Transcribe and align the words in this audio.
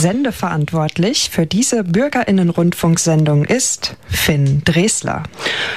Sendeverantwortlich 0.00 1.28
für 1.28 1.44
diese 1.44 1.84
Bürgerinnenrundfunksendung 1.84 3.44
ist 3.44 3.96
Finn 4.08 4.62
Dresler. 4.64 5.24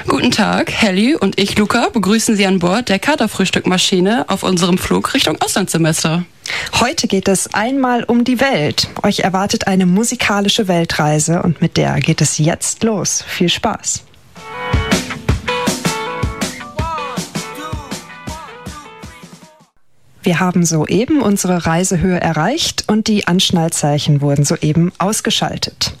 Guten 0.08 0.30
Tag, 0.30 0.72
Helly 0.72 1.14
und 1.14 1.38
ich, 1.38 1.58
Luca, 1.58 1.90
begrüßen 1.90 2.34
Sie 2.34 2.46
an 2.46 2.58
Bord 2.58 2.88
der 2.88 2.98
Katerfrühstückmaschine 2.98 4.24
auf 4.28 4.42
unserem 4.42 4.78
Flug 4.78 5.12
Richtung 5.12 5.36
Auslandssemester. 5.42 6.24
Heute 6.80 7.06
geht 7.06 7.28
es 7.28 7.52
einmal 7.52 8.04
um 8.04 8.24
die 8.24 8.40
Welt. 8.40 8.88
Euch 9.02 9.20
erwartet 9.20 9.66
eine 9.66 9.84
musikalische 9.84 10.68
Weltreise 10.68 11.42
und 11.42 11.60
mit 11.60 11.76
der 11.76 12.00
geht 12.00 12.22
es 12.22 12.38
jetzt 12.38 12.82
los. 12.82 13.22
Viel 13.28 13.50
Spaß. 13.50 14.04
Wir 20.24 20.40
haben 20.40 20.64
soeben 20.64 21.20
unsere 21.20 21.66
Reisehöhe 21.66 22.18
erreicht 22.18 22.84
und 22.86 23.08
die 23.08 23.26
Anschnallzeichen 23.26 24.22
wurden 24.22 24.46
soeben 24.46 24.90
ausgeschaltet. 24.96 25.92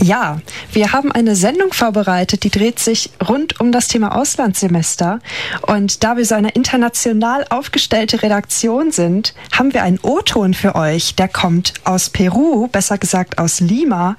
Ja, 0.00 0.40
wir 0.72 0.92
haben 0.92 1.12
eine 1.12 1.36
Sendung 1.36 1.72
vorbereitet, 1.72 2.44
die 2.44 2.50
dreht 2.50 2.78
sich 2.78 3.10
rund 3.28 3.60
um 3.60 3.72
das 3.72 3.88
Thema 3.88 4.16
Auslandssemester. 4.16 5.20
Und 5.62 6.02
da 6.04 6.16
wir 6.16 6.24
so 6.24 6.34
eine 6.34 6.50
international 6.50 7.44
aufgestellte 7.50 8.22
Redaktion 8.22 8.92
sind, 8.92 9.34
haben 9.52 9.74
wir 9.74 9.82
einen 9.82 9.98
O-Ton 10.02 10.54
für 10.54 10.74
euch. 10.74 11.14
Der 11.14 11.28
kommt 11.28 11.74
aus 11.84 12.10
Peru, 12.10 12.68
besser 12.68 12.98
gesagt 12.98 13.38
aus 13.38 13.60
Lima. 13.60 14.16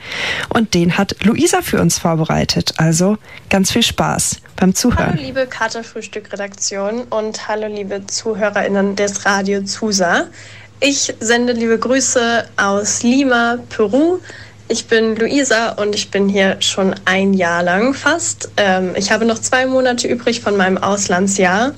Und 0.49 0.73
den 0.73 0.97
hat 0.97 1.15
Luisa 1.23 1.61
für 1.61 1.81
uns 1.81 1.97
vorbereitet. 1.97 2.73
Also 2.77 3.17
ganz 3.49 3.71
viel 3.71 3.83
Spaß 3.83 4.37
beim 4.55 4.75
Zuhören. 4.75 5.13
Hallo 5.13 5.21
liebe 5.21 5.47
Katerfrühstück-Redaktion 5.47 7.03
und 7.09 7.47
hallo 7.47 7.67
liebe 7.67 8.05
ZuhörerInnen 8.05 8.95
des 8.95 9.25
Radio 9.25 9.63
Zusa. 9.63 10.27
Ich 10.79 11.13
sende 11.19 11.53
liebe 11.53 11.79
Grüße 11.79 12.45
aus 12.57 13.03
Lima, 13.03 13.57
Peru. 13.69 14.19
Ich 14.73 14.87
bin 14.87 15.15
Luisa 15.15 15.73
und 15.73 15.93
ich 15.93 16.09
bin 16.09 16.27
hier 16.27 16.57
schon 16.59 16.95
ein 17.05 17.35
Jahr 17.35 17.61
lang 17.61 17.93
fast. 17.93 18.49
Ähm, 18.57 18.95
ich 18.95 19.11
habe 19.11 19.23
noch 19.23 19.37
zwei 19.37 19.67
Monate 19.67 20.07
übrig 20.07 20.41
von 20.41 20.57
meinem 20.57 20.79
Auslandsjahr. 20.79 21.75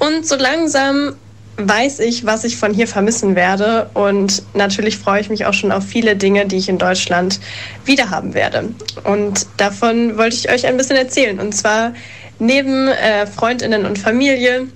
Und 0.00 0.26
so 0.26 0.34
langsam 0.34 1.14
weiß 1.58 2.00
ich, 2.00 2.26
was 2.26 2.42
ich 2.42 2.56
von 2.56 2.74
hier 2.74 2.88
vermissen 2.88 3.36
werde. 3.36 3.88
Und 3.94 4.42
natürlich 4.52 4.98
freue 4.98 5.20
ich 5.20 5.30
mich 5.30 5.46
auch 5.46 5.54
schon 5.54 5.70
auf 5.70 5.84
viele 5.84 6.16
Dinge, 6.16 6.44
die 6.46 6.56
ich 6.56 6.68
in 6.68 6.76
Deutschland 6.76 7.38
wiederhaben 7.84 8.34
werde. 8.34 8.70
Und 9.04 9.46
davon 9.56 10.18
wollte 10.18 10.34
ich 10.34 10.50
euch 10.50 10.66
ein 10.66 10.76
bisschen 10.76 10.96
erzählen. 10.96 11.38
Und 11.38 11.54
zwar 11.54 11.94
neben 12.40 12.88
äh, 12.88 13.28
Freundinnen 13.28 13.86
und 13.86 13.96
Familie. 13.96 14.66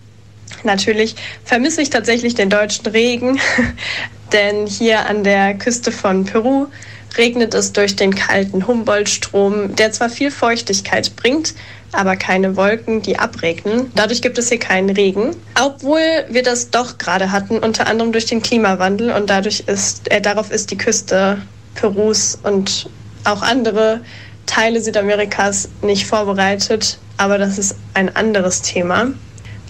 Natürlich 0.62 1.17
vermisse 1.45 1.83
ich 1.83 1.91
tatsächlich 1.91 2.37
den 2.37 2.50
deutschen 2.50 2.87
Regen, 2.87 3.41
denn 4.33 4.69
hier 4.69 5.06
an 5.06 5.25
der 5.25 5.55
Küste 5.55 5.91
von 5.91 6.25
Peru 6.25 6.69
regnet 7.17 7.55
es 7.55 7.73
durch 7.73 7.97
den 7.97 8.14
kalten 8.14 8.67
Humboldt-Strom, 8.67 9.75
der 9.77 9.92
zwar 9.92 10.11
viel 10.11 10.31
Feuchtigkeit 10.31 11.17
bringt, 11.17 11.55
aber 11.92 12.17
keine 12.17 12.56
Wolken, 12.56 13.03
die 13.03 13.19
abregnen. 13.19 13.91
Dadurch 13.95 14.20
gibt 14.20 14.39
es 14.39 14.48
hier 14.48 14.59
keinen 14.59 14.91
Regen, 14.91 15.34
obwohl 15.61 16.00
wir 16.28 16.42
das 16.42 16.70
doch 16.70 16.98
gerade 16.98 17.33
hatten, 17.33 17.59
unter 17.59 17.87
anderem 17.87 18.12
durch 18.12 18.27
den 18.27 18.42
Klimawandel 18.42 19.10
und 19.12 19.31
dadurch 19.31 19.65
ist, 19.66 20.10
äh, 20.10 20.21
darauf 20.21 20.50
ist 20.50 20.71
die 20.71 20.77
Küste 20.77 21.41
Perus 21.75 22.38
und 22.43 22.91
auch 23.25 23.43
andere 23.43 24.00
Teile 24.47 24.81
Südamerikas 24.81 25.69
nicht 25.82 26.06
vorbereitet, 26.06 26.99
aber 27.16 27.38
das 27.38 27.59
ist 27.59 27.77
ein 27.94 28.15
anderes 28.16 28.62
Thema. 28.62 29.09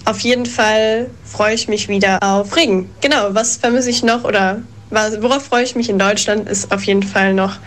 Auf 0.05 0.21
jeden 0.21 0.45
Fall 0.45 1.09
freue 1.23 1.53
ich 1.53 1.67
mich 1.67 1.89
wieder 1.89 2.17
auf 2.21 2.55
Regen. 2.55 2.89
Genau, 3.01 3.33
was 3.33 3.57
vermisse 3.57 3.89
ich 3.89 4.03
noch 4.03 4.23
oder 4.23 4.61
worauf 4.91 5.45
freue 5.45 5.63
ich 5.63 5.75
mich 5.75 5.89
in 5.89 5.99
Deutschland, 5.99 6.49
ist 6.49 6.71
auf 6.71 6.83
jeden 6.83 7.03
Fall 7.03 7.33
noch 7.33 7.57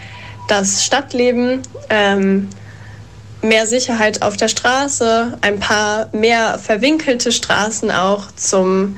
das 0.48 0.84
Stadtleben, 0.84 1.62
ähm, 1.88 2.48
mehr 3.42 3.66
Sicherheit 3.66 4.22
auf 4.22 4.36
der 4.36 4.48
Straße, 4.48 5.38
ein 5.40 5.58
paar 5.58 6.08
mehr 6.12 6.58
verwinkelte 6.58 7.32
Straßen 7.32 7.90
auch 7.90 8.30
zum 8.36 8.96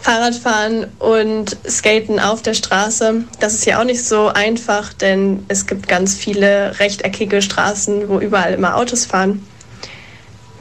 Fahrradfahren 0.00 0.86
und 0.98 1.56
Skaten 1.68 2.18
auf 2.18 2.42
der 2.42 2.54
Straße. 2.54 3.24
Das 3.38 3.54
ist 3.54 3.66
ja 3.66 3.80
auch 3.80 3.84
nicht 3.84 4.04
so 4.04 4.28
einfach, 4.28 4.92
denn 4.94 5.44
es 5.48 5.66
gibt 5.66 5.88
ganz 5.88 6.14
viele 6.14 6.78
rechteckige 6.80 7.42
Straßen, 7.42 8.08
wo 8.08 8.18
überall 8.18 8.54
immer 8.54 8.76
Autos 8.76 9.04
fahren. 9.04 9.46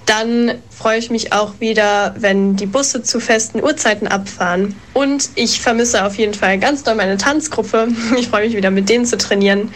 Dann 0.09 0.56
freue 0.72 0.97
ich 0.97 1.12
mich 1.12 1.34
auch 1.34 1.59
wieder, 1.59 2.16
wenn 2.18 2.56
die 2.56 2.66
Busse 2.66 3.03
zu 3.03 3.20
festen 3.20 3.62
Uhrzeiten 3.62 4.08
abfahren. 4.08 4.75
Und 4.96 5.30
ich 5.36 5.62
vermisse 5.62 6.03
auf 6.03 6.16
jeden 6.16 6.34
Fall 6.34 6.58
ganz 6.58 6.81
doll 6.81 6.96
meine 6.96 7.18
Tanzgruppe. 7.18 7.90
Ich 8.18 8.30
freue 8.30 8.48
mich 8.48 8.56
wieder 8.56 8.72
mit 8.72 8.90
denen 8.90 9.06
zu 9.06 9.19
trainieren. 9.19 9.72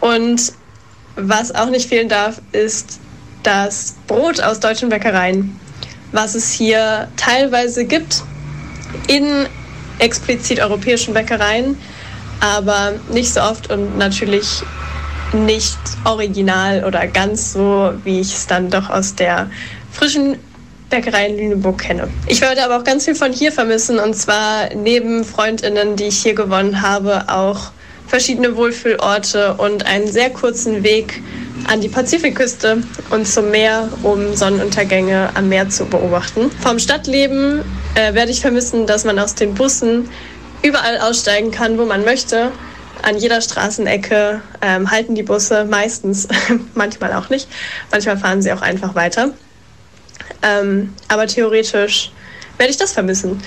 Und 0.00 0.54
was 1.16 1.54
auch 1.54 1.68
nicht 1.68 1.86
fehlen 1.86 2.08
darf, 2.08 2.40
ist 2.52 2.98
das 3.42 3.96
Brot 4.06 4.40
aus 4.40 4.58
deutschen 4.58 4.88
Bäckereien, 4.88 5.60
was 6.12 6.34
es 6.34 6.50
hier 6.50 7.08
teilweise 7.18 7.84
gibt 7.84 8.22
in 9.06 9.44
explizit 9.98 10.60
europäischen 10.60 11.12
Bäckereien, 11.12 11.78
aber 12.40 12.94
nicht 13.12 13.34
so 13.34 13.42
oft 13.42 13.70
und 13.70 13.98
natürlich 13.98 14.62
nicht 15.34 15.78
original 16.04 16.84
oder 16.84 17.06
ganz 17.06 17.52
so, 17.52 17.92
wie 18.04 18.20
ich 18.20 18.34
es 18.34 18.46
dann 18.46 18.70
doch 18.70 18.88
aus 18.88 19.14
der 19.14 19.50
frischen 19.92 20.38
Bäckerei 20.90 21.26
in 21.28 21.36
Lüneburg 21.36 21.78
kenne. 21.78 22.08
Ich 22.26 22.40
werde 22.40 22.64
aber 22.64 22.78
auch 22.78 22.84
ganz 22.84 23.04
viel 23.04 23.14
von 23.14 23.32
hier 23.32 23.52
vermissen 23.52 23.98
und 23.98 24.14
zwar 24.14 24.74
neben 24.74 25.24
Freundinnen, 25.24 25.96
die 25.96 26.04
ich 26.04 26.22
hier 26.22 26.34
gewonnen 26.34 26.82
habe, 26.82 27.24
auch 27.28 27.72
verschiedene 28.06 28.56
Wohlfühlorte 28.56 29.54
und 29.54 29.86
einen 29.86 30.06
sehr 30.06 30.30
kurzen 30.30 30.82
Weg 30.82 31.22
an 31.66 31.80
die 31.80 31.88
Pazifikküste 31.88 32.82
und 33.10 33.26
zum 33.26 33.50
Meer, 33.50 33.88
um 34.02 34.36
Sonnenuntergänge 34.36 35.30
am 35.34 35.48
Meer 35.48 35.68
zu 35.68 35.86
beobachten. 35.86 36.50
Vom 36.60 36.78
Stadtleben 36.78 37.62
äh, 37.94 38.14
werde 38.14 38.30
ich 38.30 38.40
vermissen, 38.40 38.86
dass 38.86 39.04
man 39.04 39.18
aus 39.18 39.34
den 39.34 39.54
Bussen 39.54 40.08
überall 40.62 40.98
aussteigen 40.98 41.50
kann, 41.50 41.78
wo 41.78 41.86
man 41.86 42.04
möchte 42.04 42.52
an 43.04 43.18
jeder 43.18 43.40
Straßenecke 43.40 44.40
ähm, 44.62 44.90
halten 44.90 45.14
die 45.14 45.22
Busse 45.22 45.64
meistens, 45.64 46.26
manchmal 46.74 47.12
auch 47.12 47.28
nicht. 47.28 47.48
Manchmal 47.90 48.16
fahren 48.18 48.42
sie 48.42 48.52
auch 48.52 48.62
einfach 48.62 48.94
weiter. 48.94 49.30
Ähm, 50.42 50.94
aber 51.08 51.26
theoretisch 51.26 52.12
werde 52.56 52.70
ich 52.70 52.76
das 52.76 52.92
vermissen. 52.92 53.42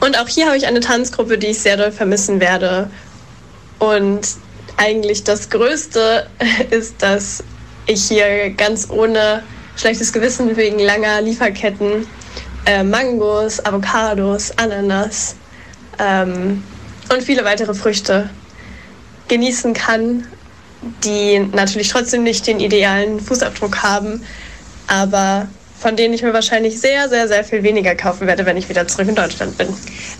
Und 0.00 0.18
auch 0.18 0.28
hier 0.28 0.46
habe 0.46 0.56
ich 0.56 0.66
eine 0.66 0.80
Tanzgruppe, 0.80 1.38
die 1.38 1.48
ich 1.48 1.60
sehr 1.60 1.76
doll 1.76 1.92
vermissen 1.92 2.40
werde. 2.40 2.90
Und 3.78 4.26
eigentlich 4.76 5.24
das 5.24 5.50
Größte 5.50 6.26
ist, 6.70 7.02
dass 7.02 7.44
ich 7.86 8.04
hier 8.04 8.50
ganz 8.50 8.88
ohne 8.90 9.42
schlechtes 9.76 10.12
Gewissen 10.12 10.56
wegen 10.56 10.78
langer 10.78 11.20
Lieferketten 11.20 12.06
äh, 12.66 12.82
Mangos, 12.82 13.64
Avocados, 13.64 14.52
Ananas 14.58 15.36
ähm, 15.98 16.62
und 17.10 17.22
viele 17.22 17.44
weitere 17.44 17.74
Früchte 17.74 18.30
genießen 19.30 19.72
kann, 19.72 20.26
die 21.04 21.38
natürlich 21.38 21.88
trotzdem 21.88 22.22
nicht 22.22 22.46
den 22.46 22.60
idealen 22.60 23.20
Fußabdruck 23.20 23.82
haben, 23.82 24.22
aber 24.86 25.48
von 25.78 25.96
denen 25.96 26.12
ich 26.12 26.22
mir 26.22 26.34
wahrscheinlich 26.34 26.78
sehr, 26.78 27.08
sehr, 27.08 27.26
sehr 27.28 27.44
viel 27.44 27.62
weniger 27.62 27.94
kaufen 27.94 28.26
werde, 28.26 28.44
wenn 28.44 28.58
ich 28.58 28.68
wieder 28.68 28.86
zurück 28.86 29.08
in 29.08 29.14
Deutschland 29.14 29.56
bin. 29.56 29.68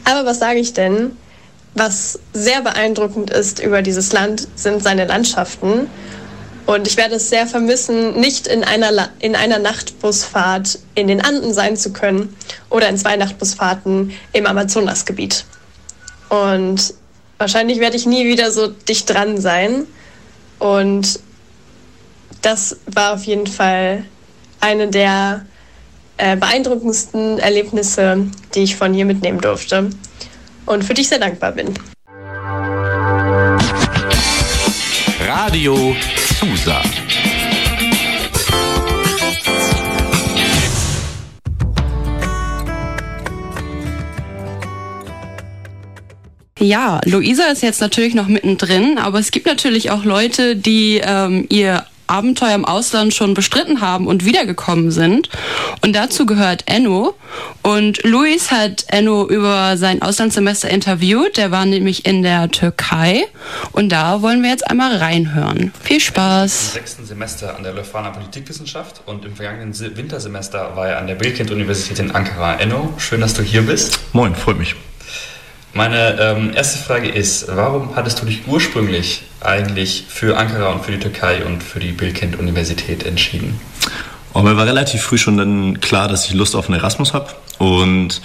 Aber 0.05 0.25
was 0.25 0.39
sage 0.39 0.59
ich 0.59 0.73
denn? 0.73 1.17
Was 1.75 2.19
sehr 2.33 2.63
beeindruckend 2.63 3.31
ist 3.31 3.61
über 3.61 3.83
dieses 3.83 4.13
Land, 4.13 4.49
sind 4.55 4.83
seine 4.83 5.05
Landschaften. 5.05 5.89
Und 6.67 6.87
ich 6.87 6.97
werde 6.97 7.17
es 7.17 7.29
sehr 7.29 7.47
vermissen, 7.47 8.19
nicht 8.19 8.47
in 8.47 8.65
einer, 8.65 9.11
in 9.19 9.35
einer 9.35 9.59
Nachtbusfahrt 9.59 10.79
in 10.95 11.09
den 11.09 11.21
Anden 11.21 11.53
sein 11.53 11.77
zu 11.77 11.93
können 11.93 12.35
oder 12.71 12.89
in 12.89 12.97
zwei 12.97 13.17
Nachtbusfahrten 13.17 14.13
im 14.33 14.47
Amazonasgebiet. 14.47 15.45
Und 16.29 16.95
wahrscheinlich 17.41 17.81
werde 17.81 17.97
ich 17.97 18.07
nie 18.07 18.27
wieder 18.27 18.53
so 18.53 18.69
dicht 18.69 19.11
dran 19.11 19.41
sein. 19.41 19.87
Und 20.59 21.19
das 22.43 22.79
war 22.87 23.15
auf 23.15 23.25
jeden 23.25 23.47
Fall 23.47 24.05
eine 24.61 24.89
der 24.89 25.47
äh, 26.19 26.37
beeindruckendsten 26.37 27.39
Erlebnisse, 27.39 28.27
die 28.55 28.61
ich 28.61 28.77
von 28.77 28.93
hier 28.93 29.07
mitnehmen 29.07 29.41
durfte 29.41 29.91
und 30.67 30.85
für 30.85 30.95
die 30.95 31.01
ich 31.01 31.09
sehr 31.09 31.19
dankbar 31.19 31.53
bin. 31.53 31.75
Radio 35.27 35.97
Susa. 36.39 36.83
Ja, 46.61 47.01
Luisa 47.07 47.45
ist 47.45 47.63
jetzt 47.63 47.81
natürlich 47.81 48.15
noch 48.15 48.29
mittendrin, 48.29 48.99
aber 48.99 49.19
es 49.19 49.31
gibt 49.31 49.47
natürlich 49.47 49.91
auch 49.91 50.05
Leute, 50.05 50.57
die 50.57 51.01
ähm, 51.03 51.47
ihr 51.49 51.87
Abenteuer 52.07 52.55
im 52.55 52.65
Ausland 52.65 53.15
schon 53.15 53.35
bestritten 53.35 53.81
haben 53.81 54.07
und 54.07 54.25
wiedergekommen 54.25 54.91
sind. 54.91 55.31
Und 55.81 55.95
dazu 55.95 56.27
gehört 56.27 56.65
Enno. 56.67 57.15
Und 57.63 58.03
Luis 58.03 58.51
hat 58.51 58.85
Enno 58.89 59.29
über 59.29 59.77
sein 59.77 60.03
Auslandssemester 60.03 60.69
interviewt. 60.69 61.37
Der 61.37 61.53
war 61.53 61.65
nämlich 61.65 62.05
in 62.07 62.23
der 62.23 62.51
Türkei. 62.51 63.27
Und 63.73 63.91
da 63.91 64.23
wollen 64.23 64.43
wir 64.43 64.51
jetzt 64.51 64.69
einmal 64.69 64.97
reinhören. 64.97 65.73
Viel 65.83 66.01
Spaß. 66.01 66.67
Im 66.67 66.81
sechsten 66.81 67.07
Semester 67.07 67.57
an 67.57 67.63
der 67.63 67.73
Leuphana 67.73 68.11
Politikwissenschaft 68.11 69.03
und 69.07 69.25
im 69.25 69.37
vergangenen 69.37 69.73
Wintersemester 69.97 70.75
war 70.75 70.89
er 70.89 70.99
an 70.99 71.07
der 71.07 71.15
Bildkind-Universität 71.15 72.01
in 72.01 72.11
Ankara. 72.11 72.57
Enno, 72.57 72.93
schön, 72.99 73.21
dass 73.21 73.35
du 73.35 73.43
hier 73.43 73.63
bist. 73.63 74.01
Moin, 74.13 74.35
freut 74.35 74.59
mich. 74.59 74.75
Meine 75.73 76.19
ähm, 76.21 76.53
erste 76.55 76.79
Frage 76.79 77.09
ist, 77.09 77.47
warum 77.49 77.95
hattest 77.95 78.21
du 78.21 78.27
dich 78.27 78.47
ursprünglich 78.49 79.23
eigentlich 79.41 80.05
für 80.09 80.37
Ankara 80.37 80.73
und 80.73 80.85
für 80.85 80.91
die 80.91 80.99
Türkei 80.99 81.45
und 81.45 81.63
für 81.63 81.79
die 81.79 81.93
Bilkent-Universität 81.93 83.07
entschieden? 83.07 83.61
Oh, 84.33 84.43
mir 84.43 84.57
war 84.57 84.67
relativ 84.67 85.03
früh 85.03 85.19
schon 85.19 85.37
dann 85.37 85.81
klar, 85.81 86.09
dass 86.09 86.27
ich 86.27 86.35
Lust 86.35 86.57
auf 86.57 86.69
einen 86.69 86.81
Erasmus 86.81 87.15
habe. 87.15 87.31
Und 87.59 88.21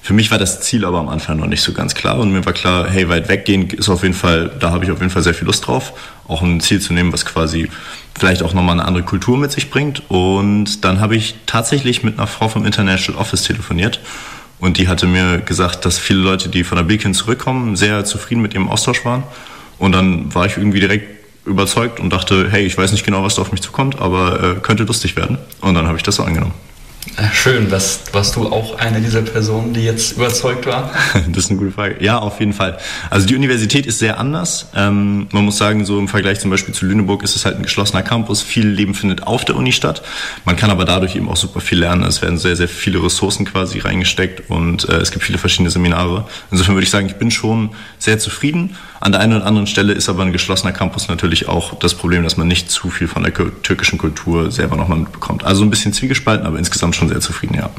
für 0.00 0.14
mich 0.14 0.30
war 0.30 0.38
das 0.38 0.60
Ziel 0.60 0.84
aber 0.84 0.98
am 0.98 1.08
Anfang 1.08 1.38
noch 1.38 1.46
nicht 1.46 1.62
so 1.62 1.74
ganz 1.74 1.94
klar. 1.94 2.18
Und 2.18 2.32
mir 2.32 2.46
war 2.46 2.54
klar, 2.54 2.88
hey, 2.88 3.08
weit 3.10 3.28
weggehen 3.28 3.68
ist 3.70 3.90
auf 3.90 4.02
jeden 4.02 4.14
Fall, 4.14 4.50
da 4.58 4.70
habe 4.70 4.84
ich 4.84 4.90
auf 4.90 5.00
jeden 5.00 5.10
Fall 5.10 5.22
sehr 5.22 5.34
viel 5.34 5.46
Lust 5.46 5.66
drauf. 5.66 5.92
Auch 6.28 6.40
ein 6.40 6.60
Ziel 6.60 6.80
zu 6.80 6.94
nehmen, 6.94 7.12
was 7.12 7.26
quasi 7.26 7.68
vielleicht 8.18 8.42
auch 8.42 8.54
nochmal 8.54 8.74
eine 8.74 8.86
andere 8.86 9.04
Kultur 9.04 9.36
mit 9.36 9.52
sich 9.52 9.68
bringt. 9.68 10.02
Und 10.08 10.84
dann 10.84 11.00
habe 11.00 11.14
ich 11.14 11.34
tatsächlich 11.44 12.02
mit 12.02 12.18
einer 12.18 12.26
Frau 12.26 12.48
vom 12.48 12.64
International 12.64 13.20
Office 13.20 13.42
telefoniert 13.42 14.00
und 14.58 14.78
die 14.78 14.88
hatte 14.88 15.06
mir 15.06 15.38
gesagt, 15.38 15.84
dass 15.84 15.98
viele 15.98 16.20
Leute, 16.20 16.48
die 16.48 16.64
von 16.64 16.76
der 16.76 16.84
Beacon 16.84 17.14
zurückkommen, 17.14 17.76
sehr 17.76 18.04
zufrieden 18.04 18.40
mit 18.40 18.54
ihrem 18.54 18.68
Austausch 18.68 19.04
waren. 19.04 19.22
Und 19.78 19.92
dann 19.92 20.34
war 20.34 20.46
ich 20.46 20.56
irgendwie 20.56 20.80
direkt 20.80 21.16
überzeugt 21.44 22.00
und 22.00 22.10
dachte, 22.10 22.48
hey, 22.50 22.64
ich 22.64 22.76
weiß 22.76 22.92
nicht 22.92 23.04
genau, 23.04 23.22
was 23.22 23.36
da 23.36 23.42
auf 23.42 23.52
mich 23.52 23.60
zukommt, 23.60 24.00
aber 24.00 24.42
äh, 24.42 24.60
könnte 24.60 24.84
lustig 24.84 25.16
werden. 25.16 25.38
Und 25.60 25.74
dann 25.74 25.86
habe 25.86 25.96
ich 25.96 26.02
das 26.02 26.16
so 26.16 26.24
angenommen. 26.24 26.54
Schön, 27.32 27.70
was, 27.70 28.00
warst 28.12 28.36
du 28.36 28.46
auch 28.48 28.78
eine 28.78 29.00
dieser 29.00 29.22
Personen, 29.22 29.72
die 29.72 29.82
jetzt 29.82 30.12
überzeugt 30.12 30.66
war? 30.66 30.92
das 31.28 31.44
ist 31.44 31.50
eine 31.50 31.58
gute 31.58 31.70
Frage. 31.70 31.96
Ja, 32.04 32.18
auf 32.18 32.40
jeden 32.40 32.52
Fall. 32.52 32.78
Also 33.10 33.26
die 33.26 33.34
Universität 33.34 33.86
ist 33.86 33.98
sehr 33.98 34.18
anders. 34.18 34.68
Ähm, 34.74 35.26
man 35.32 35.44
muss 35.44 35.56
sagen, 35.56 35.84
so 35.86 35.98
im 35.98 36.08
Vergleich 36.08 36.40
zum 36.40 36.50
Beispiel 36.50 36.74
zu 36.74 36.84
Lüneburg 36.84 37.22
ist 37.22 37.34
es 37.34 37.46
halt 37.46 37.56
ein 37.56 37.62
geschlossener 37.62 38.02
Campus. 38.02 38.42
Viel 38.42 38.66
Leben 38.66 38.94
findet 38.94 39.22
auf 39.26 39.44
der 39.44 39.56
Uni 39.56 39.72
statt. 39.72 40.02
Man 40.44 40.56
kann 40.56 40.70
aber 40.70 40.84
dadurch 40.84 41.16
eben 41.16 41.28
auch 41.28 41.36
super 41.36 41.60
viel 41.60 41.78
lernen. 41.78 42.02
Es 42.02 42.20
werden 42.20 42.38
sehr, 42.38 42.56
sehr 42.56 42.68
viele 42.68 43.02
Ressourcen 43.02 43.46
quasi 43.46 43.78
reingesteckt 43.78 44.50
und 44.50 44.88
äh, 44.88 44.96
es 44.96 45.10
gibt 45.10 45.24
viele 45.24 45.38
verschiedene 45.38 45.70
Seminare. 45.70 46.26
Insofern 46.50 46.74
würde 46.74 46.84
ich 46.84 46.90
sagen, 46.90 47.06
ich 47.06 47.16
bin 47.16 47.30
schon 47.30 47.70
sehr 47.98 48.18
zufrieden. 48.18 48.76
An 49.00 49.12
der 49.12 49.20
einen 49.20 49.34
oder 49.34 49.46
anderen 49.46 49.66
Stelle 49.66 49.92
ist 49.92 50.08
aber 50.08 50.22
ein 50.22 50.32
geschlossener 50.32 50.72
Campus 50.72 51.08
natürlich 51.08 51.48
auch 51.48 51.78
das 51.78 51.94
Problem, 51.94 52.22
dass 52.22 52.36
man 52.36 52.48
nicht 52.48 52.70
zu 52.70 52.90
viel 52.90 53.08
von 53.08 53.22
der 53.22 53.32
türkischen 53.62 53.98
Kultur 53.98 54.50
selber 54.50 54.76
nochmal 54.76 54.98
mitbekommt. 54.98 55.44
Also 55.44 55.62
ein 55.62 55.70
bisschen 55.70 55.92
zwiegespalten, 55.92 56.46
aber 56.46 56.58
insgesamt 56.58 56.96
schon 56.96 57.08
sehr 57.08 57.20
zufrieden, 57.20 57.54
ja. 57.54 57.70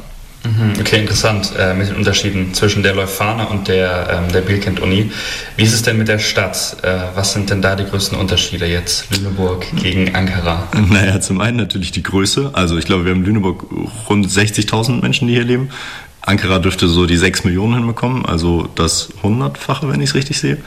Mhm, 0.44 0.74
okay, 0.80 1.00
interessant 1.00 1.52
äh, 1.58 1.74
mit 1.74 1.88
den 1.88 1.96
Unterschieden 1.96 2.54
zwischen 2.54 2.84
der 2.84 2.94
Leuphana 2.94 3.44
und 3.44 3.66
der, 3.66 4.22
ähm, 4.24 4.32
der 4.32 4.40
Bilkent-Uni. 4.40 5.10
Wie 5.56 5.62
ist 5.62 5.74
es 5.74 5.82
denn 5.82 5.98
mit 5.98 6.06
der 6.06 6.20
Stadt? 6.20 6.76
Äh, 6.82 6.96
was 7.14 7.32
sind 7.32 7.50
denn 7.50 7.60
da 7.60 7.74
die 7.74 7.84
größten 7.84 8.16
Unterschiede 8.16 8.66
jetzt, 8.66 9.10
Lüneburg 9.10 9.66
gegen 9.76 10.14
Ankara? 10.14 10.68
Naja, 10.88 11.20
zum 11.20 11.40
einen 11.40 11.56
natürlich 11.56 11.90
die 11.90 12.02
Größe. 12.02 12.50
Also 12.52 12.78
ich 12.78 12.84
glaube, 12.84 13.04
wir 13.04 13.10
haben 13.10 13.20
in 13.20 13.26
Lüneburg 13.26 13.66
rund 14.08 14.26
60.000 14.26 15.02
Menschen, 15.02 15.26
die 15.28 15.34
hier 15.34 15.44
leben. 15.44 15.70
Ankara 16.28 16.58
dürfte 16.58 16.88
so 16.88 17.06
die 17.06 17.16
6 17.16 17.44
Millionen 17.44 17.74
hinbekommen, 17.74 18.26
also 18.26 18.68
das 18.74 19.08
Hundertfache, 19.22 19.88
wenn 19.88 20.02
ich 20.02 20.10
es 20.10 20.14
richtig 20.14 20.38
sehe. 20.38 20.58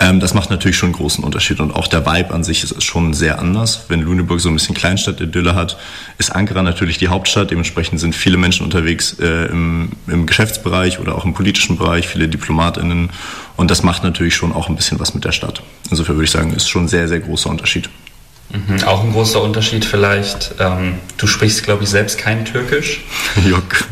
Ähm, 0.00 0.18
das 0.18 0.34
macht 0.34 0.50
natürlich 0.50 0.76
schon 0.76 0.88
einen 0.88 0.96
großen 0.96 1.22
Unterschied 1.22 1.60
und 1.60 1.70
auch 1.70 1.86
der 1.86 2.04
Vibe 2.04 2.34
an 2.34 2.42
sich 2.42 2.64
ist 2.64 2.82
schon 2.82 3.14
sehr 3.14 3.38
anders. 3.38 3.84
Wenn 3.88 4.00
Lüneburg 4.00 4.40
so 4.40 4.48
ein 4.48 4.54
bisschen 4.54 4.74
Kleinstadt-Idylle 4.74 5.54
hat, 5.54 5.78
ist 6.18 6.34
Ankara 6.34 6.62
natürlich 6.62 6.98
die 6.98 7.08
Hauptstadt. 7.08 7.52
Dementsprechend 7.52 8.00
sind 8.00 8.14
viele 8.14 8.36
Menschen 8.36 8.64
unterwegs 8.64 9.16
äh, 9.20 9.46
im, 9.46 9.92
im 10.08 10.26
Geschäftsbereich 10.26 10.98
oder 10.98 11.14
auch 11.14 11.24
im 11.24 11.32
politischen 11.32 11.78
Bereich, 11.78 12.08
viele 12.08 12.28
DiplomatInnen 12.28 13.10
und 13.56 13.70
das 13.70 13.84
macht 13.84 14.02
natürlich 14.02 14.34
schon 14.34 14.52
auch 14.52 14.68
ein 14.68 14.74
bisschen 14.74 14.98
was 14.98 15.14
mit 15.14 15.24
der 15.24 15.32
Stadt. 15.32 15.62
Insofern 15.90 16.16
würde 16.16 16.24
ich 16.24 16.32
sagen, 16.32 16.52
ist 16.52 16.68
schon 16.68 16.84
ein 16.84 16.88
sehr, 16.88 17.06
sehr 17.06 17.20
großer 17.20 17.50
Unterschied. 17.50 17.88
Mhm. 18.50 18.84
Auch 18.84 19.02
ein 19.02 19.12
großer 19.12 19.42
Unterschied 19.42 19.84
vielleicht, 19.84 20.54
ähm, 20.60 20.94
du 21.16 21.26
sprichst, 21.26 21.64
glaube 21.64 21.84
ich, 21.84 21.90
selbst 21.90 22.18
kein 22.18 22.44
Türkisch. 22.44 23.00
Juck. 23.48 23.84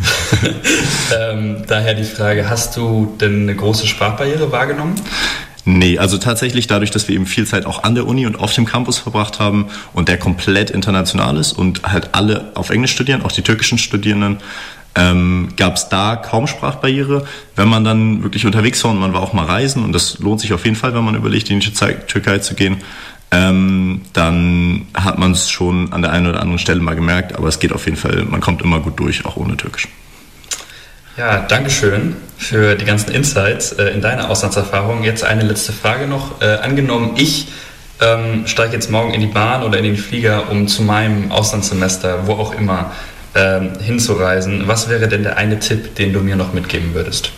ähm, 1.20 1.64
daher 1.66 1.94
die 1.94 2.04
Frage, 2.04 2.48
hast 2.48 2.76
du 2.76 3.16
denn 3.20 3.42
eine 3.42 3.56
große 3.56 3.86
Sprachbarriere 3.86 4.52
wahrgenommen? 4.52 4.94
Nee, 5.64 5.98
also 5.98 6.18
tatsächlich 6.18 6.66
dadurch, 6.66 6.90
dass 6.90 7.06
wir 7.06 7.14
eben 7.14 7.26
viel 7.26 7.46
Zeit 7.46 7.66
auch 7.66 7.84
an 7.84 7.94
der 7.94 8.06
Uni 8.06 8.26
und 8.26 8.38
auf 8.38 8.52
dem 8.52 8.66
Campus 8.66 8.98
verbracht 8.98 9.38
haben 9.38 9.66
und 9.92 10.08
der 10.08 10.18
komplett 10.18 10.70
international 10.70 11.36
ist 11.36 11.52
und 11.52 11.84
halt 11.84 12.10
alle 12.12 12.50
auf 12.54 12.70
Englisch 12.70 12.92
studieren, 12.92 13.22
auch 13.22 13.30
die 13.30 13.42
türkischen 13.42 13.78
Studierenden, 13.78 14.38
ähm, 14.94 15.50
gab 15.56 15.76
es 15.76 15.88
da 15.88 16.16
kaum 16.16 16.46
Sprachbarriere. 16.48 17.26
Wenn 17.54 17.68
man 17.68 17.84
dann 17.84 18.24
wirklich 18.24 18.44
unterwegs 18.44 18.82
war 18.84 18.90
und 18.90 18.98
man 18.98 19.12
war 19.12 19.22
auch 19.22 19.32
mal 19.32 19.46
reisen, 19.46 19.84
und 19.84 19.92
das 19.92 20.18
lohnt 20.18 20.40
sich 20.40 20.52
auf 20.52 20.64
jeden 20.64 20.76
Fall, 20.76 20.94
wenn 20.94 21.04
man 21.04 21.14
überlegt, 21.14 21.48
in 21.50 21.60
die 21.60 21.70
Türkei 21.70 22.38
zu 22.38 22.54
gehen, 22.54 22.78
ähm, 23.32 24.02
dann 24.12 24.86
hat 24.94 25.18
man 25.18 25.32
es 25.32 25.50
schon 25.50 25.92
an 25.92 26.02
der 26.02 26.12
einen 26.12 26.26
oder 26.26 26.40
anderen 26.40 26.58
Stelle 26.58 26.80
mal 26.80 26.94
gemerkt, 26.94 27.34
aber 27.34 27.48
es 27.48 27.58
geht 27.58 27.72
auf 27.72 27.86
jeden 27.86 27.96
Fall, 27.96 28.24
man 28.28 28.40
kommt 28.40 28.60
immer 28.62 28.80
gut 28.80 29.00
durch, 29.00 29.24
auch 29.24 29.36
ohne 29.36 29.56
Türkisch. 29.56 29.88
Ja, 31.16 31.40
Dankeschön 31.40 32.16
für 32.38 32.74
die 32.74 32.84
ganzen 32.84 33.10
Insights 33.10 33.72
äh, 33.72 33.88
in 33.88 34.00
deiner 34.00 34.30
Auslandserfahrung. 34.30 35.02
Jetzt 35.02 35.24
eine 35.24 35.42
letzte 35.42 35.72
Frage 35.72 36.06
noch. 36.06 36.40
Äh, 36.40 36.56
angenommen, 36.56 37.12
ich 37.16 37.48
ähm, 38.00 38.46
steige 38.46 38.74
jetzt 38.74 38.90
morgen 38.90 39.14
in 39.14 39.20
die 39.20 39.26
Bahn 39.26 39.62
oder 39.62 39.78
in 39.78 39.84
den 39.84 39.96
Flieger, 39.96 40.50
um 40.50 40.68
zu 40.68 40.82
meinem 40.82 41.30
Auslandssemester, 41.30 42.26
wo 42.26 42.32
auch 42.32 42.54
immer, 42.54 42.92
ähm, 43.34 43.78
hinzureisen. 43.80 44.68
Was 44.68 44.88
wäre 44.88 45.08
denn 45.08 45.22
der 45.22 45.38
eine 45.38 45.58
Tipp, 45.58 45.94
den 45.96 46.12
du 46.12 46.20
mir 46.20 46.36
noch 46.36 46.52
mitgeben 46.52 46.94
würdest? 46.94 47.32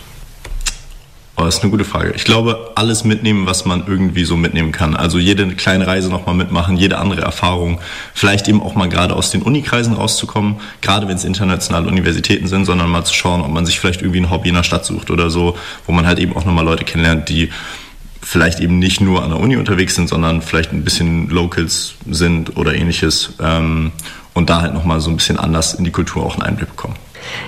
Oh, 1.37 1.43
das 1.43 1.57
ist 1.57 1.63
eine 1.63 1.71
gute 1.71 1.83
Frage. 1.83 2.13
Ich 2.15 2.23
glaube, 2.23 2.71
alles 2.75 3.03
mitnehmen, 3.03 3.45
was 3.45 3.65
man 3.65 3.83
irgendwie 3.87 4.23
so 4.23 4.37
mitnehmen 4.37 4.71
kann. 4.71 4.95
Also 4.95 5.19
jede 5.19 5.45
kleine 5.55 5.85
Reise 5.85 6.09
nochmal 6.09 6.33
mitmachen, 6.33 6.77
jede 6.77 6.97
andere 6.97 7.23
Erfahrung. 7.23 7.81
Vielleicht 8.13 8.47
eben 8.47 8.61
auch 8.61 8.75
mal 8.75 8.87
gerade 8.87 9.13
aus 9.13 9.31
den 9.31 9.41
Unikreisen 9.41 9.93
rauszukommen, 9.93 10.55
gerade 10.81 11.09
wenn 11.09 11.17
es 11.17 11.25
internationale 11.25 11.87
Universitäten 11.87 12.47
sind, 12.47 12.63
sondern 12.63 12.89
mal 12.89 13.03
zu 13.03 13.13
schauen, 13.13 13.41
ob 13.41 13.51
man 13.51 13.65
sich 13.65 13.81
vielleicht 13.81 14.01
irgendwie 14.01 14.21
ein 14.21 14.29
Hobby 14.29 14.47
in 14.47 14.55
der 14.55 14.63
Stadt 14.63 14.85
sucht 14.85 15.11
oder 15.11 15.29
so, 15.29 15.57
wo 15.85 15.91
man 15.91 16.07
halt 16.07 16.19
eben 16.19 16.33
auch 16.37 16.45
nochmal 16.45 16.63
Leute 16.63 16.85
kennenlernt, 16.85 17.27
die 17.27 17.49
vielleicht 18.21 18.61
eben 18.61 18.79
nicht 18.79 19.01
nur 19.01 19.21
an 19.21 19.31
der 19.31 19.39
Uni 19.39 19.57
unterwegs 19.57 19.95
sind, 19.95 20.07
sondern 20.07 20.41
vielleicht 20.41 20.71
ein 20.71 20.85
bisschen 20.85 21.29
Locals 21.29 21.95
sind 22.09 22.55
oder 22.55 22.73
ähnliches 22.73 23.33
ähm, 23.41 23.91
und 24.33 24.49
da 24.49 24.61
halt 24.61 24.73
nochmal 24.73 25.01
so 25.01 25.09
ein 25.09 25.17
bisschen 25.17 25.37
anders 25.37 25.73
in 25.73 25.83
die 25.83 25.91
Kultur 25.91 26.25
auch 26.25 26.35
einen 26.35 26.43
Einblick 26.43 26.69
bekommen. 26.69 26.95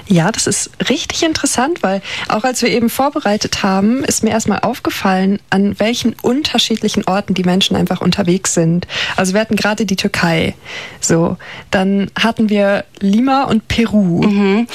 Ja, 0.07 0.31
das 0.31 0.47
ist 0.47 0.69
richtig 0.89 1.23
interessant, 1.23 1.83
weil 1.83 2.01
auch 2.29 2.43
als 2.43 2.61
wir 2.61 2.69
eben 2.69 2.89
vorbereitet 2.89 3.63
haben, 3.63 4.03
ist 4.03 4.23
mir 4.23 4.31
erstmal 4.31 4.59
aufgefallen, 4.59 5.39
an 5.49 5.79
welchen 5.79 6.13
unterschiedlichen 6.21 7.05
Orten 7.05 7.33
die 7.33 7.43
Menschen 7.43 7.75
einfach 7.75 8.01
unterwegs 8.01 8.53
sind. 8.53 8.87
Also 9.15 9.33
wir 9.33 9.41
hatten 9.41 9.55
gerade 9.55 9.85
die 9.85 9.95
Türkei. 9.95 10.55
So, 11.01 11.37
dann 11.71 12.09
hatten 12.17 12.49
wir 12.49 12.85
Lima 12.99 13.43
und 13.43 13.67
Peru. 13.67 14.23
Mhm. 14.23 14.67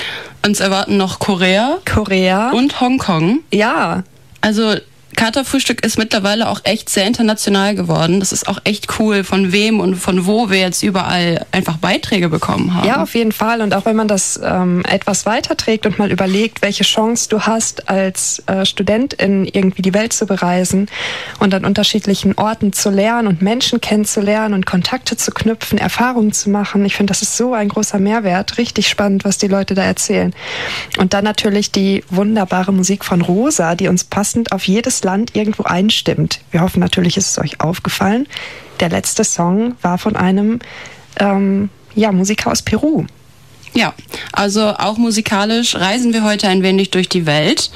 Uns 0.44 0.60
erwarten 0.60 0.96
noch 0.96 1.18
Korea. 1.18 1.78
Korea. 1.84 2.50
Und 2.50 2.80
Hongkong. 2.80 3.40
Ja. 3.52 4.02
Also 4.40 4.74
Katerfrühstück 5.16 5.84
ist 5.84 5.98
mittlerweile 5.98 6.48
auch 6.48 6.60
echt 6.64 6.88
sehr 6.88 7.06
international 7.06 7.74
geworden. 7.74 8.20
Das 8.20 8.32
ist 8.32 8.48
auch 8.48 8.58
echt 8.64 8.98
cool, 8.98 9.24
von 9.24 9.52
wem 9.52 9.80
und 9.80 9.96
von 9.96 10.26
wo 10.26 10.50
wir 10.50 10.58
jetzt 10.58 10.82
überall 10.82 11.44
einfach 11.52 11.76
Beiträge 11.76 12.28
bekommen 12.28 12.74
haben. 12.74 12.88
Ja, 12.88 13.02
auf 13.02 13.14
jeden 13.14 13.32
Fall. 13.32 13.60
Und 13.60 13.74
auch 13.74 13.84
wenn 13.84 13.96
man 13.96 14.08
das 14.08 14.40
ähm, 14.42 14.82
etwas 14.88 15.26
weiterträgt 15.26 15.86
und 15.86 15.98
mal 15.98 16.10
überlegt, 16.10 16.62
welche 16.62 16.84
Chance 16.84 17.28
du 17.28 17.40
hast, 17.42 17.88
als 17.88 18.42
äh, 18.46 18.64
Studentin 18.64 19.44
irgendwie 19.44 19.82
die 19.82 19.94
Welt 19.94 20.12
zu 20.12 20.26
bereisen 20.26 20.88
und 21.38 21.54
an 21.54 21.64
unterschiedlichen 21.64 22.36
Orten 22.38 22.72
zu 22.72 22.90
lernen 22.90 23.28
und 23.28 23.42
Menschen 23.42 23.80
kennenzulernen 23.80 24.54
und 24.54 24.66
Kontakte 24.66 25.16
zu 25.16 25.30
knüpfen, 25.30 25.78
Erfahrungen 25.78 26.32
zu 26.32 26.50
machen. 26.50 26.84
Ich 26.84 26.96
finde, 26.96 27.10
das 27.10 27.22
ist 27.22 27.36
so 27.36 27.52
ein 27.52 27.68
großer 27.68 27.98
Mehrwert. 27.98 28.58
Richtig 28.58 28.88
spannend, 28.88 29.24
was 29.24 29.38
die 29.38 29.48
Leute 29.48 29.74
da 29.74 29.82
erzählen. 29.82 30.34
Und 30.98 31.12
dann 31.12 31.24
natürlich 31.24 31.70
die 31.70 32.04
wunderbare 32.08 32.72
Musik 32.72 33.04
von 33.04 33.20
Rosa, 33.20 33.74
die 33.74 33.88
uns 33.88 34.04
passend 34.04 34.52
auf 34.52 34.66
jedes 34.66 35.01
Land 35.04 35.34
irgendwo 35.34 35.64
einstimmt. 35.64 36.40
Wir 36.50 36.60
hoffen 36.60 36.80
natürlich, 36.80 37.16
ist 37.16 37.30
es 37.30 37.38
euch 37.38 37.60
aufgefallen. 37.60 38.26
Der 38.80 38.88
letzte 38.88 39.24
Song 39.24 39.76
war 39.82 39.98
von 39.98 40.16
einem 40.16 40.60
ähm, 41.18 41.70
ja, 41.94 42.12
Musiker 42.12 42.50
aus 42.50 42.62
Peru. 42.62 43.06
Ja, 43.74 43.94
also 44.32 44.74
auch 44.78 44.98
musikalisch 44.98 45.74
reisen 45.76 46.12
wir 46.12 46.24
heute 46.24 46.48
ein 46.48 46.62
wenig 46.62 46.90
durch 46.90 47.08
die 47.08 47.26
Welt. 47.26 47.70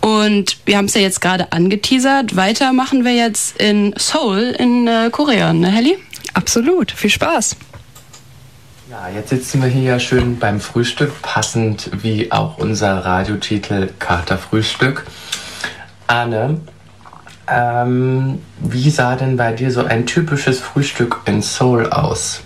Und 0.00 0.58
wir 0.66 0.76
haben 0.76 0.84
es 0.84 0.94
ja 0.94 1.00
jetzt 1.00 1.20
gerade 1.20 1.50
angeteasert. 1.52 2.36
Weiter 2.36 2.72
machen 2.72 3.04
wir 3.04 3.14
jetzt 3.14 3.56
in 3.60 3.94
Seoul 3.96 4.54
in 4.58 4.86
äh, 4.86 5.08
Korea, 5.10 5.52
ne, 5.52 5.68
Helly? 5.68 5.96
Absolut. 6.34 6.92
Viel 6.92 7.10
Spaß. 7.10 7.56
Ja, 8.90 9.08
jetzt 9.08 9.30
sitzen 9.30 9.62
wir 9.62 9.68
hier 9.68 9.98
schön 9.98 10.38
beim 10.38 10.60
Frühstück, 10.60 11.22
passend 11.22 11.90
wie 12.02 12.30
auch 12.30 12.58
unser 12.58 13.04
Radiotitel 13.04 13.88
Katerfrühstück. 13.98 15.06
Anne, 16.06 16.60
Ähm, 17.46 18.40
wie 18.60 18.88
sah 18.88 19.16
denn 19.16 19.36
bei 19.36 19.52
dir 19.52 19.70
so 19.70 19.84
ein 19.84 20.06
typisches 20.06 20.60
Frühstück 20.60 21.20
in 21.26 21.42
Seoul 21.42 21.90
aus? 21.90 22.40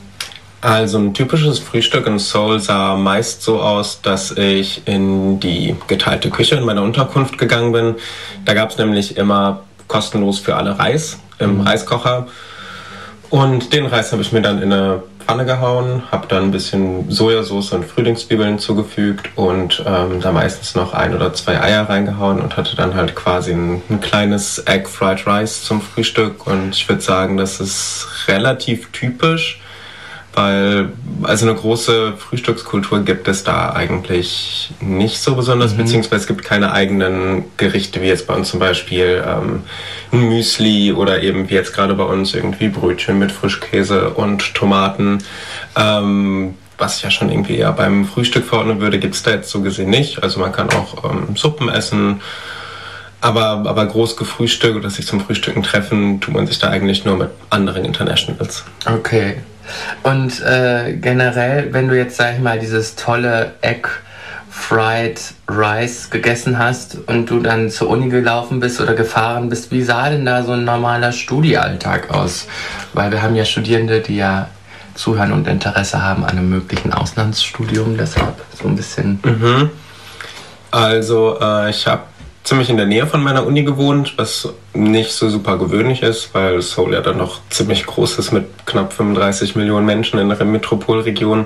Also 0.61 0.99
ein 0.99 1.15
typisches 1.15 1.61
Frühstück 1.61 2.09
in 2.09 2.19
Seoul 2.19 2.59
sah 2.59 2.97
meist 2.97 3.43
so 3.43 3.61
aus, 3.61 4.03
dass 4.03 4.33
ich 4.33 4.83
in 4.89 5.39
die 5.39 5.77
geteilte 5.87 6.31
Küche 6.31 6.57
in 6.57 6.65
meiner 6.65 6.83
Unterkunft 6.83 7.39
gegangen 7.39 7.71
bin. 7.71 7.95
Da 8.45 8.55
gab 8.55 8.71
es 8.71 8.79
nämlich 8.79 9.17
immer 9.17 9.61
kostenlos 9.87 10.41
für 10.41 10.57
alle 10.57 10.77
Reis 10.81 11.21
im 11.39 11.59
mhm. 11.59 11.61
Reiskocher. 11.61 12.27
Und 13.31 13.73
den 13.73 13.87
Reis 13.87 14.11
habe 14.11 14.23
ich 14.23 14.33
mir 14.33 14.43
dann 14.43 14.61
in 14.61 14.73
eine 14.73 15.03
Pfanne 15.29 15.45
gehauen, 15.45 16.05
habe 16.11 16.27
dann 16.27 16.45
ein 16.45 16.51
bisschen 16.53 17.11
Sojasauce 17.11 17.73
und 17.73 17.85
Frühlingszwiebeln 17.85 18.59
zugefügt 18.59 19.29
und 19.37 19.85
ähm, 19.87 20.23
da 20.23 20.33
meistens 20.33 20.75
noch 20.75 20.95
ein 20.95 21.15
oder 21.15 21.35
zwei 21.35 21.61
Eier 21.61 21.87
reingehauen 21.87 22.41
und 22.41 22.57
hatte 22.57 22.75
dann 22.77 22.95
halt 22.95 23.15
quasi 23.15 23.53
ein, 23.53 23.83
ein 23.91 24.01
kleines 24.01 24.63
Egg 24.67 24.89
Fried 24.89 25.27
Rice 25.27 25.65
zum 25.65 25.83
Frühstück. 25.83 26.47
Und 26.47 26.75
ich 26.75 26.89
würde 26.89 27.03
sagen, 27.03 27.37
das 27.37 27.61
ist 27.61 28.09
relativ 28.27 28.91
typisch 28.93 29.61
weil 30.35 30.93
also 31.23 31.47
eine 31.49 31.59
große 31.59 32.15
Frühstückskultur 32.17 33.01
gibt 33.05 33.29
es 33.29 33.45
da 33.45 33.73
eigentlich 33.73 34.71
nicht 34.81 35.19
so 35.19 35.35
besonders, 35.35 35.73
mhm. 35.73 35.79
beziehungsweise 35.79 36.23
es 36.23 36.27
gibt 36.27 36.45
keine 36.45 36.73
eigenen 36.73 37.45
Gerichte, 37.57 38.03
wie 38.03 38.07
jetzt 38.07 38.27
bei 38.27 38.35
uns 38.35 38.51
zum 38.51 38.61
Beispiel 38.61 39.25
ähm, 39.27 39.63
ein 40.13 40.29
Müsli 40.29 40.93
oder 40.93 41.23
eben 41.23 41.51
wie 41.51 41.55
jetzt 41.55 41.75
gerade 41.75 41.95
bei 41.95 42.05
uns 42.05 42.35
irgendwie 42.35 42.69
Brötchen 42.69 43.19
mit 43.19 43.33
Frischkäse 43.33 44.11
und 44.11 44.55
Tomaten. 44.55 45.19
Ähm, 45.77 46.55
was 46.79 46.99
ich 46.99 47.03
ja 47.03 47.11
schon 47.11 47.31
irgendwie 47.31 47.57
eher 47.57 47.73
beim 47.73 48.05
Frühstück 48.05 48.45
verordnen 48.45 48.81
würde, 48.81 49.01
gibt 49.01 49.15
es 49.15 49.23
da 49.25 49.33
jetzt 49.33 49.51
so 49.51 49.61
gesehen 49.61 49.91
nicht. 49.91 50.23
Also 50.23 50.39
man 50.39 50.53
kann 50.53 50.71
auch 50.71 51.11
ähm, 51.11 51.37
Suppen 51.37 51.69
essen. 51.69 52.21
Aber, 53.21 53.65
aber 53.67 53.85
groß 53.87 54.17
gefrühstückt 54.17 54.77
oder 54.77 54.91
sich 54.91 55.05
zum 55.05 55.21
Frühstücken 55.21 55.65
treffen, 55.65 56.21
tut 56.21 56.35
man 56.35 56.47
sich 56.47 56.61
da 56.61 56.69
eigentlich 56.69 57.05
nur 57.05 57.17
mit 57.17 57.31
anderen 57.51 57.85
Internationals. 57.85 58.65
Okay. 58.87 59.39
Und 60.03 60.41
äh, 60.43 60.95
generell, 60.95 61.73
wenn 61.73 61.89
du 61.89 61.97
jetzt, 61.97 62.17
sag 62.17 62.35
ich 62.35 62.41
mal, 62.41 62.59
dieses 62.59 62.97
tolle 62.97 63.55
Egg 63.61 63.89
Fried 64.51 65.21
Rice 65.49 66.11
gegessen 66.11 66.59
hast 66.59 66.99
und 67.07 67.31
du 67.31 67.41
dann 67.41 67.71
zur 67.71 67.89
Uni 67.89 68.09
gelaufen 68.09 68.61
bist 68.61 68.81
oder 68.81 68.95
gefahren 68.95 69.49
bist, 69.49 69.71
wie 69.71 69.83
sah 69.83 70.11
denn 70.11 70.27
da 70.27 70.43
so 70.43 70.53
ein 70.53 70.65
normaler 70.65 71.13
Studiealltag 71.13 72.11
aus? 72.11 72.49
Weil 72.93 73.13
wir 73.13 73.23
haben 73.23 73.37
ja 73.37 73.45
Studierende, 73.45 74.01
die 74.01 74.17
ja 74.17 74.49
zuhören 74.95 75.33
und 75.33 75.47
Interesse 75.47 76.03
haben 76.03 76.25
an 76.25 76.31
einem 76.31 76.51
möglichen 76.51 76.93
Auslandsstudium, 76.93 77.97
deshalb 77.97 78.35
so 78.61 78.69
ein 78.69 78.77
bisschen. 78.77 79.21
Mhm. 79.23 79.71
Also 80.71 81.39
äh, 81.41 81.71
ich 81.71 81.87
habe 81.87 82.03
ziemlich 82.49 82.71
in 82.71 82.79
der 82.79 82.87
Nähe 82.87 83.07
von 83.07 83.23
meiner 83.23 83.47
Uni 83.47 83.63
gewohnt, 83.63 84.15
was 84.17 84.49
nicht 84.73 85.13
so 85.13 85.29
super 85.29 85.59
gewöhnlich 85.59 86.03
ist, 86.03 86.33
weil 86.33 86.63
Seoul 86.63 86.95
ja 86.95 87.03
dann 87.03 87.19
noch 87.19 87.41
ziemlich 87.51 87.85
groß 87.85 88.19
ist 88.19 88.33
mit 88.33 88.47
knapp 88.65 88.95
35 88.95 89.55
Millionen 89.55 89.85
Menschen 89.85 90.19
in 90.19 90.31
der 90.31 90.45
Metropolregion. 90.47 91.45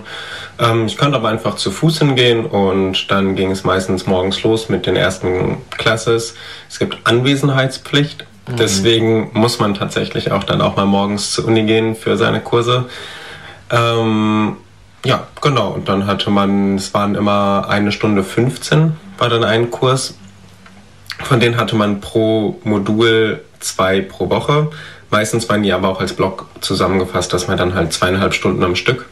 Ähm, 0.61 0.87
ich 0.87 0.97
konnte 0.97 1.17
aber 1.17 1.29
einfach 1.29 1.57
zu 1.57 1.73
Fuß 1.73 1.99
hingehen 1.99 2.47
und 2.47 3.11
dann 3.11 3.35
ging 3.35 3.51
es 3.51 3.65
meistens 3.65 4.07
morgens 4.07 4.45
los 4.45 4.69
mit 4.69 4.87
den 4.87 4.95
ersten 4.95 5.57
Classes. 5.71 6.37
Es 6.71 6.79
gibt 6.79 6.99
Anwesenheitspflicht, 7.03 8.25
mhm. 8.49 8.57
deswegen 8.57 9.31
muss 9.33 9.59
man 9.59 9.75
tatsächlich 9.75 10.31
auch 10.31 10.45
dann 10.45 10.61
auch 10.61 10.77
mal 10.77 10.87
morgens 10.87 11.33
zur 11.33 11.47
Uni 11.47 11.65
gehen 11.65 11.97
für 11.97 12.17
seine 12.17 12.41
Kurse. 12.41 12.85
Ähm, 13.71 14.57
ja, 15.05 15.27
genau. 15.41 15.71
Und 15.71 15.89
dann 15.89 16.07
hatte 16.07 16.31
man, 16.31 16.77
es 16.77 16.95
waren 16.95 17.17
immer 17.17 17.67
eine 17.69 17.91
Stunde 17.91 18.23
15 18.23 18.93
war 19.19 19.29
dann 19.29 19.45
ein 19.45 19.71
Kurs 19.71 20.15
von 21.25 21.41
denen 21.41 21.57
hatte 21.57 21.77
man 21.77 22.01
pro 22.01 22.59
Modul 22.65 23.41
zwei 23.61 24.01
pro 24.01 24.31
Woche. 24.31 24.71
Meistens 25.11 25.49
waren 25.49 25.63
die 25.63 25.73
aber 25.73 25.89
auch 25.89 26.01
als 26.01 26.15
Block 26.15 26.47
zusammengefasst, 26.61 27.33
dass 27.33 27.49
man 27.49 27.59
dann 27.59 27.75
halt 27.75 27.93
zweieinhalb 27.93 28.35
Stunden 28.35 28.63
am 28.65 28.77
Stück 28.77 29.07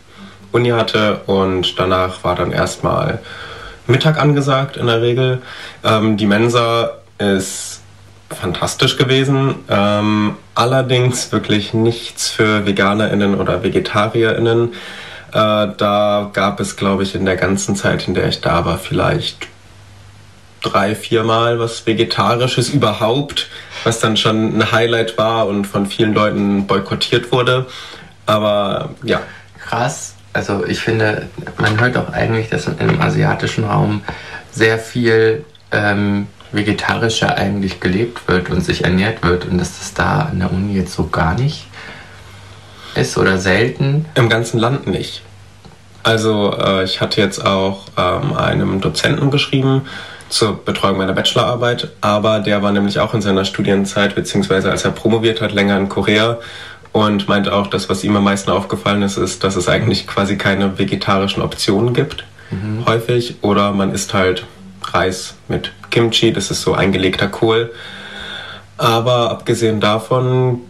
Uni 0.53 0.71
hatte 0.71 1.21
und 1.27 1.79
danach 1.79 2.25
war 2.25 2.35
dann 2.35 2.53
erstmal 2.53 3.21
Mittag 3.87 4.21
angesagt 4.21 4.77
in 4.77 4.87
der 4.87 5.03
Regel. 5.03 5.43
Ähm, 5.85 6.17
die 6.17 6.27
Mensa 6.27 6.93
ist 7.19 7.81
fantastisch 8.31 8.97
gewesen. 8.97 9.57
Ähm, 9.69 10.37
allerdings 10.55 11.33
wirklich 11.33 11.75
nichts 11.75 12.31
für 12.31 12.67
VeganerInnen 12.67 13.39
oder 13.39 13.63
VegetarierInnen. 13.63 14.73
Äh, 15.33 15.69
da 15.77 16.31
gab 16.33 16.61
es, 16.61 16.77
glaube 16.77 17.03
ich, 17.03 17.15
in 17.15 17.25
der 17.25 17.37
ganzen 17.37 17.77
Zeit, 17.77 18.09
in 18.09 18.15
der 18.15 18.29
ich 18.29 18.41
da 18.41 18.65
war, 18.65 18.79
vielleicht 18.79 19.49
drei, 20.63 20.95
viermal 20.95 21.59
was 21.59 21.87
Vegetarisches 21.87 22.69
überhaupt, 22.71 23.49
was 23.85 24.01
dann 24.01 24.17
schon 24.17 24.59
ein 24.59 24.73
Highlight 24.73 25.19
war 25.19 25.47
und 25.47 25.67
von 25.67 25.87
vielen 25.87 26.15
Leuten 26.15 26.67
boykottiert 26.67 27.33
wurde. 27.33 27.67
Aber 28.27 28.91
ja. 29.03 29.21
Krass. 29.59 30.15
Also 30.33 30.65
ich 30.65 30.81
finde, 30.81 31.29
man 31.59 31.81
hört 31.81 31.97
auch 31.97 32.13
eigentlich, 32.13 32.49
dass 32.49 32.67
im 32.67 33.01
asiatischen 33.01 33.65
Raum 33.65 34.03
sehr 34.53 34.79
viel 34.79 35.45
ähm, 35.73 36.29
vegetarischer 36.53 37.37
eigentlich 37.37 37.81
gelebt 37.81 38.29
wird 38.29 38.51
und 38.51 38.61
sich 38.61 38.85
ernährt 38.85 39.23
wird 39.25 39.47
und 39.47 39.59
dass 39.59 39.79
das 39.79 39.95
da 39.95 40.29
an 40.31 40.39
der 40.39 40.53
Uni 40.53 40.75
jetzt 40.75 40.93
so 40.93 41.07
gar 41.09 41.35
nicht 41.35 41.67
ist 42.95 43.17
oder 43.19 43.39
selten. 43.39 44.07
Im 44.15 44.29
ganzen 44.29 44.59
Land 44.59 44.87
nicht. 44.87 45.23
Also 46.03 46.57
äh, 46.59 46.85
ich 46.85 47.01
hatte 47.01 47.21
jetzt 47.21 47.45
auch 47.45 47.87
ähm, 47.97 48.37
einem 48.37 48.81
Dozenten 48.81 49.31
geschrieben, 49.31 49.83
zur 50.31 50.65
Betreuung 50.65 50.99
meiner 50.99 51.13
Bachelorarbeit, 51.13 51.89
aber 52.01 52.41
der 52.41 52.63
war 52.63 52.73
nämlich 52.73 52.99
auch 52.99 53.15
in 53.15 53.21
seiner 53.21 53.45
Studienzeit, 53.45 54.15
beziehungsweise 54.15 54.71
als 54.71 54.85
er 54.85 54.93
promoviert 54.93 55.41
hat, 55.41 55.53
länger 55.53 55.77
in 55.77 55.89
Korea 55.89 56.39
und 56.93 57.29
meinte 57.29 57.53
auch, 57.53 57.67
dass 57.67 57.89
was 57.89 58.05
ihm 58.05 58.17
am 58.17 58.25
meisten 58.25 58.51
aufgefallen 58.51 59.03
ist, 59.03 59.17
ist, 59.17 59.45
dass 59.45 59.57
es 59.57 59.69
eigentlich 59.69 60.07
quasi 60.07 60.37
keine 60.37 60.79
vegetarischen 60.79 61.43
Optionen 61.43 61.95
gibt, 61.95 62.25
mhm. 62.51 62.85
häufig, 62.87 63.37
oder 63.43 63.73
man 63.73 63.93
isst 63.93 64.15
halt 64.15 64.47
Reis 64.93 65.35
mit 65.49 65.73
Kimchi, 65.91 66.33
das 66.33 66.51
ist 66.51 66.63
so 66.63 66.75
eingelegter 66.75 67.29
Kohl. 67.29 67.73
Aber 68.77 69.31
abgesehen 69.31 69.81
davon 69.81 70.61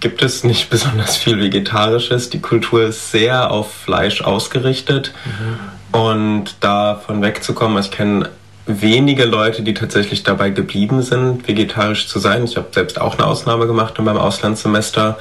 gibt 0.00 0.22
es 0.22 0.42
nicht 0.42 0.70
besonders 0.70 1.16
viel 1.16 1.38
Vegetarisches. 1.38 2.30
Die 2.30 2.40
Kultur 2.40 2.84
ist 2.84 3.10
sehr 3.10 3.50
auf 3.50 3.72
Fleisch 3.72 4.22
ausgerichtet. 4.22 5.12
Mhm. 5.24 5.98
Und 5.98 6.56
davon 6.60 7.20
wegzukommen, 7.20 7.78
ich 7.78 7.90
kenne 7.90 8.30
wenige 8.66 9.24
Leute, 9.24 9.62
die 9.62 9.74
tatsächlich 9.74 10.22
dabei 10.22 10.50
geblieben 10.50 11.02
sind, 11.02 11.46
vegetarisch 11.46 12.06
zu 12.06 12.18
sein. 12.18 12.44
Ich 12.44 12.56
habe 12.56 12.68
selbst 12.70 13.00
auch 13.00 13.18
eine 13.18 13.26
Ausnahme 13.26 13.66
gemacht 13.66 13.94
in 13.98 14.04
meinem 14.04 14.18
Auslandssemester, 14.18 15.18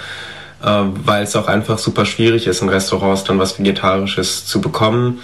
äh, 0.64 0.68
weil 1.06 1.24
es 1.24 1.36
auch 1.36 1.48
einfach 1.48 1.78
super 1.78 2.06
schwierig 2.06 2.48
ist, 2.48 2.62
in 2.62 2.70
Restaurants 2.70 3.24
dann 3.24 3.40
was 3.40 3.58
Vegetarisches 3.58 4.46
zu 4.46 4.62
bekommen. 4.62 5.22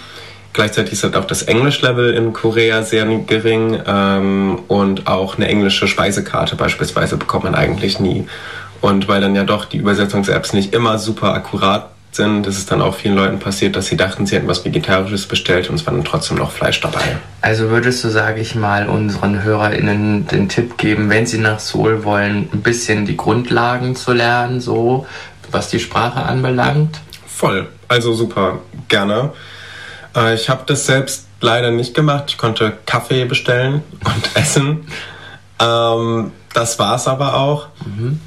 Gleichzeitig 0.52 0.94
ist 0.94 1.04
halt 1.04 1.14
auch 1.14 1.26
das 1.26 1.42
Englischlevel 1.42 2.14
in 2.14 2.32
Korea 2.32 2.82
sehr 2.82 3.04
gering 3.04 3.80
ähm, 3.86 4.60
und 4.66 5.06
auch 5.06 5.36
eine 5.36 5.46
englische 5.46 5.86
Speisekarte 5.86 6.56
beispielsweise 6.56 7.16
bekommt 7.16 7.44
man 7.44 7.54
eigentlich 7.54 8.00
nie. 8.00 8.26
Und 8.80 9.06
weil 9.08 9.20
dann 9.20 9.36
ja 9.36 9.44
doch 9.44 9.64
die 9.66 9.76
Übersetzungs-Apps 9.76 10.52
nicht 10.54 10.74
immer 10.74 10.98
super 10.98 11.34
akkurat 11.34 11.90
sind, 12.18 12.46
ist 12.46 12.58
es 12.58 12.66
dann 12.66 12.82
auch 12.82 12.94
vielen 12.94 13.14
Leuten 13.14 13.38
passiert, 13.38 13.76
dass 13.76 13.86
sie 13.86 13.96
dachten, 13.96 14.26
sie 14.26 14.36
hätten 14.36 14.48
was 14.48 14.64
Vegetarisches 14.64 15.26
bestellt 15.26 15.70
und 15.70 15.76
es 15.76 15.86
war 15.86 15.94
dann 15.94 16.04
trotzdem 16.04 16.36
noch 16.36 16.50
Fleisch 16.50 16.80
dabei. 16.82 17.00
Also 17.40 17.70
würdest 17.70 18.04
du, 18.04 18.10
sage 18.10 18.40
ich 18.42 18.54
mal, 18.54 18.88
unseren 18.88 19.42
HörerInnen 19.42 20.26
den 20.26 20.50
Tipp 20.50 20.76
geben, 20.76 21.08
wenn 21.08 21.26
sie 21.26 21.38
nach 21.38 21.60
Seoul 21.60 22.04
wollen, 22.04 22.50
ein 22.52 22.60
bisschen 22.60 23.06
die 23.06 23.16
Grundlagen 23.16 23.96
zu 23.96 24.12
lernen, 24.12 24.60
so 24.60 25.06
was 25.50 25.70
die 25.70 25.80
Sprache 25.80 26.22
anbelangt? 26.22 27.00
Voll, 27.26 27.68
also 27.88 28.12
super, 28.12 28.58
gerne. 28.88 29.32
Äh, 30.14 30.34
ich 30.34 30.50
habe 30.50 30.64
das 30.66 30.84
selbst 30.84 31.26
leider 31.40 31.70
nicht 31.70 31.94
gemacht. 31.94 32.24
Ich 32.28 32.36
konnte 32.36 32.76
Kaffee 32.84 33.24
bestellen 33.24 33.82
und 34.04 34.30
essen. 34.34 34.86
Ähm, 35.60 36.32
das 36.52 36.78
war 36.78 36.96
es 36.96 37.06
aber 37.08 37.34
auch. 37.34 37.68
Mhm. 37.86 38.20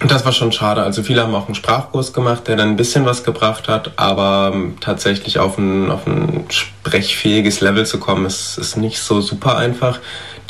Und 0.00 0.12
das 0.12 0.24
war 0.24 0.32
schon 0.32 0.52
schade. 0.52 0.82
Also 0.82 1.02
viele 1.02 1.22
haben 1.22 1.34
auch 1.34 1.46
einen 1.46 1.56
Sprachkurs 1.56 2.12
gemacht, 2.12 2.46
der 2.46 2.56
dann 2.56 2.68
ein 2.68 2.76
bisschen 2.76 3.04
was 3.04 3.24
gebracht 3.24 3.68
hat, 3.68 3.92
aber 3.96 4.52
ähm, 4.54 4.76
tatsächlich 4.80 5.40
auf 5.40 5.58
ein, 5.58 5.90
auf 5.90 6.06
ein 6.06 6.44
sprechfähiges 6.50 7.60
Level 7.60 7.84
zu 7.84 7.98
kommen, 7.98 8.24
ist, 8.24 8.58
ist 8.58 8.76
nicht 8.76 9.00
so 9.00 9.20
super 9.20 9.56
einfach. 9.56 9.98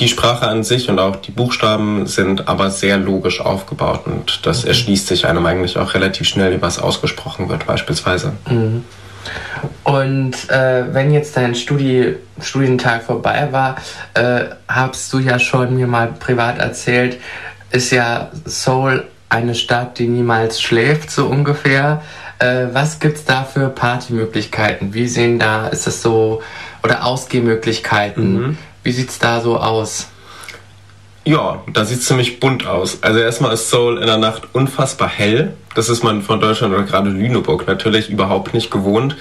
Die 0.00 0.08
Sprache 0.08 0.46
an 0.46 0.64
sich 0.64 0.90
und 0.90 0.98
auch 0.98 1.16
die 1.16 1.30
Buchstaben 1.30 2.06
sind 2.06 2.46
aber 2.46 2.70
sehr 2.70 2.98
logisch 2.98 3.40
aufgebaut 3.40 4.02
und 4.04 4.46
das 4.46 4.62
mhm. 4.62 4.68
erschließt 4.68 5.08
sich 5.08 5.26
einem 5.26 5.44
eigentlich 5.46 5.78
auch 5.78 5.94
relativ 5.94 6.28
schnell, 6.28 6.52
wie 6.52 6.62
was 6.62 6.78
ausgesprochen 6.78 7.48
wird 7.48 7.66
beispielsweise. 7.66 8.34
Mhm. 8.48 8.84
Und 9.82 10.50
äh, 10.50 10.94
wenn 10.94 11.12
jetzt 11.12 11.36
dein 11.36 11.54
Studi 11.54 12.16
Studientag 12.40 13.02
vorbei 13.02 13.48
war, 13.50 13.76
äh, 14.14 14.44
hast 14.68 15.12
du 15.12 15.18
ja 15.18 15.38
schon 15.38 15.74
mir 15.74 15.86
mal 15.86 16.08
privat 16.08 16.58
erzählt, 16.58 17.18
ist 17.70 17.90
ja 17.90 18.30
Seoul 18.44 19.04
eine 19.28 19.54
Stadt, 19.54 19.98
die 19.98 20.08
niemals 20.08 20.60
schläft, 20.60 21.10
so 21.10 21.26
ungefähr. 21.26 22.02
Äh, 22.38 22.68
was 22.72 22.98
es 23.02 23.24
da 23.24 23.44
für 23.44 23.68
Partymöglichkeiten? 23.68 24.94
Wie 24.94 25.08
sehen 25.08 25.38
da, 25.38 25.68
ist 25.68 25.86
es 25.86 26.02
so, 26.02 26.42
oder 26.82 27.04
Ausgehmöglichkeiten? 27.04 28.32
Mhm. 28.32 28.58
Wie 28.82 28.90
es 28.90 29.18
da 29.18 29.40
so 29.40 29.58
aus? 29.58 30.08
Ja, 31.24 31.62
da 31.72 31.84
sieht 31.84 31.98
es 31.98 32.06
ziemlich 32.06 32.40
bunt 32.40 32.66
aus. 32.66 33.02
Also 33.02 33.18
erstmal 33.18 33.52
ist 33.52 33.68
Seoul 33.68 33.98
in 33.98 34.06
der 34.06 34.16
Nacht 34.16 34.44
unfassbar 34.54 35.08
hell. 35.08 35.52
Das 35.74 35.90
ist 35.90 36.02
man 36.02 36.22
von 36.22 36.40
Deutschland 36.40 36.72
oder 36.72 36.84
gerade 36.84 37.10
Lüneburg 37.10 37.66
natürlich 37.66 38.08
überhaupt 38.08 38.54
nicht 38.54 38.70
gewohnt. 38.70 39.16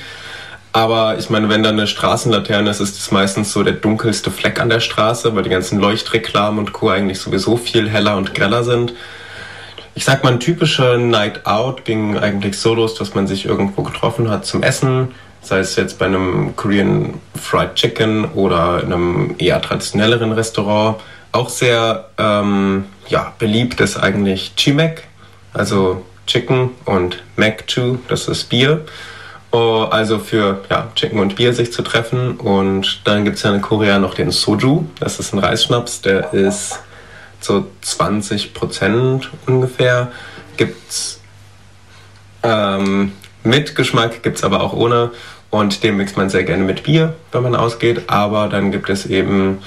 Aber 0.71 1.17
ich 1.17 1.29
meine, 1.29 1.49
wenn 1.49 1.63
da 1.63 1.69
eine 1.69 1.87
Straßenlaterne 1.87 2.69
ist, 2.69 2.79
ist 2.79 2.97
das 2.97 3.11
meistens 3.11 3.51
so 3.51 3.63
der 3.63 3.73
dunkelste 3.73 4.31
Fleck 4.31 4.61
an 4.61 4.69
der 4.69 4.79
Straße, 4.79 5.35
weil 5.35 5.43
die 5.43 5.49
ganzen 5.49 5.79
Leuchtreklamen 5.79 6.59
und 6.59 6.71
Co. 6.71 6.89
eigentlich 6.89 7.19
sowieso 7.19 7.57
viel 7.57 7.89
heller 7.89 8.15
und 8.15 8.35
greller 8.35 8.63
sind. 8.63 8.93
Ich 9.97 10.05
sag 10.05 10.23
mal, 10.23 10.33
ein 10.33 10.39
typischer 10.39 10.99
Night 10.99 11.47
Out 11.47 11.83
ging 11.83 12.19
eigentlich 12.19 12.59
so 12.59 12.75
los, 12.75 12.93
dass 12.93 13.15
man 13.15 13.25
sich 13.25 13.45
irgendwo 13.45 13.81
getroffen 13.81 14.29
hat 14.29 14.45
zum 14.45 14.61
Essen, 14.61 15.07
sei 15.41 15.57
es 15.57 15.75
jetzt 15.75 15.97
bei 15.97 16.05
einem 16.05 16.55
Korean 16.55 17.15
Fried 17.33 17.73
Chicken 17.73 18.25
oder 18.25 18.83
in 18.83 18.93
einem 18.93 19.35
eher 19.39 19.59
traditionelleren 19.59 20.33
Restaurant. 20.33 20.97
Auch 21.31 21.49
sehr 21.49 22.09
ähm, 22.19 22.85
ja, 23.07 23.33
beliebt 23.39 23.81
ist 23.81 23.97
eigentlich 23.97 24.51
Chimek, 24.55 25.05
also 25.51 26.05
Chicken 26.27 26.69
und 26.85 27.23
Mac-Chu, 27.35 27.97
das 28.07 28.27
ist 28.27 28.49
Bier. 28.49 28.85
Oh, 29.51 29.87
also 29.89 30.19
für 30.19 30.63
ja, 30.69 30.89
Chicken 30.93 31.17
und 31.17 31.35
Bier 31.37 31.55
sich 31.55 31.73
zu 31.73 31.81
treffen. 31.81 32.37
Und 32.37 33.01
dann 33.05 33.23
gibt 33.25 33.37
es 33.37 33.43
ja 33.43 33.51
in 33.51 33.63
Korea 33.63 33.97
noch 33.97 34.13
den 34.13 34.29
Soju, 34.29 34.85
das 34.99 35.19
ist 35.19 35.33
ein 35.33 35.39
Reisschnaps, 35.39 36.01
der 36.01 36.35
ist 36.35 36.81
so 37.39 37.67
20 37.81 38.53
Prozent 38.53 39.29
ungefähr. 39.45 40.11
Gibt's 40.57 41.21
ähm, 42.43 43.13
mit 43.43 43.75
Geschmack, 43.75 44.23
gibt 44.23 44.37
es 44.37 44.43
aber 44.43 44.61
auch 44.61 44.73
ohne. 44.73 45.11
Und 45.49 45.83
den 45.83 45.95
mixt 45.95 46.17
man 46.17 46.29
sehr 46.29 46.43
gerne 46.43 46.63
mit 46.63 46.83
Bier, 46.83 47.13
wenn 47.31 47.43
man 47.43 47.55
ausgeht. 47.55 48.03
Aber 48.07 48.47
dann 48.49 48.71
gibt 48.71 48.89
es 48.89 49.05
eben, 49.05 49.59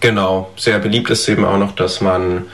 genau, 0.00 0.50
sehr 0.56 0.78
beliebt 0.78 1.10
ist 1.10 1.28
eben 1.28 1.44
auch 1.44 1.58
noch, 1.58 1.72
dass 1.76 2.00
man 2.00 2.46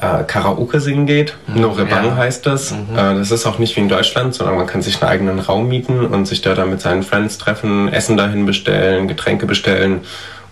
äh, 0.00 0.22
Karaoke 0.24 0.80
singen 0.80 1.06
geht. 1.06 1.36
Mhm, 1.46 1.62
Norebang 1.62 2.06
ja. 2.06 2.16
heißt 2.16 2.46
das. 2.46 2.72
Mhm. 2.72 2.96
Äh, 2.96 3.14
das 3.16 3.30
ist 3.30 3.46
auch 3.46 3.58
nicht 3.58 3.76
wie 3.76 3.80
in 3.80 3.88
Deutschland, 3.88 4.34
sondern 4.34 4.56
man 4.56 4.66
kann 4.66 4.82
sich 4.82 5.02
einen 5.02 5.10
eigenen 5.10 5.38
Raum 5.40 5.68
mieten 5.68 6.06
und 6.06 6.26
sich 6.26 6.40
da 6.42 6.54
dann 6.54 6.70
mit 6.70 6.80
seinen 6.80 7.02
Friends 7.02 7.38
treffen, 7.38 7.92
Essen 7.92 8.16
dahin 8.16 8.46
bestellen, 8.46 9.08
Getränke 9.08 9.46
bestellen 9.46 10.02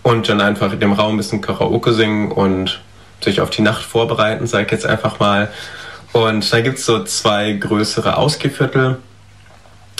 und 0.03 0.29
dann 0.29 0.41
einfach 0.41 0.73
in 0.73 0.79
dem 0.79 0.93
Raum 0.93 1.15
ein 1.15 1.17
bisschen 1.17 1.41
Karaoke 1.41 1.93
singen 1.93 2.31
und 2.31 2.79
sich 3.21 3.41
auf 3.41 3.49
die 3.49 3.61
Nacht 3.61 3.83
vorbereiten, 3.83 4.47
sage 4.47 4.65
ich 4.65 4.71
jetzt 4.71 4.85
einfach 4.85 5.19
mal. 5.19 5.49
Und 6.11 6.51
da 6.51 6.61
gibt 6.61 6.79
es 6.79 6.85
so 6.85 7.03
zwei 7.03 7.53
größere 7.53 8.17
Ausgehviertel. 8.17 8.97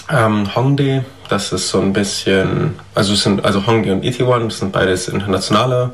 Ähm, 0.10 0.56
Hongdae, 0.56 1.04
das 1.30 1.52
ist 1.52 1.70
so 1.70 1.80
ein 1.80 1.94
bisschen, 1.94 2.80
also 2.96 3.14
sind 3.14 3.46
also 3.46 3.68
Hongdae 3.68 3.92
und 3.92 4.04
Itaewon, 4.04 4.50
das 4.50 4.60
sind 4.60 4.72
beides 4.72 5.08
internationale 5.08 5.92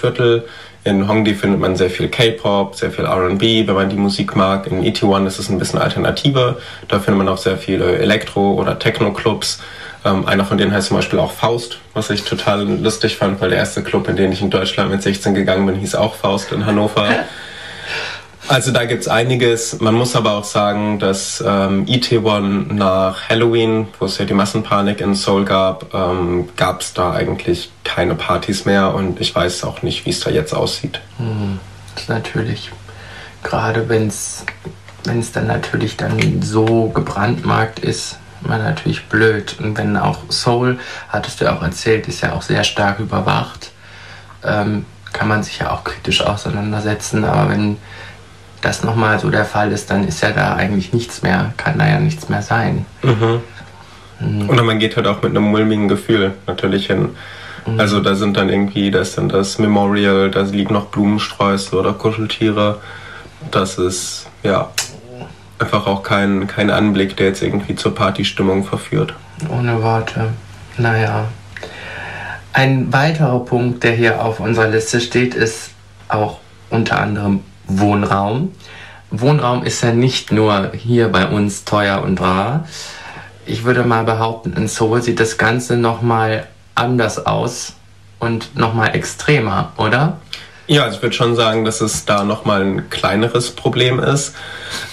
Viertel. 0.00 0.44
In 0.84 1.08
Hongdae 1.08 1.34
findet 1.34 1.60
man 1.60 1.76
sehr 1.76 1.90
viel 1.90 2.08
K-Pop, 2.08 2.74
sehr 2.74 2.90
viel 2.90 3.04
R&B, 3.04 3.66
wenn 3.66 3.74
man 3.74 3.88
die 3.88 3.96
Musik 3.96 4.36
mag. 4.36 4.66
In 4.66 4.84
Itaewon 4.84 5.26
ist 5.26 5.38
es 5.38 5.48
ein 5.48 5.58
bisschen 5.58 5.78
alternativer. 5.78 6.56
Da 6.88 6.98
findet 6.98 7.18
man 7.18 7.28
auch 7.28 7.38
sehr 7.38 7.56
viele 7.58 7.98
Elektro- 7.98 8.54
oder 8.54 8.78
Techno-Clubs. 8.78 9.60
Ähm, 10.08 10.26
einer 10.26 10.44
von 10.44 10.58
denen 10.58 10.72
heißt 10.72 10.88
zum 10.88 10.96
Beispiel 10.96 11.18
auch 11.18 11.32
Faust, 11.32 11.78
was 11.92 12.10
ich 12.10 12.24
total 12.24 12.62
lustig 12.64 13.16
fand, 13.16 13.40
weil 13.40 13.50
der 13.50 13.58
erste 13.58 13.82
Club, 13.82 14.08
in 14.08 14.16
den 14.16 14.32
ich 14.32 14.40
in 14.40 14.50
Deutschland 14.50 14.90
mit 14.90 15.02
16 15.02 15.34
gegangen 15.34 15.66
bin, 15.66 15.74
hieß 15.76 15.94
auch 15.94 16.14
Faust 16.14 16.52
in 16.52 16.66
Hannover. 16.66 17.08
Also 18.46 18.70
da 18.70 18.86
gibt's 18.86 19.08
einiges. 19.08 19.78
Man 19.80 19.94
muss 19.94 20.16
aber 20.16 20.32
auch 20.32 20.44
sagen, 20.44 20.98
dass 20.98 21.44
ähm, 21.46 21.84
Itaewon 21.86 22.74
nach 22.76 23.28
Halloween, 23.28 23.88
wo 23.98 24.06
es 24.06 24.16
ja 24.16 24.24
die 24.24 24.32
Massenpanik 24.32 25.02
in 25.02 25.14
Seoul 25.14 25.44
gab, 25.44 25.92
ähm, 25.92 26.48
gab 26.56 26.80
es 26.80 26.94
da 26.94 27.12
eigentlich 27.12 27.70
keine 27.84 28.14
Partys 28.14 28.64
mehr 28.64 28.94
und 28.94 29.20
ich 29.20 29.34
weiß 29.34 29.64
auch 29.64 29.82
nicht, 29.82 30.06
wie 30.06 30.10
es 30.10 30.20
da 30.20 30.30
jetzt 30.30 30.54
aussieht. 30.54 30.98
Hm, 31.18 31.60
das 31.92 32.04
ist 32.04 32.08
natürlich, 32.08 32.70
gerade 33.42 33.86
wenn 33.90 34.06
es 34.06 34.46
dann 35.04 35.46
natürlich 35.46 35.98
dann 35.98 36.40
so 36.40 36.88
gebrandmarkt 36.94 37.80
ist, 37.80 38.16
man 38.40 38.62
natürlich 38.62 39.06
blöd. 39.06 39.56
Und 39.58 39.76
wenn 39.78 39.96
auch 39.96 40.18
Seoul, 40.28 40.78
hattest 41.08 41.40
du 41.40 41.46
ja 41.46 41.56
auch 41.56 41.62
erzählt, 41.62 42.08
ist 42.08 42.22
ja 42.22 42.32
auch 42.32 42.42
sehr 42.42 42.64
stark 42.64 43.00
überwacht, 43.00 43.72
ähm, 44.44 44.84
kann 45.12 45.28
man 45.28 45.42
sich 45.42 45.58
ja 45.58 45.70
auch 45.70 45.84
kritisch 45.84 46.22
auseinandersetzen. 46.22 47.24
Aber 47.24 47.50
wenn 47.50 47.78
das 48.60 48.82
nochmal 48.82 49.18
so 49.18 49.30
der 49.30 49.44
Fall 49.44 49.72
ist, 49.72 49.90
dann 49.90 50.06
ist 50.06 50.22
ja 50.22 50.30
da 50.30 50.54
eigentlich 50.54 50.92
nichts 50.92 51.22
mehr, 51.22 51.52
kann 51.56 51.78
da 51.78 51.88
ja 51.88 51.98
nichts 51.98 52.28
mehr 52.28 52.42
sein. 52.42 52.86
Mhm. 53.02 53.40
Mhm. 54.20 54.48
Oder 54.48 54.62
man 54.62 54.78
geht 54.78 54.96
halt 54.96 55.06
auch 55.06 55.22
mit 55.22 55.30
einem 55.30 55.44
mulmigen 55.44 55.88
Gefühl 55.88 56.34
natürlich 56.46 56.86
hin. 56.86 57.10
Mhm. 57.66 57.80
Also 57.80 58.00
da 58.00 58.14
sind 58.14 58.36
dann 58.36 58.48
irgendwie, 58.48 58.90
da 58.90 59.00
ist 59.00 59.16
dann 59.18 59.28
das 59.28 59.58
Memorial, 59.58 60.30
da 60.30 60.42
liegen 60.42 60.74
noch 60.74 60.86
Blumensträuße 60.86 61.76
oder 61.76 61.92
Kuscheltiere. 61.92 62.80
Das 63.50 63.78
ist, 63.78 64.26
ja, 64.42 64.70
einfach 65.58 65.86
auch 65.86 66.02
kein, 66.02 66.46
kein 66.46 66.70
Anblick, 66.70 67.16
der 67.16 67.28
jetzt 67.28 67.42
irgendwie 67.42 67.76
zur 67.76 67.94
Partystimmung 67.94 68.64
verführt. 68.64 69.14
Ohne 69.48 69.82
Worte. 69.82 70.28
Naja. 70.76 71.26
Ein 72.52 72.92
weiterer 72.92 73.40
Punkt, 73.44 73.84
der 73.84 73.92
hier 73.92 74.24
auf 74.24 74.40
unserer 74.40 74.68
Liste 74.68 75.00
steht, 75.00 75.34
ist 75.34 75.70
auch 76.08 76.38
unter 76.70 77.00
anderem 77.00 77.40
Wohnraum. 77.66 78.52
Wohnraum 79.10 79.64
ist 79.64 79.82
ja 79.82 79.92
nicht 79.92 80.32
nur 80.32 80.72
hier 80.74 81.08
bei 81.08 81.26
uns 81.26 81.64
teuer 81.64 82.02
und 82.02 82.20
rar. 82.20 82.66
Ich 83.46 83.64
würde 83.64 83.84
mal 83.84 84.04
behaupten, 84.04 84.52
in 84.54 84.68
Seoul 84.68 85.02
sieht 85.02 85.20
das 85.20 85.38
Ganze 85.38 85.76
nochmal 85.76 86.46
anders 86.74 87.24
aus 87.24 87.74
und 88.18 88.56
nochmal 88.56 88.94
extremer, 88.94 89.72
oder? 89.76 90.18
Ja, 90.68 90.84
also 90.84 90.96
ich 90.96 91.02
würde 91.02 91.16
schon 91.16 91.34
sagen, 91.34 91.64
dass 91.64 91.80
es 91.80 92.04
da 92.04 92.24
nochmal 92.24 92.60
ein 92.60 92.90
kleineres 92.90 93.52
Problem 93.52 93.98
ist, 93.98 94.36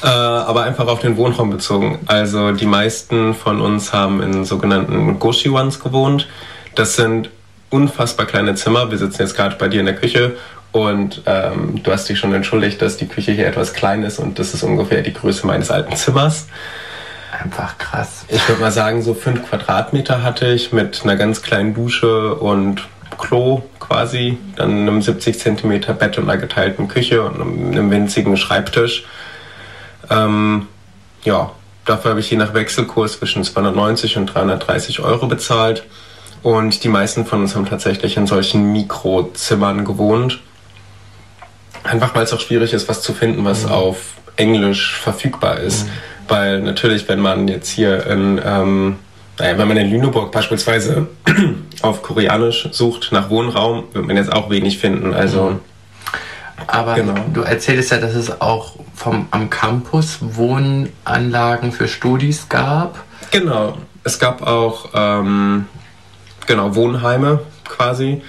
äh, 0.02 0.08
aber 0.08 0.64
einfach 0.64 0.88
auf 0.88 1.00
den 1.00 1.18
Wohnraum 1.18 1.50
bezogen. 1.50 2.00
Also 2.06 2.54
die 2.54 2.66
meisten 2.66 3.34
von 3.34 3.60
uns 3.60 3.92
haben 3.92 4.22
in 4.22 4.46
sogenannten 4.46 5.20
Goshi-Ones 5.20 5.82
gewohnt. 5.82 6.30
Das 6.76 6.96
sind 6.96 7.30
unfassbar 7.72 8.26
kleine 8.26 8.56
Zimmer. 8.56 8.90
Wir 8.90 8.98
sitzen 8.98 9.24
jetzt 9.24 9.36
gerade 9.36 9.58
bei 9.58 9.68
dir 9.68 9.82
in 9.82 9.86
der 9.86 9.98
Küche 9.98 10.38
und 10.72 11.24
ähm, 11.26 11.82
du 11.84 11.92
hast 11.92 12.08
dich 12.08 12.20
schon 12.20 12.34
entschuldigt, 12.34 12.82
dass 12.82 12.96
die 12.96 13.08
Küche 13.08 13.34
hier 13.34 13.46
etwas 13.46 13.74
klein 13.74 14.04
ist 14.04 14.18
und 14.18 14.40
das 14.40 14.54
ist 14.54 14.64
ungefähr 14.64 15.02
die 15.02 15.14
Größe 15.14 15.46
meines 15.46 15.72
alten 15.72 15.98
Zimmers. 15.98 16.48
Einfach 17.44 17.78
krass. 17.78 18.24
Ich 18.30 18.48
würde 18.48 18.62
mal 18.62 18.72
sagen, 18.72 19.02
so 19.02 19.14
fünf 19.14 19.50
Quadratmeter 19.50 20.24
hatte 20.24 20.48
ich 20.48 20.72
mit 20.72 21.02
einer 21.04 21.18
ganz 21.18 21.42
kleinen 21.42 21.74
Dusche 21.74 22.36
und 22.36 22.88
Klo 23.18 23.64
quasi, 23.88 24.38
dann 24.56 24.71
einem 24.71 25.02
70 25.02 25.39
Zentimeter 25.39 25.93
Bett 25.93 26.17
und 26.17 26.30
einer 26.30 26.39
geteilten 26.39 26.88
Küche 26.88 27.24
und 27.24 27.41
einem 27.41 27.91
winzigen 27.91 28.38
Schreibtisch. 28.38 29.06
Ähm, 30.10 30.67
ja, 31.24 31.52
dafür 31.86 32.12
habe 32.12 32.19
ich 32.19 32.30
je 32.30 32.38
nach 32.38 32.54
Wechselkurs 32.54 33.19
zwischen 33.19 33.43
290 33.43 34.17
und 34.17 34.28
330 34.28 35.00
Euro 35.02 35.28
bezahlt. 35.28 35.84
Und 36.43 36.84
die 36.84 36.89
meisten 36.89 37.26
von 37.26 37.41
uns 37.41 37.56
haben 37.56 37.65
tatsächlich 37.65 38.17
in 38.17 38.28
solchen 38.28 38.71
Mikrozimmern 38.71 39.84
gewohnt. 39.84 40.41
Einfach 41.84 42.13
weil 42.13 42.24
es 42.24 42.34
auch 42.34 42.39
schwierig 42.39 42.74
ist, 42.74 42.88
was 42.88 43.02
zu 43.02 43.13
finden, 43.13 43.43
was 43.45 43.65
mhm. 43.65 43.71
auf 43.71 43.98
Englisch 44.36 44.95
verfügbar 44.95 45.60
ist. 45.60 45.86
Mhm. 45.86 45.89
Weil 46.28 46.62
natürlich, 46.62 47.08
wenn 47.08 47.19
man 47.19 47.48
jetzt 47.48 47.69
hier 47.69 48.06
in 48.08 48.39
ähm, 48.43 48.98
naja, 49.38 49.58
wenn 49.58 49.67
man 49.67 49.78
in 49.78 49.89
Lüneburg 49.89 50.32
beispielsweise 50.32 51.08
auf 51.82 52.02
Koreanisch 52.02 52.69
sucht 52.71 53.12
nach 53.12 53.30
Wohnraum, 53.30 53.84
wird 53.93 54.06
man 54.06 54.15
jetzt 54.15 54.32
auch 54.32 54.50
wenig 54.50 54.78
finden. 54.78 55.13
Also. 55.13 55.52
Mhm. 55.52 55.60
Aber 56.67 56.95
genau. 56.95 57.15
du 57.34 57.41
erzählst 57.41 57.91
ja, 57.91 57.98
dass 57.98 58.15
es 58.15 58.39
auch 58.41 58.78
vom, 58.93 59.28
am 59.32 59.50
Campus 59.50 60.19
Wohnanlagen 60.21 61.74
für 61.74 61.88
Studis 61.88 62.48
gab. 62.48 63.04
Genau. 63.32 63.78
Es 64.04 64.19
gab 64.19 64.41
auch 64.41 64.89
ähm, 64.93 65.65
genau, 66.48 66.76
Wohnheime 66.76 67.41
quasi. 67.65 68.21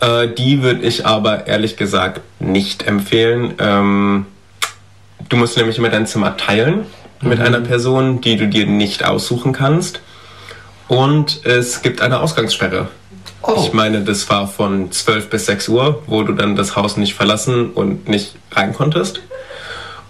Äh, 0.00 0.28
die 0.28 0.62
würde 0.62 0.82
ich 0.82 1.06
aber 1.06 1.46
ehrlich 1.46 1.76
gesagt 1.76 2.22
nicht 2.40 2.86
empfehlen. 2.86 3.54
Ähm, 3.58 4.26
du 5.28 5.36
musst 5.36 5.56
nämlich 5.56 5.78
immer 5.78 5.90
dein 5.90 6.06
Zimmer 6.06 6.36
teilen 6.36 6.86
mit 7.22 7.38
mhm. 7.38 7.44
einer 7.44 7.60
Person, 7.60 8.20
die 8.20 8.36
du 8.36 8.48
dir 8.48 8.66
nicht 8.66 9.04
aussuchen 9.04 9.52
kannst. 9.52 10.00
Und 10.88 11.44
es 11.44 11.82
gibt 11.82 12.00
eine 12.00 12.20
Ausgangssperre. 12.20 12.88
Oh. 13.42 13.54
Ich 13.58 13.72
meine, 13.72 14.02
das 14.02 14.28
war 14.30 14.48
von 14.48 14.90
12 14.90 15.28
bis 15.28 15.46
6 15.46 15.68
Uhr, 15.68 16.02
wo 16.06 16.22
du 16.22 16.32
dann 16.32 16.56
das 16.56 16.76
Haus 16.76 16.96
nicht 16.96 17.14
verlassen 17.14 17.70
und 17.72 18.08
nicht 18.08 18.36
rein 18.52 18.72
konntest. 18.72 19.20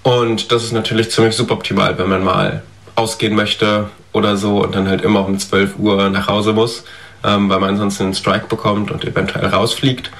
Und 0.02 0.52
das 0.52 0.64
ist 0.64 0.72
natürlich 0.72 1.10
ziemlich 1.10 1.34
suboptimal, 1.34 1.98
wenn 1.98 2.08
man 2.08 2.22
mal 2.22 2.62
ausgehen 2.94 3.34
möchte 3.34 3.90
oder 4.12 4.36
so 4.36 4.62
und 4.62 4.74
dann 4.74 4.88
halt 4.88 5.02
immer 5.02 5.26
um 5.26 5.38
12 5.38 5.78
Uhr 5.78 6.10
nach 6.10 6.28
Hause 6.28 6.52
muss, 6.52 6.84
ähm, 7.24 7.48
weil 7.48 7.58
man 7.58 7.70
ansonsten 7.70 8.04
einen 8.04 8.14
Strike 8.14 8.46
bekommt 8.46 8.90
und 8.90 9.04
eventuell 9.04 9.46
rausfliegt. 9.46 10.10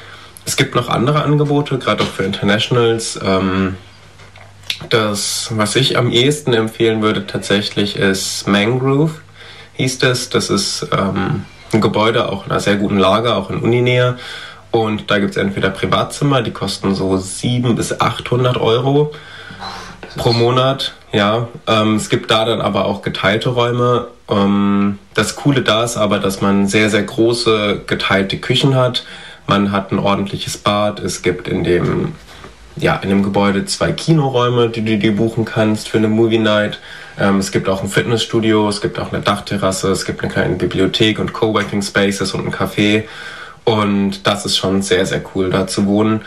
Es 0.46 0.56
gibt 0.56 0.74
noch 0.74 0.88
andere 0.88 1.22
Angebote, 1.22 1.78
gerade 1.78 2.02
auch 2.02 2.08
für 2.08 2.24
Internationals. 2.24 3.18
Ähm, 3.24 3.76
das, 4.88 5.48
was 5.52 5.76
ich 5.76 5.96
am 5.96 6.10
ehesten 6.10 6.52
empfehlen 6.52 7.00
würde 7.00 7.26
tatsächlich, 7.26 7.96
ist 7.96 8.48
Mangrove 8.48 9.12
hieß 9.74 9.98
das. 9.98 10.30
Das 10.30 10.50
ist 10.50 10.86
ähm, 10.92 11.44
ein 11.72 11.80
Gebäude, 11.80 12.30
auch 12.30 12.46
in 12.46 12.50
einer 12.50 12.60
sehr 12.60 12.76
guten 12.76 12.98
Lage, 12.98 13.34
auch 13.34 13.50
in 13.50 13.60
Uninähe. 13.60 14.16
Und 14.70 15.10
da 15.10 15.18
gibt 15.18 15.32
es 15.32 15.36
entweder 15.36 15.70
Privatzimmer, 15.70 16.42
die 16.42 16.50
kosten 16.50 16.94
so 16.94 17.16
700 17.16 17.76
bis 17.76 18.00
800 18.00 18.56
Euro 18.56 19.12
pro 20.16 20.32
Monat. 20.32 20.94
Ja, 21.12 21.48
ähm, 21.68 21.96
es 21.96 22.08
gibt 22.08 22.30
da 22.30 22.44
dann 22.44 22.60
aber 22.60 22.86
auch 22.86 23.02
geteilte 23.02 23.50
Räume. 23.50 24.08
Ähm, 24.28 24.98
das 25.14 25.36
Coole 25.36 25.62
da 25.62 25.84
ist 25.84 25.96
aber, 25.96 26.18
dass 26.18 26.40
man 26.40 26.66
sehr, 26.66 26.90
sehr 26.90 27.04
große 27.04 27.82
geteilte 27.86 28.38
Küchen 28.38 28.74
hat. 28.74 29.04
Man 29.46 29.70
hat 29.70 29.92
ein 29.92 29.98
ordentliches 29.98 30.56
Bad. 30.56 31.00
Es 31.00 31.22
gibt 31.22 31.46
in 31.46 31.62
dem, 31.62 32.14
ja, 32.76 32.96
in 32.96 33.08
dem 33.08 33.22
Gebäude 33.22 33.64
zwei 33.66 33.92
Kinoräume, 33.92 34.68
die 34.68 34.84
du 34.84 34.98
dir 34.98 35.14
buchen 35.14 35.44
kannst 35.44 35.88
für 35.88 35.98
eine 35.98 36.08
Movie 36.08 36.38
Night. 36.38 36.80
Ähm, 37.18 37.38
es 37.38 37.52
gibt 37.52 37.68
auch 37.68 37.82
ein 37.82 37.88
Fitnessstudio, 37.88 38.68
es 38.68 38.80
gibt 38.80 38.98
auch 38.98 39.12
eine 39.12 39.22
Dachterrasse, 39.22 39.90
es 39.90 40.04
gibt 40.04 40.22
eine 40.22 40.32
kleine 40.32 40.56
Bibliothek 40.56 41.18
und 41.18 41.32
Coworking 41.32 41.82
Spaces 41.82 42.34
und 42.34 42.46
ein 42.46 42.52
Café. 42.52 43.04
Und 43.64 44.26
das 44.26 44.44
ist 44.44 44.56
schon 44.56 44.82
sehr, 44.82 45.06
sehr 45.06 45.22
cool, 45.34 45.50
da 45.50 45.66
zu 45.66 45.86
wohnen. 45.86 46.22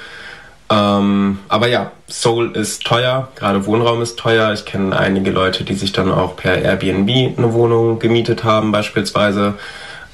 Ähm, 0.69 1.39
aber 1.47 1.67
ja, 1.67 1.91
Seoul 2.07 2.55
ist 2.55 2.83
teuer, 2.83 3.29
gerade 3.35 3.65
Wohnraum 3.65 4.01
ist 4.01 4.17
teuer. 4.17 4.51
Ich 4.53 4.65
kenne 4.65 4.97
einige 4.97 5.31
Leute, 5.31 5.63
die 5.63 5.75
sich 5.75 5.91
dann 5.91 6.11
auch 6.11 6.35
per 6.35 6.61
Airbnb 6.61 7.37
eine 7.37 7.53
Wohnung 7.53 7.99
gemietet 7.99 8.43
haben 8.43 8.71
beispielsweise. 8.71 9.55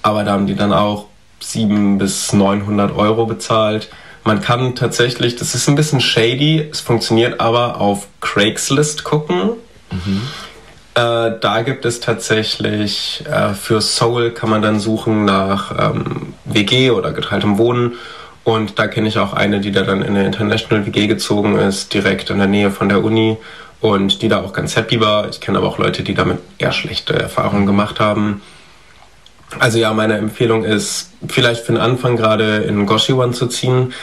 Aber 0.01 0.23
da 0.23 0.33
haben 0.33 0.47
die 0.47 0.55
dann 0.55 0.73
auch 0.73 1.05
700 1.39 1.99
bis 1.99 2.33
900 2.33 2.95
Euro 2.95 3.25
bezahlt. 3.25 3.89
Man 4.23 4.41
kann 4.41 4.75
tatsächlich, 4.75 5.35
das 5.35 5.53
ist 5.53 5.67
ein 5.67 5.75
bisschen 5.75 5.99
shady, 5.99 6.67
es 6.71 6.79
funktioniert 6.79 7.41
aber 7.41 7.81
auf 7.81 8.07
Craigslist 8.21 9.03
gucken. 9.03 9.51
Mhm. 9.91 10.21
Äh, 10.95 11.39
da 11.41 11.61
gibt 11.63 11.85
es 11.85 11.99
tatsächlich 11.99 13.23
äh, 13.29 13.53
für 13.53 13.81
Seoul 13.81 14.31
kann 14.31 14.49
man 14.49 14.61
dann 14.61 14.79
suchen 14.79 15.25
nach 15.25 15.91
ähm, 15.91 16.33
WG 16.45 16.91
oder 16.91 17.11
geteiltem 17.11 17.57
Wohnen. 17.57 17.93
Und 18.43 18.77
da 18.77 18.87
kenne 18.87 19.07
ich 19.07 19.17
auch 19.17 19.33
eine, 19.33 19.59
die 19.59 19.71
da 19.71 19.83
dann 19.83 20.01
in 20.01 20.15
eine 20.15 20.25
International 20.25 20.85
WG 20.85 21.07
gezogen 21.07 21.57
ist, 21.57 21.93
direkt 21.93 22.29
in 22.29 22.37
der 22.37 22.47
Nähe 22.47 22.71
von 22.71 22.89
der 22.89 23.03
Uni 23.03 23.37
und 23.81 24.21
die 24.21 24.27
da 24.27 24.41
auch 24.41 24.53
ganz 24.53 24.75
happy 24.75 24.99
war. 24.99 25.29
Ich 25.29 25.41
kenne 25.41 25.57
aber 25.57 25.67
auch 25.67 25.77
Leute, 25.77 26.03
die 26.03 26.13
damit 26.13 26.39
eher 26.57 26.71
schlechte 26.71 27.13
Erfahrungen 27.13 27.65
gemacht 27.65 27.99
haben. 27.99 28.41
Also 29.59 29.77
ja, 29.77 29.93
meine 29.93 30.17
Empfehlung 30.17 30.63
ist, 30.63 31.11
vielleicht 31.27 31.65
für 31.65 31.73
den 31.73 31.81
Anfang 31.81 32.15
gerade 32.15 32.57
in 32.57 32.85
Goshiwan 32.85 33.33
zu 33.33 33.47
ziehen 33.47 33.93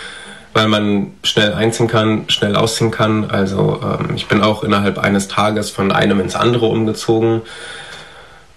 weil 0.53 0.69
man 0.69 1.13
schnell 1.23 1.55
einziehen 1.55 1.87
kann, 1.87 2.25
schnell 2.29 2.57
ausziehen 2.57 2.91
kann. 2.91 3.31
Also 3.31 3.81
ähm, 3.83 4.15
ich 4.17 4.27
bin 4.27 4.43
auch 4.43 4.65
innerhalb 4.65 4.99
eines 4.99 5.29
Tages 5.29 5.71
von 5.71 5.93
einem 5.93 6.21
ins 6.21 6.35
andere 6.35 6.67
umgezogen. 6.67 7.43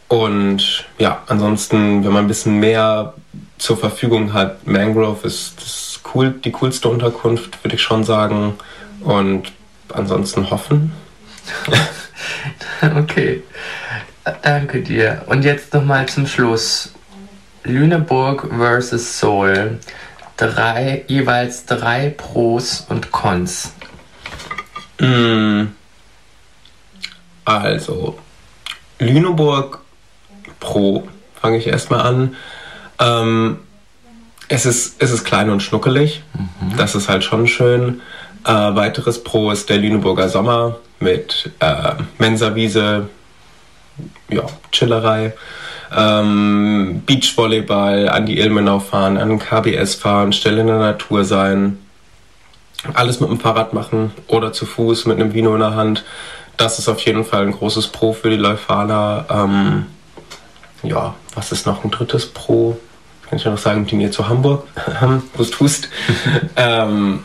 Und 0.07 0.85
ja, 0.97 1.21
ansonsten, 1.27 2.03
wenn 2.03 2.11
man 2.11 2.25
ein 2.25 2.27
bisschen 2.27 2.59
mehr 2.59 3.13
zur 3.57 3.77
Verfügung 3.77 4.33
hat, 4.33 4.67
Mangrove 4.67 5.25
ist 5.25 5.53
das 5.57 6.01
cool, 6.13 6.31
die 6.31 6.51
coolste 6.51 6.89
Unterkunft, 6.89 7.63
würde 7.63 7.75
ich 7.75 7.81
schon 7.81 8.03
sagen. 8.03 8.55
Und 9.01 9.51
ansonsten 9.89 10.49
hoffen. 10.49 10.93
okay, 12.97 13.43
danke 14.41 14.81
dir. 14.81 15.23
Und 15.27 15.43
jetzt 15.43 15.73
nochmal 15.73 16.07
zum 16.07 16.27
Schluss. 16.27 16.93
Lüneburg 17.63 18.49
versus 18.57 19.19
Seoul 19.19 19.79
drei, 20.37 21.05
jeweils 21.07 21.65
drei 21.65 22.09
Pros 22.09 22.85
und 22.89 23.11
Cons. 23.11 23.73
Mm. 24.99 25.67
Also, 27.45 28.17
Lüneburg 28.99 29.79
Pro, 30.59 31.07
fange 31.41 31.57
ich 31.57 31.67
erstmal 31.67 32.01
an. 32.01 32.35
Ähm, 32.99 33.57
es, 34.47 34.65
ist, 34.65 35.01
es 35.01 35.11
ist 35.11 35.25
klein 35.25 35.49
und 35.49 35.61
schnuckelig, 35.61 36.23
mhm. 36.33 36.77
das 36.77 36.95
ist 36.95 37.09
halt 37.09 37.23
schon 37.23 37.47
schön. 37.47 38.01
Äh, 38.45 38.51
weiteres 38.51 39.23
Pro 39.23 39.51
ist 39.51 39.69
der 39.69 39.77
Lüneburger 39.77 40.29
Sommer 40.29 40.79
mit 40.99 41.51
äh, 41.59 41.93
Mensawiese, 42.17 43.09
ja, 44.29 44.43
Chillerei 44.71 45.33
ähm, 45.95 47.03
Beachvolleyball, 47.05 48.09
an 48.09 48.25
die 48.25 48.39
Ilmenau 48.39 48.79
fahren, 48.79 49.17
an 49.17 49.29
den 49.29 49.39
KBS 49.39 49.95
fahren, 49.95 50.33
Stelle 50.33 50.61
in 50.61 50.67
der 50.67 50.79
Natur 50.79 51.23
sein, 51.23 51.77
alles 52.93 53.19
mit 53.19 53.29
dem 53.29 53.39
Fahrrad 53.39 53.73
machen 53.73 54.11
oder 54.27 54.53
zu 54.53 54.65
Fuß 54.65 55.05
mit 55.05 55.19
einem 55.19 55.33
Vino 55.33 55.53
in 55.53 55.59
der 55.59 55.75
Hand. 55.75 56.03
Das 56.57 56.79
ist 56.79 56.87
auf 56.87 56.99
jeden 57.01 57.25
Fall 57.25 57.43
ein 57.43 57.51
großes 57.51 57.87
Pro 57.87 58.13
für 58.13 58.29
die 58.29 58.37
Leuphana. 58.37 59.25
Ähm, 59.29 59.85
ja, 60.83 61.15
was 61.33 61.51
ist 61.51 61.65
noch 61.65 61.83
ein 61.83 61.91
drittes 61.91 62.27
Pro? 62.27 62.77
Kann 63.27 63.39
ich 63.39 63.45
noch 63.45 63.57
sagen, 63.57 63.85
die 63.87 63.95
Nähe 63.95 64.11
zu 64.11 64.27
Hamburg. 64.27 64.67
Hust, 65.37 65.59
hust. 65.59 65.89
ähm, 66.55 67.23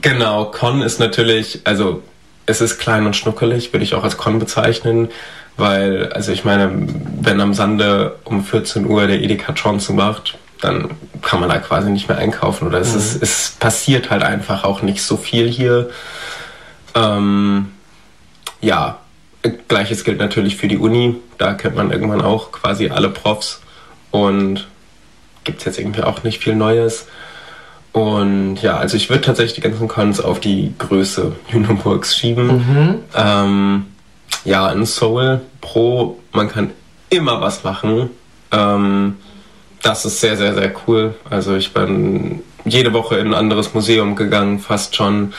genau, 0.00 0.46
Con 0.46 0.80
ist 0.80 1.00
natürlich, 1.00 1.60
also 1.64 2.02
es 2.50 2.60
ist 2.60 2.78
klein 2.78 3.06
und 3.06 3.16
schnuckelig, 3.16 3.72
würde 3.72 3.84
ich 3.84 3.94
auch 3.94 4.04
als 4.04 4.16
Con 4.16 4.38
bezeichnen. 4.38 5.08
Weil, 5.56 6.12
also 6.12 6.32
ich 6.32 6.44
meine, 6.44 6.86
wenn 7.20 7.40
am 7.40 7.54
Sande 7.54 8.16
um 8.24 8.44
14 8.44 8.86
Uhr 8.86 9.06
der 9.06 9.20
Edeka 9.20 9.52
Chance 9.52 9.92
macht, 9.92 10.38
dann 10.60 10.90
kann 11.22 11.40
man 11.40 11.48
da 11.48 11.58
quasi 11.58 11.90
nicht 11.90 12.08
mehr 12.08 12.18
einkaufen. 12.18 12.66
Oder 12.66 12.78
es, 12.80 12.92
mhm. 12.92 12.98
ist, 12.98 13.22
es 13.22 13.50
passiert 13.58 14.10
halt 14.10 14.22
einfach 14.22 14.64
auch 14.64 14.82
nicht 14.82 15.02
so 15.02 15.16
viel 15.16 15.48
hier. 15.48 15.90
Ähm, 16.94 17.72
ja, 18.60 18.98
gleiches 19.68 20.04
gilt 20.04 20.18
natürlich 20.18 20.56
für 20.56 20.68
die 20.68 20.78
Uni. 20.78 21.16
Da 21.38 21.54
kennt 21.54 21.76
man 21.76 21.90
irgendwann 21.90 22.22
auch 22.22 22.52
quasi 22.52 22.90
alle 22.90 23.10
Profs 23.10 23.60
und 24.10 24.66
gibt 25.44 25.60
es 25.60 25.64
jetzt 25.64 25.78
irgendwie 25.78 26.02
auch 26.02 26.22
nicht 26.22 26.42
viel 26.42 26.54
Neues. 26.54 27.06
Und 27.92 28.62
ja, 28.62 28.76
also 28.76 28.96
ich 28.96 29.10
würde 29.10 29.22
tatsächlich 29.22 29.54
die 29.54 29.60
ganzen 29.62 29.88
Cons 29.88 30.20
auf 30.20 30.38
die 30.38 30.74
Größe 30.78 31.32
Lüneburgs 31.52 32.16
schieben. 32.16 32.46
Mhm. 32.46 32.94
Ähm, 33.16 33.86
ja, 34.44 34.70
in 34.70 34.86
Soul 34.86 35.40
Pro, 35.60 36.18
man 36.32 36.48
kann 36.48 36.70
immer 37.08 37.40
was 37.40 37.64
machen. 37.64 38.10
Ähm, 38.52 39.16
das 39.82 40.04
ist 40.04 40.20
sehr, 40.20 40.36
sehr, 40.36 40.54
sehr 40.54 40.72
cool. 40.86 41.14
Also 41.28 41.56
ich 41.56 41.72
bin 41.72 42.42
jede 42.64 42.92
Woche 42.92 43.16
in 43.16 43.28
ein 43.28 43.34
anderes 43.34 43.74
Museum 43.74 44.14
gegangen, 44.16 44.58
fast 44.58 44.94
schon. 44.94 45.32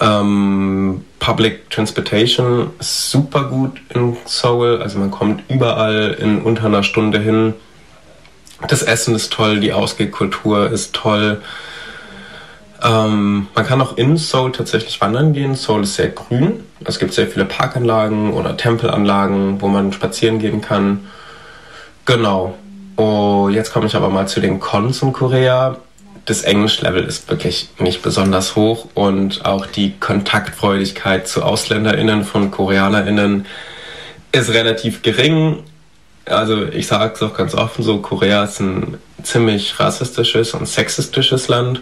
Ähm, 0.00 1.04
Public 1.20 1.70
Transportation 1.70 2.70
ist 2.78 3.10
super 3.10 3.44
gut 3.44 3.80
in 3.94 4.16
Seoul. 4.24 4.82
Also 4.82 4.98
man 4.98 5.10
kommt 5.10 5.42
überall 5.48 6.16
in 6.20 6.42
unter 6.42 6.66
einer 6.66 6.82
Stunde 6.82 7.18
hin. 7.18 7.54
Das 8.68 8.82
Essen 8.82 9.14
ist 9.14 9.32
toll, 9.32 9.60
die 9.60 9.72
Ausgehkultur 9.72 10.70
ist 10.70 10.94
toll. 10.94 11.42
Ähm, 12.82 13.48
man 13.54 13.66
kann 13.66 13.80
auch 13.80 13.96
in 13.96 14.16
Seoul 14.16 14.52
tatsächlich 14.52 15.00
wandern 15.00 15.32
gehen. 15.32 15.54
Seoul 15.54 15.82
ist 15.82 15.94
sehr 15.94 16.08
grün. 16.08 16.64
Es 16.84 16.98
gibt 16.98 17.14
sehr 17.14 17.26
viele 17.26 17.44
Parkanlagen 17.44 18.32
oder 18.32 18.56
Tempelanlagen, 18.56 19.60
wo 19.60 19.68
man 19.68 19.92
spazieren 19.92 20.38
gehen 20.38 20.60
kann. 20.60 21.06
Genau. 22.04 22.54
Oh, 22.96 23.48
jetzt 23.50 23.72
komme 23.72 23.86
ich 23.86 23.96
aber 23.96 24.08
mal 24.08 24.26
zu 24.26 24.40
den 24.40 24.60
Cons 24.60 25.02
in 25.02 25.12
Korea. 25.12 25.76
Das 26.24 26.42
Englischlevel 26.42 27.04
ist 27.04 27.30
wirklich 27.30 27.68
nicht 27.78 28.02
besonders 28.02 28.56
hoch 28.56 28.88
und 28.94 29.44
auch 29.44 29.66
die 29.66 29.94
Kontaktfreudigkeit 29.98 31.28
zu 31.28 31.44
AusländerInnen 31.44 32.24
von 32.24 32.50
KoreanerInnen 32.50 33.46
ist 34.32 34.52
relativ 34.52 35.02
gering. 35.02 35.62
Also 36.24 36.64
ich 36.66 36.88
sage 36.88 37.12
es 37.14 37.22
auch 37.22 37.34
ganz 37.34 37.54
offen 37.54 37.84
so, 37.84 37.98
Korea 37.98 38.44
ist 38.44 38.60
ein 38.60 38.98
ziemlich 39.22 39.78
rassistisches 39.78 40.54
und 40.54 40.66
sexistisches 40.66 41.48
Land 41.48 41.80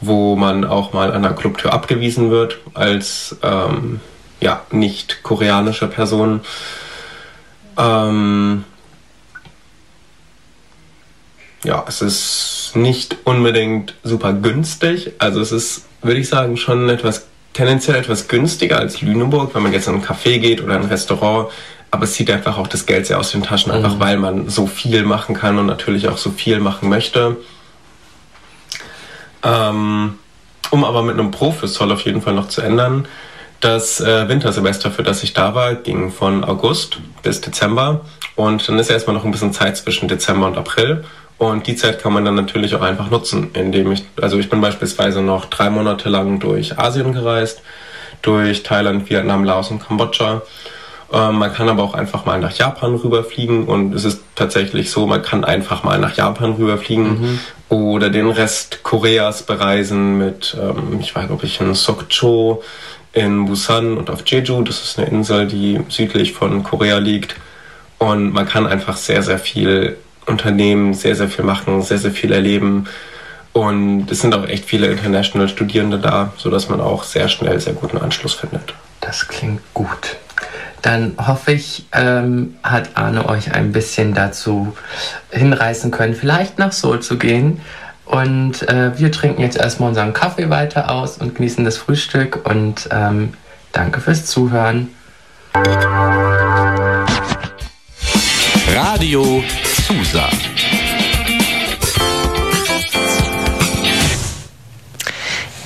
wo 0.00 0.36
man 0.36 0.64
auch 0.64 0.92
mal 0.92 1.12
an 1.12 1.22
der 1.22 1.32
Clubtür 1.32 1.72
abgewiesen 1.72 2.30
wird 2.30 2.58
als 2.74 3.36
ähm, 3.42 4.00
ja, 4.40 4.62
nicht 4.70 5.22
koreanische 5.22 5.86
Person. 5.88 6.40
Ähm, 7.78 8.64
ja, 11.64 11.84
es 11.88 12.02
ist 12.02 12.72
nicht 12.74 13.16
unbedingt 13.24 13.94
super 14.04 14.32
günstig. 14.32 15.12
Also 15.18 15.40
es 15.40 15.52
ist, 15.52 15.84
würde 16.02 16.20
ich 16.20 16.28
sagen, 16.28 16.56
schon 16.56 16.88
etwas 16.88 17.26
tendenziell 17.56 17.96
etwas 17.96 18.28
günstiger 18.28 18.78
als 18.78 19.00
Lüneburg, 19.00 19.54
wenn 19.54 19.62
man 19.62 19.72
jetzt 19.72 19.88
in 19.88 19.94
ein 19.94 20.04
Café 20.04 20.38
geht 20.38 20.62
oder 20.62 20.74
ein 20.74 20.84
Restaurant. 20.84 21.48
Aber 21.90 22.04
es 22.04 22.12
zieht 22.12 22.30
einfach 22.30 22.58
auch 22.58 22.66
das 22.66 22.84
Geld 22.84 23.06
sehr 23.06 23.18
aus 23.18 23.32
den 23.32 23.42
Taschen, 23.42 23.72
einfach 23.72 23.94
mhm. 23.94 24.00
weil 24.00 24.16
man 24.18 24.48
so 24.50 24.66
viel 24.66 25.04
machen 25.04 25.34
kann 25.34 25.58
und 25.58 25.66
natürlich 25.66 26.08
auch 26.08 26.18
so 26.18 26.30
viel 26.30 26.60
machen 26.60 26.88
möchte. 26.88 27.36
Ähm, 29.46 30.18
um 30.70 30.84
aber 30.84 31.02
mit 31.02 31.18
einem 31.18 31.30
Pro 31.30 31.52
für 31.52 31.68
Zoll 31.68 31.92
auf 31.92 32.02
jeden 32.02 32.20
Fall 32.20 32.34
noch 32.34 32.48
zu 32.48 32.60
ändern, 32.60 33.06
das 33.60 34.00
äh, 34.00 34.28
Wintersemester, 34.28 34.90
für 34.90 35.02
das 35.02 35.22
ich 35.22 35.32
da 35.32 35.54
war, 35.54 35.74
ging 35.74 36.10
von 36.10 36.44
August 36.44 36.98
bis 37.22 37.40
Dezember. 37.40 38.02
Und 38.34 38.68
dann 38.68 38.78
ist 38.78 38.90
erstmal 38.90 39.16
noch 39.16 39.24
ein 39.24 39.30
bisschen 39.30 39.52
Zeit 39.52 39.76
zwischen 39.76 40.08
Dezember 40.08 40.46
und 40.46 40.58
April. 40.58 41.04
Und 41.38 41.66
die 41.66 41.76
Zeit 41.76 42.02
kann 42.02 42.12
man 42.12 42.24
dann 42.24 42.34
natürlich 42.34 42.74
auch 42.74 42.82
einfach 42.82 43.10
nutzen, 43.10 43.50
indem 43.54 43.92
ich, 43.92 44.04
also 44.20 44.38
ich 44.38 44.50
bin 44.50 44.60
beispielsweise 44.60 45.22
noch 45.22 45.46
drei 45.46 45.70
Monate 45.70 46.08
lang 46.08 46.38
durch 46.38 46.78
Asien 46.78 47.12
gereist, 47.12 47.62
durch 48.22 48.62
Thailand, 48.62 49.08
Vietnam, 49.08 49.44
Laos 49.44 49.70
und 49.70 49.86
Kambodscha. 49.86 50.42
Ähm, 51.12 51.36
man 51.36 51.52
kann 51.52 51.68
aber 51.68 51.82
auch 51.82 51.94
einfach 51.94 52.24
mal 52.24 52.40
nach 52.40 52.52
Japan 52.52 52.96
rüberfliegen 52.96 53.64
und 53.64 53.94
es 53.94 54.04
ist 54.04 54.22
tatsächlich 54.34 54.90
so, 54.90 55.06
man 55.06 55.22
kann 55.22 55.44
einfach 55.44 55.84
mal 55.84 55.98
nach 55.98 56.16
Japan 56.16 56.54
rüberfliegen 56.54 57.20
mhm. 57.20 57.40
oder 57.68 58.10
den 58.10 58.28
Rest 58.28 58.82
Koreas 58.82 59.44
bereisen 59.44 60.18
mit, 60.18 60.56
ähm, 60.60 60.98
ich 61.00 61.14
weiß, 61.14 61.30
ob 61.30 61.44
ich 61.44 61.60
in 61.60 61.74
Sokcho, 61.74 62.62
in 63.12 63.46
Busan 63.46 63.96
und 63.96 64.10
auf 64.10 64.26
Jeju, 64.26 64.62
das 64.62 64.82
ist 64.82 64.98
eine 64.98 65.08
Insel, 65.08 65.46
die 65.46 65.80
südlich 65.88 66.32
von 66.32 66.62
Korea 66.62 66.98
liegt. 66.98 67.36
Und 67.98 68.34
man 68.34 68.46
kann 68.46 68.66
einfach 68.66 68.96
sehr, 68.98 69.22
sehr 69.22 69.38
viel 69.38 69.96
unternehmen, 70.26 70.92
sehr, 70.92 71.16
sehr 71.16 71.28
viel 71.28 71.44
machen, 71.44 71.80
sehr, 71.80 71.96
sehr 71.96 72.10
viel 72.10 72.30
erleben. 72.30 72.88
Und 73.54 74.10
es 74.10 74.20
sind 74.20 74.34
auch 74.34 74.46
echt 74.46 74.66
viele 74.66 74.88
International 74.88 75.48
Studierende 75.48 75.98
da, 75.98 76.34
sodass 76.36 76.68
man 76.68 76.82
auch 76.82 77.04
sehr 77.04 77.28
schnell 77.30 77.58
sehr 77.58 77.72
guten 77.72 77.96
Anschluss 77.96 78.34
findet. 78.34 78.74
Das 79.00 79.26
klingt 79.28 79.62
gut. 79.72 80.16
Dann 80.82 81.14
hoffe 81.18 81.52
ich, 81.52 81.86
ähm, 81.92 82.56
hat 82.62 82.90
Arne 82.94 83.28
euch 83.28 83.52
ein 83.52 83.72
bisschen 83.72 84.14
dazu 84.14 84.76
hinreißen 85.30 85.90
können, 85.90 86.14
vielleicht 86.14 86.58
nach 86.58 86.72
Seoul 86.72 87.00
zu 87.00 87.18
gehen. 87.18 87.60
Und 88.04 88.62
äh, 88.68 88.96
wir 88.98 89.10
trinken 89.10 89.42
jetzt 89.42 89.56
erstmal 89.56 89.88
unseren 89.88 90.12
Kaffee 90.12 90.48
weiter 90.48 90.90
aus 90.90 91.18
und 91.18 91.34
genießen 91.34 91.64
das 91.64 91.76
Frühstück. 91.76 92.48
Und 92.48 92.88
ähm, 92.92 93.34
danke 93.72 94.00
fürs 94.00 94.26
Zuhören. 94.26 94.90
Radio 98.74 99.42
Susa. 99.86 100.28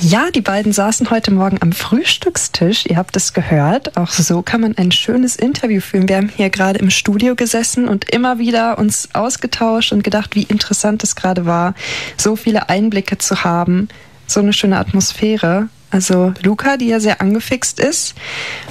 Ja, 0.02 0.30
die 0.30 0.40
beiden 0.40 0.72
saßen 0.72 1.10
heute 1.10 1.30
Morgen 1.30 1.58
am 1.60 1.72
Frühstückstisch. 1.72 2.86
Ihr 2.86 2.96
habt 2.96 3.16
es 3.16 3.34
gehört. 3.34 3.98
Auch 3.98 4.08
so 4.08 4.40
kann 4.40 4.62
man 4.62 4.78
ein 4.78 4.92
schönes 4.92 5.36
Interview 5.36 5.82
führen. 5.82 6.08
Wir 6.08 6.16
haben 6.16 6.30
hier 6.34 6.48
gerade 6.48 6.78
im 6.78 6.88
Studio 6.88 7.34
gesessen 7.34 7.86
und 7.86 8.08
immer 8.08 8.38
wieder 8.38 8.78
uns 8.78 9.10
ausgetauscht 9.12 9.92
und 9.92 10.02
gedacht, 10.02 10.34
wie 10.36 10.44
interessant 10.44 11.04
es 11.04 11.16
gerade 11.16 11.44
war, 11.44 11.74
so 12.16 12.34
viele 12.34 12.70
Einblicke 12.70 13.18
zu 13.18 13.44
haben, 13.44 13.88
so 14.26 14.40
eine 14.40 14.54
schöne 14.54 14.78
Atmosphäre. 14.78 15.68
Also 15.90 16.33
Luca, 16.42 16.76
die 16.76 16.87
ja 16.87 17.00
sehr 17.00 17.20
angefixt 17.20 17.81
ist 17.81 18.14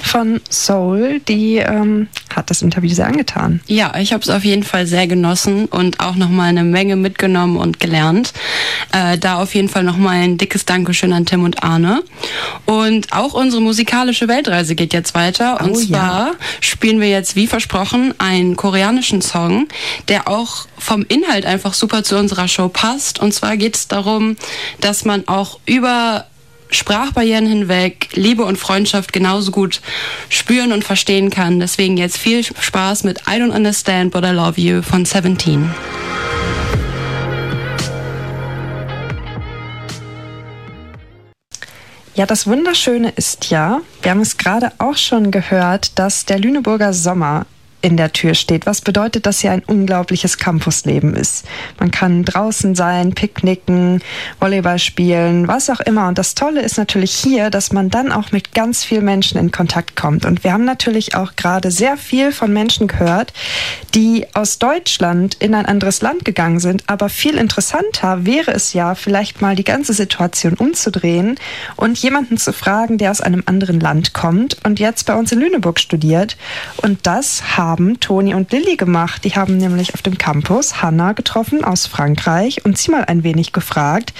von 0.00 0.40
Soul, 0.50 1.20
die 1.28 1.56
ähm, 1.56 2.08
hat 2.34 2.50
das 2.50 2.62
Interview 2.62 2.94
sehr 2.94 3.06
angetan. 3.06 3.60
Ja, 3.66 3.94
ich 3.98 4.12
habe 4.12 4.22
es 4.22 4.30
auf 4.30 4.44
jeden 4.44 4.62
Fall 4.62 4.86
sehr 4.86 5.06
genossen 5.06 5.66
und 5.66 6.00
auch 6.00 6.14
nochmal 6.14 6.48
eine 6.48 6.64
Menge 6.64 6.96
mitgenommen 6.96 7.56
und 7.56 7.78
gelernt. 7.78 8.32
Äh, 8.92 9.18
da 9.18 9.36
auf 9.36 9.54
jeden 9.54 9.68
Fall 9.68 9.84
nochmal 9.84 10.16
ein 10.16 10.38
dickes 10.38 10.64
Dankeschön 10.64 11.12
an 11.12 11.26
Tim 11.26 11.44
und 11.44 11.62
Arne. 11.62 12.02
Und 12.64 13.12
auch 13.12 13.34
unsere 13.34 13.60
musikalische 13.60 14.26
Weltreise 14.26 14.74
geht 14.74 14.94
jetzt 14.94 15.14
weiter. 15.14 15.58
Oh, 15.60 15.64
und 15.64 15.76
zwar 15.76 16.28
ja. 16.28 16.34
spielen 16.60 17.00
wir 17.00 17.10
jetzt, 17.10 17.36
wie 17.36 17.46
versprochen, 17.46 18.14
einen 18.18 18.56
koreanischen 18.56 19.20
Song, 19.20 19.68
der 20.08 20.26
auch 20.26 20.66
vom 20.78 21.04
Inhalt 21.08 21.44
einfach 21.44 21.74
super 21.74 22.02
zu 22.02 22.16
unserer 22.16 22.48
Show 22.48 22.68
passt. 22.68 23.18
Und 23.18 23.34
zwar 23.34 23.58
geht 23.58 23.76
es 23.76 23.88
darum, 23.88 24.36
dass 24.80 25.04
man 25.04 25.28
auch 25.28 25.60
über 25.66 26.26
Sprachbarrieren 26.70 27.46
hinweg 27.46 28.08
Liebe 28.14 28.44
und 28.44 28.56
Freundschaft 28.56 29.12
genauso 29.12 29.50
gut 29.50 29.80
spüren 30.28 30.72
und 30.72 30.84
verstehen 30.84 31.30
kann. 31.30 31.60
Deswegen 31.60 31.96
jetzt 31.96 32.18
viel 32.18 32.44
Spaß 32.44 33.04
mit 33.04 33.20
I 33.28 33.40
Don't 33.40 33.54
Understand 33.54 34.12
But 34.12 34.24
I 34.24 34.30
Love 34.30 34.60
You 34.60 34.82
von 34.82 35.04
Seventeen. 35.04 35.70
Ja, 42.14 42.26
das 42.26 42.46
Wunderschöne 42.46 43.10
ist 43.16 43.50
ja, 43.50 43.80
wir 44.02 44.10
haben 44.10 44.20
es 44.20 44.36
gerade 44.36 44.72
auch 44.78 44.96
schon 44.96 45.30
gehört, 45.30 45.98
dass 45.98 46.26
der 46.26 46.38
Lüneburger 46.38 46.92
Sommer 46.92 47.46
in 47.82 47.96
der 47.96 48.12
Tür 48.12 48.34
steht. 48.34 48.66
Was 48.66 48.80
bedeutet, 48.80 49.26
dass 49.26 49.40
hier 49.40 49.52
ein 49.52 49.62
unglaubliches 49.64 50.38
Campusleben 50.38 51.14
ist. 51.14 51.44
Man 51.78 51.90
kann 51.90 52.24
draußen 52.24 52.74
sein, 52.74 53.12
picknicken, 53.14 54.02
Volleyball 54.38 54.78
spielen, 54.78 55.48
was 55.48 55.70
auch 55.70 55.80
immer. 55.80 56.08
Und 56.08 56.18
das 56.18 56.34
Tolle 56.34 56.60
ist 56.62 56.78
natürlich 56.78 57.12
hier, 57.12 57.50
dass 57.50 57.72
man 57.72 57.90
dann 57.90 58.12
auch 58.12 58.32
mit 58.32 58.52
ganz 58.54 58.84
vielen 58.84 59.04
Menschen 59.04 59.38
in 59.38 59.50
Kontakt 59.50 59.96
kommt. 59.96 60.24
Und 60.24 60.44
wir 60.44 60.52
haben 60.52 60.64
natürlich 60.64 61.14
auch 61.14 61.36
gerade 61.36 61.70
sehr 61.70 61.96
viel 61.96 62.32
von 62.32 62.52
Menschen 62.52 62.86
gehört, 62.86 63.32
die 63.94 64.26
aus 64.34 64.58
Deutschland 64.58 65.34
in 65.34 65.54
ein 65.54 65.66
anderes 65.66 66.02
Land 66.02 66.24
gegangen 66.24 66.60
sind. 66.60 66.84
Aber 66.86 67.08
viel 67.08 67.36
interessanter 67.36 68.26
wäre 68.26 68.52
es 68.52 68.72
ja, 68.72 68.94
vielleicht 68.94 69.40
mal 69.40 69.56
die 69.56 69.64
ganze 69.64 69.92
Situation 69.92 70.54
umzudrehen 70.54 71.36
und 71.76 71.98
jemanden 71.98 72.36
zu 72.36 72.52
fragen, 72.52 72.98
der 72.98 73.10
aus 73.10 73.20
einem 73.20 73.42
anderen 73.46 73.80
Land 73.80 74.12
kommt 74.12 74.56
und 74.64 74.80
jetzt 74.80 75.06
bei 75.06 75.14
uns 75.14 75.32
in 75.32 75.40
Lüneburg 75.40 75.80
studiert. 75.80 76.36
Und 76.82 77.06
das 77.06 77.56
haben 77.56 77.69
haben 77.70 78.00
Toni 78.00 78.34
und 78.34 78.50
Lilly 78.50 78.74
gemacht. 78.74 79.24
Die 79.24 79.30
haben 79.30 79.56
nämlich 79.56 79.94
auf 79.94 80.02
dem 80.02 80.18
Campus 80.18 80.82
Hannah 80.82 81.12
getroffen 81.12 81.62
aus 81.62 81.86
Frankreich 81.86 82.64
und 82.64 82.76
sie 82.76 82.90
mal 82.90 83.04
ein 83.04 83.22
wenig 83.22 83.52
gefragt, 83.52 84.12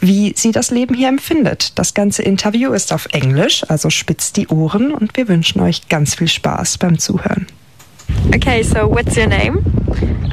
wie 0.00 0.32
sie 0.34 0.50
das 0.50 0.72
Leben 0.72 0.94
hier 0.94 1.08
empfindet. 1.08 1.78
Das 1.78 1.94
ganze 1.94 2.22
Interview 2.22 2.72
ist 2.72 2.92
auf 2.92 3.06
Englisch, 3.12 3.62
also 3.68 3.88
spitzt 3.88 4.36
die 4.36 4.48
Ohren 4.48 4.92
und 4.92 5.16
wir 5.16 5.28
wünschen 5.28 5.60
euch 5.60 5.88
ganz 5.88 6.16
viel 6.16 6.26
Spaß 6.26 6.78
beim 6.78 6.98
Zuhören. 6.98 7.46
Okay, 8.34 8.64
so 8.64 8.90
what's 8.90 9.16
your 9.16 9.28
name? 9.28 9.58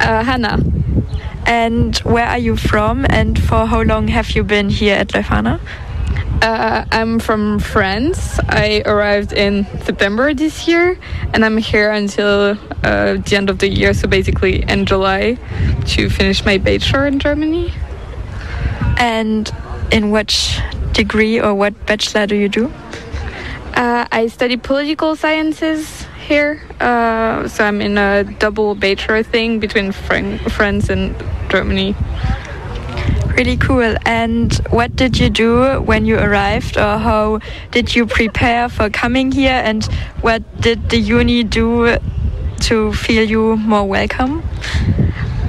Uh, 0.00 0.26
Hannah. 0.26 0.58
And 1.46 1.96
where 2.04 2.28
are 2.28 2.40
you 2.40 2.56
from 2.56 3.04
and 3.08 3.38
for 3.38 3.70
how 3.70 3.82
long 3.82 4.08
have 4.08 4.30
you 4.34 4.42
been 4.42 4.68
here 4.68 4.96
at 4.96 5.12
Leuphana? 5.14 5.60
Uh, 6.42 6.84
I'm 6.92 7.18
from 7.18 7.58
France. 7.58 8.38
I 8.48 8.82
arrived 8.84 9.32
in 9.32 9.64
September 9.84 10.34
this 10.34 10.68
year, 10.68 10.98
and 11.32 11.44
I'm 11.44 11.56
here 11.56 11.90
until 11.90 12.58
uh, 12.84 13.14
the 13.14 13.36
end 13.36 13.50
of 13.50 13.58
the 13.58 13.68
year, 13.68 13.94
so 13.94 14.06
basically 14.06 14.62
in 14.62 14.86
July, 14.86 15.38
to 15.86 16.10
finish 16.10 16.44
my 16.44 16.58
bachelor 16.58 17.06
in 17.06 17.18
Germany. 17.18 17.72
And 18.98 19.50
in 19.90 20.10
which 20.10 20.58
degree 20.92 21.40
or 21.40 21.54
what 21.54 21.74
bachelor 21.86 22.26
do 22.26 22.36
you 22.36 22.48
do? 22.48 22.72
Uh, 23.74 24.06
I 24.10 24.28
study 24.28 24.56
political 24.56 25.16
sciences 25.16 26.06
here, 26.26 26.62
uh, 26.80 27.48
so 27.48 27.64
I'm 27.64 27.80
in 27.80 27.98
a 27.98 28.24
double 28.24 28.74
bachelor 28.74 29.22
thing 29.22 29.58
between 29.58 29.92
Fran 29.92 30.38
France 30.50 30.88
and 30.88 31.14
Germany 31.48 31.94
really 33.36 33.56
cool. 33.56 33.96
And 34.04 34.52
what 34.70 34.96
did 34.96 35.18
you 35.18 35.30
do 35.30 35.80
when 35.80 36.06
you 36.06 36.18
arrived, 36.18 36.76
or 36.76 36.98
how 36.98 37.40
did 37.70 37.94
you 37.94 38.06
prepare 38.06 38.68
for 38.68 38.90
coming 38.90 39.30
here? 39.30 39.60
And 39.64 39.84
what 40.20 40.42
did 40.60 40.90
the 40.90 40.98
uni 40.98 41.44
do 41.44 41.98
to 42.60 42.92
feel 42.92 43.24
you 43.24 43.56
more 43.56 43.84
welcome? 43.84 44.42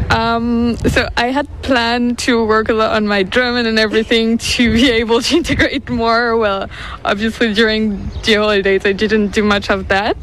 Um, 0.09 0.77
so 0.77 1.09
I 1.17 1.27
had 1.27 1.47
planned 1.63 2.17
to 2.19 2.45
work 2.45 2.69
a 2.69 2.73
lot 2.73 2.95
on 2.95 3.07
my 3.07 3.23
German 3.23 3.65
and 3.65 3.77
everything 3.77 4.37
to 4.55 4.73
be 4.73 4.89
able 4.89 5.21
to 5.21 5.35
integrate 5.35 5.89
more. 5.89 6.37
Well, 6.37 6.69
obviously 7.03 7.53
during 7.53 8.09
the 8.23 8.35
holidays 8.35 8.85
I 8.85 8.93
didn't 8.93 9.29
do 9.29 9.43
much 9.43 9.69
of 9.69 9.89
that. 9.89 10.17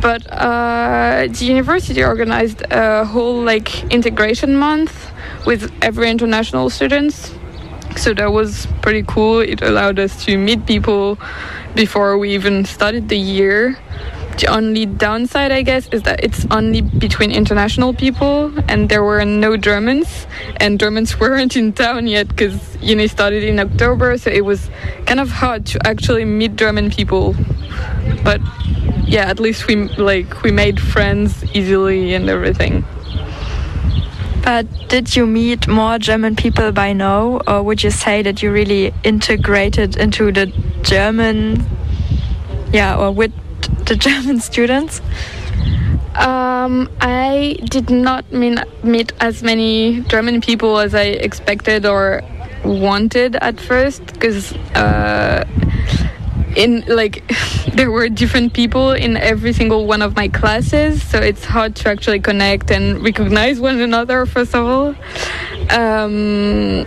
But 0.00 0.30
uh, 0.30 1.26
the 1.28 1.44
university 1.44 2.04
organized 2.04 2.62
a 2.70 3.04
whole 3.04 3.42
like 3.42 3.90
integration 3.92 4.56
month 4.56 5.09
with 5.46 5.72
every 5.82 6.10
international 6.10 6.70
students. 6.70 7.34
So 7.96 8.14
that 8.14 8.32
was 8.32 8.66
pretty 8.82 9.04
cool. 9.06 9.40
It 9.40 9.62
allowed 9.62 9.98
us 9.98 10.24
to 10.24 10.38
meet 10.38 10.66
people 10.66 11.18
before 11.74 12.18
we 12.18 12.30
even 12.34 12.64
started 12.64 13.08
the 13.08 13.18
year. 13.18 13.76
The 14.38 14.46
only 14.46 14.86
downside, 14.86 15.52
I 15.52 15.62
guess, 15.62 15.88
is 15.88 16.02
that 16.04 16.24
it's 16.24 16.46
only 16.50 16.80
between 16.80 17.30
international 17.30 17.92
people, 17.92 18.52
and 18.68 18.88
there 18.88 19.02
were 19.02 19.22
no 19.24 19.56
Germans, 19.56 20.26
and 20.56 20.80
Germans 20.80 21.18
weren't 21.20 21.56
in 21.56 21.72
town 21.72 22.06
yet 22.06 22.28
because 22.28 22.56
uni 22.80 23.06
started 23.06 23.44
in 23.44 23.58
October, 23.60 24.16
so 24.16 24.30
it 24.30 24.44
was 24.44 24.70
kind 25.04 25.20
of 25.20 25.28
hard 25.28 25.66
to 25.66 25.86
actually 25.86 26.24
meet 26.24 26.56
German 26.56 26.90
people. 26.90 27.34
But 28.24 28.40
yeah, 29.04 29.28
at 29.28 29.40
least 29.40 29.66
we 29.66 29.88
like 29.98 30.42
we 30.42 30.52
made 30.52 30.80
friends 30.80 31.44
easily 31.52 32.14
and 32.14 32.30
everything. 32.30 32.84
But 34.42 34.66
did 34.88 35.14
you 35.14 35.26
meet 35.26 35.68
more 35.68 35.98
German 35.98 36.34
people 36.34 36.72
by 36.72 36.92
now, 36.92 37.40
or 37.46 37.62
would 37.62 37.82
you 37.82 37.90
say 37.90 38.22
that 38.22 38.42
you 38.42 38.50
really 38.50 38.92
integrated 39.04 39.96
into 39.96 40.32
the 40.32 40.46
German, 40.82 41.64
yeah, 42.72 42.96
or 42.96 43.10
with 43.12 43.32
the 43.86 43.96
German 44.06 44.40
students? 44.40 45.00
Um, 46.14 46.90
I 47.00 47.56
did 47.64 47.90
not 47.90 48.30
mean, 48.32 48.58
meet 48.82 49.12
as 49.20 49.42
many 49.42 50.00
German 50.02 50.40
people 50.40 50.78
as 50.78 50.94
I 50.94 51.04
expected 51.04 51.86
or 51.86 52.22
wanted 52.64 53.36
at 53.36 53.60
first, 53.60 54.04
because. 54.14 54.52
Uh, 54.74 55.44
in 56.56 56.84
like 56.86 57.22
there 57.74 57.90
were 57.90 58.08
different 58.08 58.52
people 58.52 58.92
in 58.92 59.16
every 59.16 59.52
single 59.52 59.86
one 59.86 60.02
of 60.02 60.16
my 60.16 60.28
classes 60.28 61.02
so 61.02 61.18
it's 61.18 61.44
hard 61.44 61.76
to 61.76 61.88
actually 61.88 62.20
connect 62.20 62.70
and 62.70 63.02
recognize 63.02 63.60
one 63.60 63.80
another 63.80 64.26
first 64.26 64.54
of 64.54 64.66
all 64.66 64.94
um, 65.70 66.84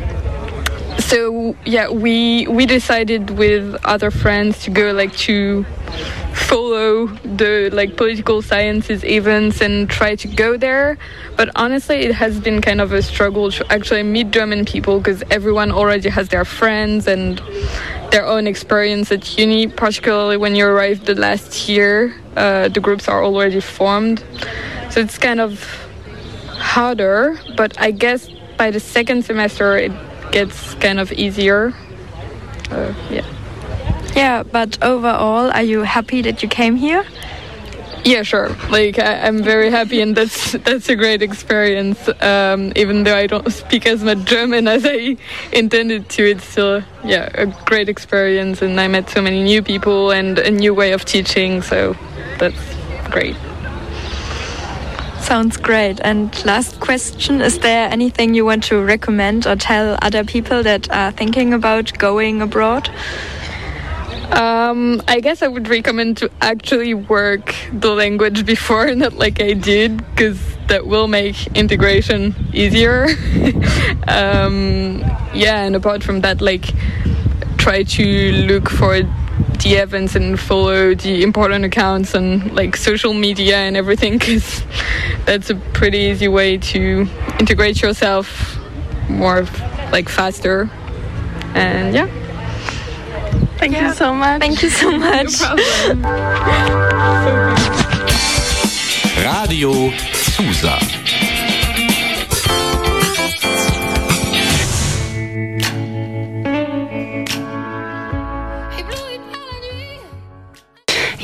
so 1.00 1.56
yeah, 1.66 1.90
we 1.90 2.48
we 2.48 2.66
decided 2.66 3.32
with 3.32 3.76
other 3.86 4.12
friends 4.12 4.64
to 4.64 4.72
go 4.72 4.92
like 4.92 5.16
to 5.18 5.64
follow 6.34 7.08
the 7.24 7.70
like 7.72 7.96
political 7.96 8.42
sciences 8.42 9.04
events 9.04 9.62
and 9.62 9.90
try 9.90 10.16
to 10.16 10.28
go 10.28 10.58
there. 10.58 10.98
But 11.36 11.50
honestly, 11.56 11.98
it 11.98 12.14
has 12.16 12.40
been 12.40 12.62
kind 12.62 12.82
of 12.82 12.92
a 12.92 13.02
struggle 13.02 13.52
to 13.52 13.72
actually 13.72 14.04
meet 14.04 14.32
German 14.32 14.66
people 14.66 14.98
because 14.98 15.24
everyone 15.30 15.72
already 15.72 16.10
has 16.10 16.30
their 16.30 16.46
friends 16.46 17.08
and 17.08 17.42
their 18.14 18.26
own 18.28 18.46
experience 18.46 19.12
at 19.12 19.38
uni. 19.38 19.68
Particularly 19.68 20.38
when 20.38 20.56
you 20.56 20.66
arrive 20.66 21.04
the 21.06 21.16
last 21.16 21.68
year, 21.68 22.14
uh, 22.38 22.70
the 22.70 22.80
groups 22.80 23.08
are 23.08 23.24
already 23.26 23.60
formed, 23.60 24.24
so 24.92 25.02
it's 25.02 25.18
kind 25.18 25.42
of 25.42 25.52
harder. 26.48 27.40
But 27.58 27.72
I 27.82 27.90
guess 27.92 28.30
by 28.58 28.70
the 28.70 28.80
second 28.80 29.26
semester, 29.26 29.76
it 29.78 29.92
gets 30.32 30.76
kind 30.76 31.00
of 31.00 31.12
easier. 31.12 31.74
Uh, 32.70 32.94
yeah. 33.10 33.26
Yeah, 34.16 34.44
but 34.44 34.78
overall, 34.84 35.50
are 35.52 35.64
you 35.64 35.82
happy 35.82 36.22
that 36.22 36.44
you 36.44 36.50
came 36.50 36.76
here? 36.76 37.04
Yeah, 38.06 38.24
sure. 38.24 38.50
Like 38.70 39.00
I, 39.00 39.28
am 39.28 39.44
very 39.44 39.70
happy, 39.70 40.02
and 40.02 40.14
that's 40.16 40.52
that's 40.52 40.90
a 40.90 40.96
great 40.96 41.22
experience. 41.22 42.10
Um, 42.22 42.74
even 42.76 43.04
though 43.04 43.16
I 43.16 43.28
don't 43.28 43.50
speak 43.52 43.86
as 43.86 44.04
much 44.04 44.26
German 44.26 44.68
as 44.76 44.86
I 44.86 45.16
intended 45.54 46.10
to, 46.10 46.30
it's 46.30 46.44
still 46.44 46.84
yeah 47.06 47.30
a 47.34 47.46
great 47.66 47.88
experience, 47.88 48.62
and 48.62 48.80
I 48.80 48.90
met 48.90 49.10
so 49.10 49.22
many 49.22 49.42
new 49.42 49.64
people 49.64 50.12
and 50.12 50.38
a 50.38 50.52
new 50.52 50.74
way 50.74 50.92
of 50.92 51.06
teaching. 51.06 51.62
So 51.62 51.96
that's 52.40 52.60
great. 53.10 53.38
Sounds 55.22 55.56
great. 55.56 56.02
And 56.02 56.28
last 56.46 56.82
question: 56.82 57.40
Is 57.40 57.60
there 57.60 57.90
anything 57.90 58.34
you 58.34 58.44
want 58.44 58.66
to 58.66 58.84
recommend 58.84 59.48
or 59.48 59.56
tell 59.56 59.98
other 60.02 60.26
people 60.26 60.62
that 60.64 60.92
are 60.92 61.12
thinking 61.12 61.54
about 61.54 61.98
going 61.98 62.42
abroad? 62.42 62.90
Um, 64.34 65.04
I 65.08 65.20
guess 65.20 65.44
I 65.44 65.48
would 65.48 65.68
recommend 65.68 66.18
to 66.18 66.32
actually 66.42 66.96
work 66.96 67.54
the 67.72 67.94
language 67.94 68.46
before, 68.46 68.94
not 68.96 69.14
like 69.14 69.40
I 69.40 69.54
did, 69.54 69.98
because 69.98 70.40
that 70.68 70.88
will 70.88 71.08
make 71.08 71.48
integration 71.56 72.34
easier. 72.52 73.06
um, 74.08 75.00
yeah, 75.36 75.64
and 75.64 75.76
apart 75.76 76.04
from 76.04 76.22
that, 76.22 76.42
like 76.42 76.74
try 77.58 77.84
to 77.84 78.32
look 78.48 78.70
for 78.70 79.02
the 79.02 79.76
events 79.76 80.16
and 80.16 80.40
follow 80.40 80.96
the 80.96 81.22
important 81.22 81.64
accounts 81.64 82.16
and 82.16 82.54
like 82.56 82.76
social 82.76 83.14
media 83.14 83.58
and 83.58 83.78
everything, 83.78 84.18
because 84.18 84.64
that's 85.26 85.52
a 85.52 85.56
pretty 85.74 86.00
easy 86.00 86.28
way 86.28 86.58
to 86.58 87.08
integrate 87.40 87.84
yourself 87.84 88.58
more 89.10 89.44
like 89.92 90.10
faster. 90.10 90.72
And 91.54 91.94
yeah. 91.94 92.23
Thank 93.64 93.76
yeah. 93.76 93.88
you 93.88 93.94
so 93.94 94.14
much. 94.14 94.42
Thank 94.42 94.62
you 94.62 94.70
so 94.70 94.92
much. 94.92 95.40
No 95.40 95.56
problem. 95.56 96.04
Radio 99.24 99.72
Susa. 100.12 101.03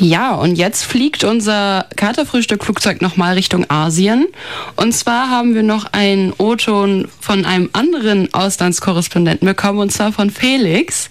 Ja, 0.00 0.34
und 0.34 0.56
jetzt 0.56 0.84
fliegt 0.84 1.24
unser 1.24 1.84
Katerfrühstück-Flugzeug 1.94 3.02
nochmal 3.02 3.34
Richtung 3.34 3.68
Asien. 3.68 4.28
Und 4.76 4.92
zwar 4.92 5.28
haben 5.28 5.54
wir 5.54 5.62
noch 5.62 5.92
einen 5.92 6.32
O-Ton 6.38 7.08
von 7.20 7.44
einem 7.44 7.68
anderen 7.74 8.32
Auslandskorrespondenten 8.32 9.46
bekommen, 9.46 9.78
und 9.78 9.92
zwar 9.92 10.10
von 10.10 10.30
Felix. 10.30 11.10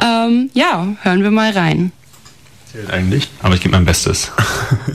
Ähm, 0.00 0.50
ja, 0.54 0.86
hören 1.02 1.24
wir 1.24 1.32
mal 1.32 1.50
rein. 1.50 1.90
Zählt 2.70 2.90
eigentlich, 2.92 3.28
aber 3.42 3.56
ich 3.56 3.60
gebe 3.60 3.74
mein 3.74 3.84
Bestes. 3.84 4.30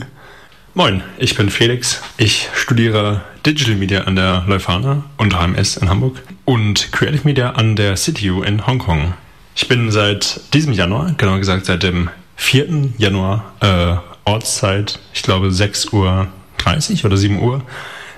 Moin, 0.74 1.02
ich 1.18 1.36
bin 1.36 1.50
Felix. 1.50 2.00
Ich 2.16 2.48
studiere 2.54 3.26
Digital 3.44 3.74
Media 3.74 4.04
an 4.04 4.16
der 4.16 4.44
Leuphana 4.46 5.04
und 5.18 5.38
HMS 5.38 5.76
in 5.76 5.90
Hamburg 5.90 6.22
und 6.46 6.92
Creative 6.92 7.20
Media 7.24 7.50
an 7.50 7.76
der 7.76 7.96
CityU 7.96 8.42
in 8.42 8.66
Hongkong. 8.66 9.12
Ich 9.54 9.68
bin 9.68 9.90
seit 9.90 10.40
diesem 10.54 10.72
Januar, 10.72 11.12
genauer 11.18 11.40
gesagt 11.40 11.66
seit 11.66 11.82
dem 11.82 12.08
4. 12.36 12.92
Januar 12.98 13.52
äh, 13.60 13.96
Ortszeit, 14.24 14.98
ich 15.12 15.22
glaube 15.22 15.48
6.30 15.48 15.92
Uhr 15.92 17.04
oder 17.04 17.16
7 17.16 17.40
Uhr, 17.40 17.62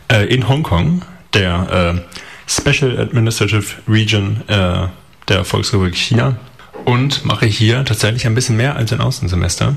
äh, 0.08 0.26
in 0.26 0.48
Hongkong, 0.48 1.02
der 1.34 1.96
äh, 1.96 2.16
Special 2.48 2.98
Administrative 2.98 3.64
Region 3.88 4.42
äh, 4.48 4.86
der 5.28 5.44
Volksrepublik 5.44 5.96
China 5.96 6.36
und 6.84 7.24
mache 7.24 7.46
hier 7.46 7.84
tatsächlich 7.84 8.26
ein 8.26 8.34
bisschen 8.34 8.56
mehr 8.56 8.76
als 8.76 8.92
ein 8.92 9.00
Außensemester. 9.00 9.76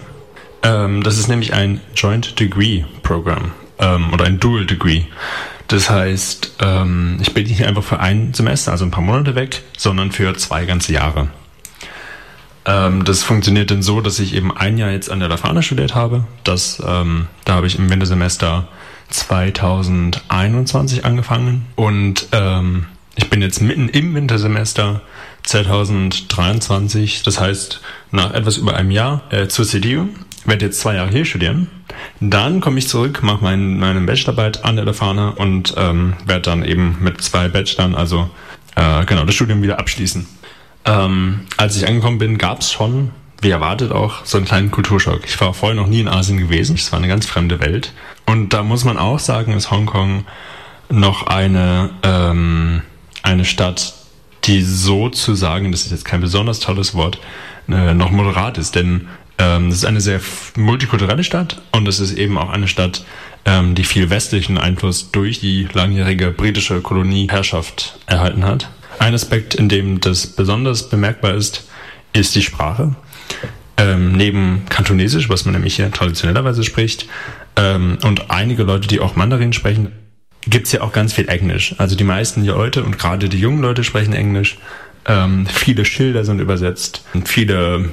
Ähm, 0.64 1.04
das 1.04 1.18
ist 1.18 1.28
nämlich 1.28 1.54
ein 1.54 1.82
Joint 1.96 2.40
Degree 2.40 2.84
Program 3.02 3.52
ähm, 3.80 4.14
oder 4.14 4.26
ein 4.26 4.40
Dual 4.40 4.66
Degree. 4.66 5.04
Das 5.68 5.90
heißt, 5.90 6.58
ähm, 6.62 7.18
ich 7.22 7.34
bin 7.34 7.46
nicht 7.46 7.64
einfach 7.66 7.84
für 7.84 8.00
ein 8.00 8.34
Semester, 8.34 8.72
also 8.72 8.86
ein 8.86 8.92
paar 8.92 9.04
Monate 9.04 9.36
weg, 9.36 9.62
sondern 9.78 10.12
für 10.12 10.36
zwei 10.36 10.66
ganze 10.66 10.94
Jahre. 10.94 11.30
Ähm, 12.70 13.04
das 13.04 13.24
funktioniert 13.24 13.72
dann 13.72 13.82
so, 13.82 14.00
dass 14.00 14.20
ich 14.20 14.36
eben 14.36 14.56
ein 14.56 14.78
Jahr 14.78 14.92
jetzt 14.92 15.10
an 15.10 15.20
der 15.20 15.30
Lafana 15.30 15.64
studiert 15.64 15.96
habe. 15.96 16.26
Das, 16.44 16.80
ähm, 16.86 17.26
da 17.44 17.56
habe 17.56 17.66
ich 17.66 17.80
im 17.80 17.90
Wintersemester 17.90 18.68
2021 19.10 21.04
angefangen 21.04 21.66
und 21.76 22.28
ähm, 22.32 22.86
ich 23.16 23.28
bin 23.32 23.42
jetzt 23.42 23.60
mitten 23.60 23.90
im 23.90 24.14
Wintersemester 24.14 25.02
2023, 25.44 27.24
das 27.24 27.40
heißt 27.40 27.82
nach 28.12 28.36
etwas 28.36 28.58
über 28.58 28.76
einem 28.76 28.92
Jahr 28.92 29.24
äh, 29.32 29.48
zur 29.48 29.66
CDU, 29.66 30.10
werde 30.46 30.66
jetzt 30.66 30.80
zwei 30.80 30.94
Jahre 30.96 31.10
hier 31.10 31.26
studieren. 31.26 31.70
Dann 32.20 32.62
komme 32.62 32.78
ich 32.78 32.88
zurück, 32.88 33.24
mache 33.24 33.44
mein, 33.44 33.80
meine 33.80 34.02
Bachelorarbeit 34.02 34.64
an 34.64 34.76
der 34.76 34.86
Lafana 34.86 35.30
und 35.30 35.74
ähm, 35.76 36.14
werde 36.26 36.44
dann 36.44 36.64
eben 36.64 36.98
mit 37.02 37.20
zwei 37.22 37.50
Bachelorn, 37.50 37.96
also 37.96 38.30
äh, 38.76 39.06
genau, 39.06 39.26
das 39.26 39.34
Studium 39.34 39.64
wieder 39.64 39.80
abschließen. 39.80 40.28
Ähm, 40.86 41.42
als 41.58 41.76
ich 41.78 41.88
angekommen 41.88 42.18
bin, 42.18 42.38
gab 42.38 42.62
es 42.62 42.72
schon, 42.72 43.12
wie 43.42 43.50
erwartet 43.50 43.92
auch, 43.92 44.26
so 44.26 44.38
einen 44.38 44.46
kleinen 44.46 44.72
Kulturschock. 44.72 45.22
Ich 45.26 45.40
war 45.40 45.54
vorher 45.54 45.76
noch 45.76 45.88
nie 45.88 46.02
in 46.02 46.08
Asien 46.08 46.38
gewesen. 46.38 46.76
Es 46.76 46.92
war 46.92 47.00
eine 47.00 47.08
ganz 47.08 47.26
fremde 47.26 47.60
Welt. 47.60 47.94
Und 48.26 48.54
da 48.54 48.64
muss 48.64 48.86
man 48.86 48.98
auch 48.98 49.20
sagen, 49.20 49.54
ist 49.54 49.72
Hongkong 49.72 50.26
noch 50.90 51.28
eine, 51.28 51.92
ähm, 52.04 52.82
eine 53.24 53.46
Stadt, 53.46 53.94
die 54.46 54.62
sozusagen, 54.62 55.72
das 55.72 55.86
ist 55.86 55.92
jetzt 55.92 56.06
kein 56.06 56.22
besonders 56.22 56.60
tolles 56.60 56.96
Wort, 56.96 57.20
äh, 57.68 57.94
noch 57.94 58.12
moderat 58.12 58.58
ist. 58.58 58.76
Denn 58.76 59.08
ähm, 59.38 59.70
es 59.70 59.76
ist 59.76 59.86
eine 59.86 60.02
sehr 60.02 60.20
multikulturelle 60.58 61.24
Stadt 61.24 61.62
und 61.72 61.88
es 61.88 62.00
ist 62.00 62.18
eben 62.18 62.38
auch 62.38 62.50
eine 62.50 62.68
Stadt, 62.68 63.06
ähm, 63.46 63.74
die 63.74 63.84
viel 63.84 64.10
westlichen 64.10 64.58
Einfluss 64.58 65.12
durch 65.12 65.40
die 65.40 65.68
langjährige 65.72 66.32
britische 66.32 66.82
Kolonieherrschaft 66.82 68.00
erhalten 68.06 68.46
hat. 68.46 68.70
Ein 69.00 69.14
Aspekt, 69.14 69.56
in 69.56 69.70
dem 69.70 70.02
das 70.02 70.28
besonders 70.28 70.90
bemerkbar 70.90 71.34
ist, 71.34 71.68
ist 72.14 72.36
die 72.36 72.42
Sprache. 72.42 72.96
Ähm, 73.78 74.12
neben 74.12 74.66
Kantonesisch, 74.70 75.30
was 75.30 75.46
man 75.46 75.54
nämlich 75.54 75.78
hier 75.78 75.90
traditionellerweise 75.90 76.64
spricht, 76.64 77.08
ähm, 77.56 77.98
und 78.04 78.30
einige 78.30 78.64
Leute, 78.64 78.88
die 78.88 79.00
auch 79.00 79.16
Mandarin 79.16 79.54
sprechen, 79.54 79.94
gibt 80.48 80.68
es 80.68 80.74
ja 80.74 80.82
auch 80.82 80.92
ganz 80.92 81.14
viel 81.14 81.30
Englisch. 81.30 81.76
Also 81.78 81.96
die 81.96 82.04
meisten 82.04 82.44
Leute 82.44 82.84
und 82.84 83.00
gerade 83.00 83.30
die 83.30 83.40
jungen 83.40 83.62
Leute 83.62 83.84
sprechen 83.84 84.14
Englisch. 84.14 84.58
Ähm, 85.06 85.48
viele 85.48 85.86
Schilder 85.86 86.26
sind 86.26 86.40
übersetzt, 86.40 87.06
viele 87.24 87.90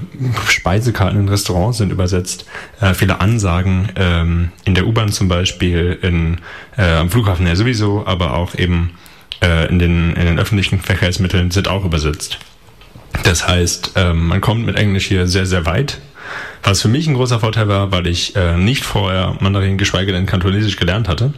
Speisekarten 0.49 1.21
in 1.21 1.29
Restaurants 1.29 1.79
sind 1.79 1.92
übersetzt, 1.92 2.47
äh, 2.81 2.95
viele 2.95 3.21
Ansagen 3.21 3.90
ähm, 3.95 4.51
in 4.64 4.75
der 4.75 4.87
U-Bahn 4.88 5.12
zum 5.12 5.29
Beispiel, 5.29 5.99
in, 6.03 6.38
äh, 6.77 6.97
am 6.97 7.11
Flughafen 7.11 7.47
ja 7.47 7.55
sowieso, 7.55 8.05
aber 8.07 8.35
auch 8.35 8.57
eben 8.57 8.90
äh, 9.42 9.68
in, 9.68 9.79
den, 9.79 10.14
in 10.14 10.27
den 10.27 10.38
öffentlichen 10.38 10.81
Verkehrsmitteln 10.81 11.51
sind 11.51 11.68
auch 11.68 11.85
übersetzt. 11.85 12.38
Das 13.22 13.46
heißt, 13.49 13.92
ähm, 13.96 14.29
man 14.29 14.40
kommt 14.40 14.66
mit 14.66 14.77
Englisch 14.77 15.07
hier 15.07 15.27
sehr, 15.27 15.46
sehr 15.46 15.66
weit. 15.66 16.01
Was 16.62 16.83
für 16.83 16.88
mich 16.88 17.06
ein 17.06 17.15
großer 17.15 17.40
Vorteil 17.40 17.69
war, 17.69 17.92
weil 17.92 18.06
ich 18.06 18.35
äh, 18.35 18.56
nicht 18.56 18.85
vorher 18.85 19.37
Mandarin, 19.40 19.79
geschweige 19.79 20.13
denn 20.13 20.27
Kantonesisch 20.27 20.77
gelernt 20.77 21.08
hatte. 21.08 21.33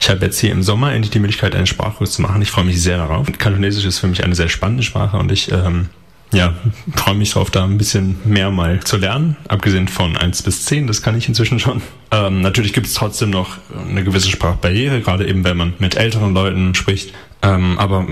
Ich 0.00 0.08
habe 0.10 0.24
jetzt 0.24 0.38
hier 0.38 0.52
im 0.52 0.62
Sommer 0.62 0.92
endlich 0.92 1.10
die 1.10 1.18
Möglichkeit, 1.18 1.54
einen 1.54 1.66
Sprachkurs 1.66 2.12
zu 2.12 2.22
machen. 2.22 2.40
Ich 2.42 2.50
freue 2.50 2.64
mich 2.64 2.80
sehr 2.80 2.98
darauf. 2.98 3.26
Kantonesisch 3.38 3.84
ist 3.84 3.98
für 3.98 4.06
mich 4.06 4.22
eine 4.22 4.34
sehr 4.34 4.48
spannende 4.48 4.82
Sprache 4.82 5.16
und 5.16 5.32
ich 5.32 5.50
ähm, 5.50 5.88
ja, 6.34 6.54
freue 6.96 7.14
mich 7.14 7.32
darauf, 7.32 7.50
da 7.50 7.64
ein 7.64 7.78
bisschen 7.78 8.16
mehr 8.24 8.50
mal 8.50 8.80
zu 8.80 8.96
lernen. 8.96 9.36
Abgesehen 9.48 9.88
von 9.88 10.16
1 10.16 10.42
bis 10.42 10.64
10, 10.64 10.86
das 10.86 11.00
kann 11.00 11.16
ich 11.16 11.28
inzwischen 11.28 11.60
schon. 11.60 11.80
Ähm, 12.10 12.40
natürlich 12.40 12.72
gibt 12.72 12.86
es 12.86 12.94
trotzdem 12.94 13.30
noch 13.30 13.58
eine 13.88 14.04
gewisse 14.04 14.28
Sprachbarriere, 14.28 15.00
gerade 15.00 15.26
eben, 15.26 15.44
wenn 15.44 15.56
man 15.56 15.74
mit 15.78 15.96
älteren 15.96 16.34
Leuten 16.34 16.74
spricht. 16.74 17.14
Ähm, 17.42 17.78
aber 17.78 18.06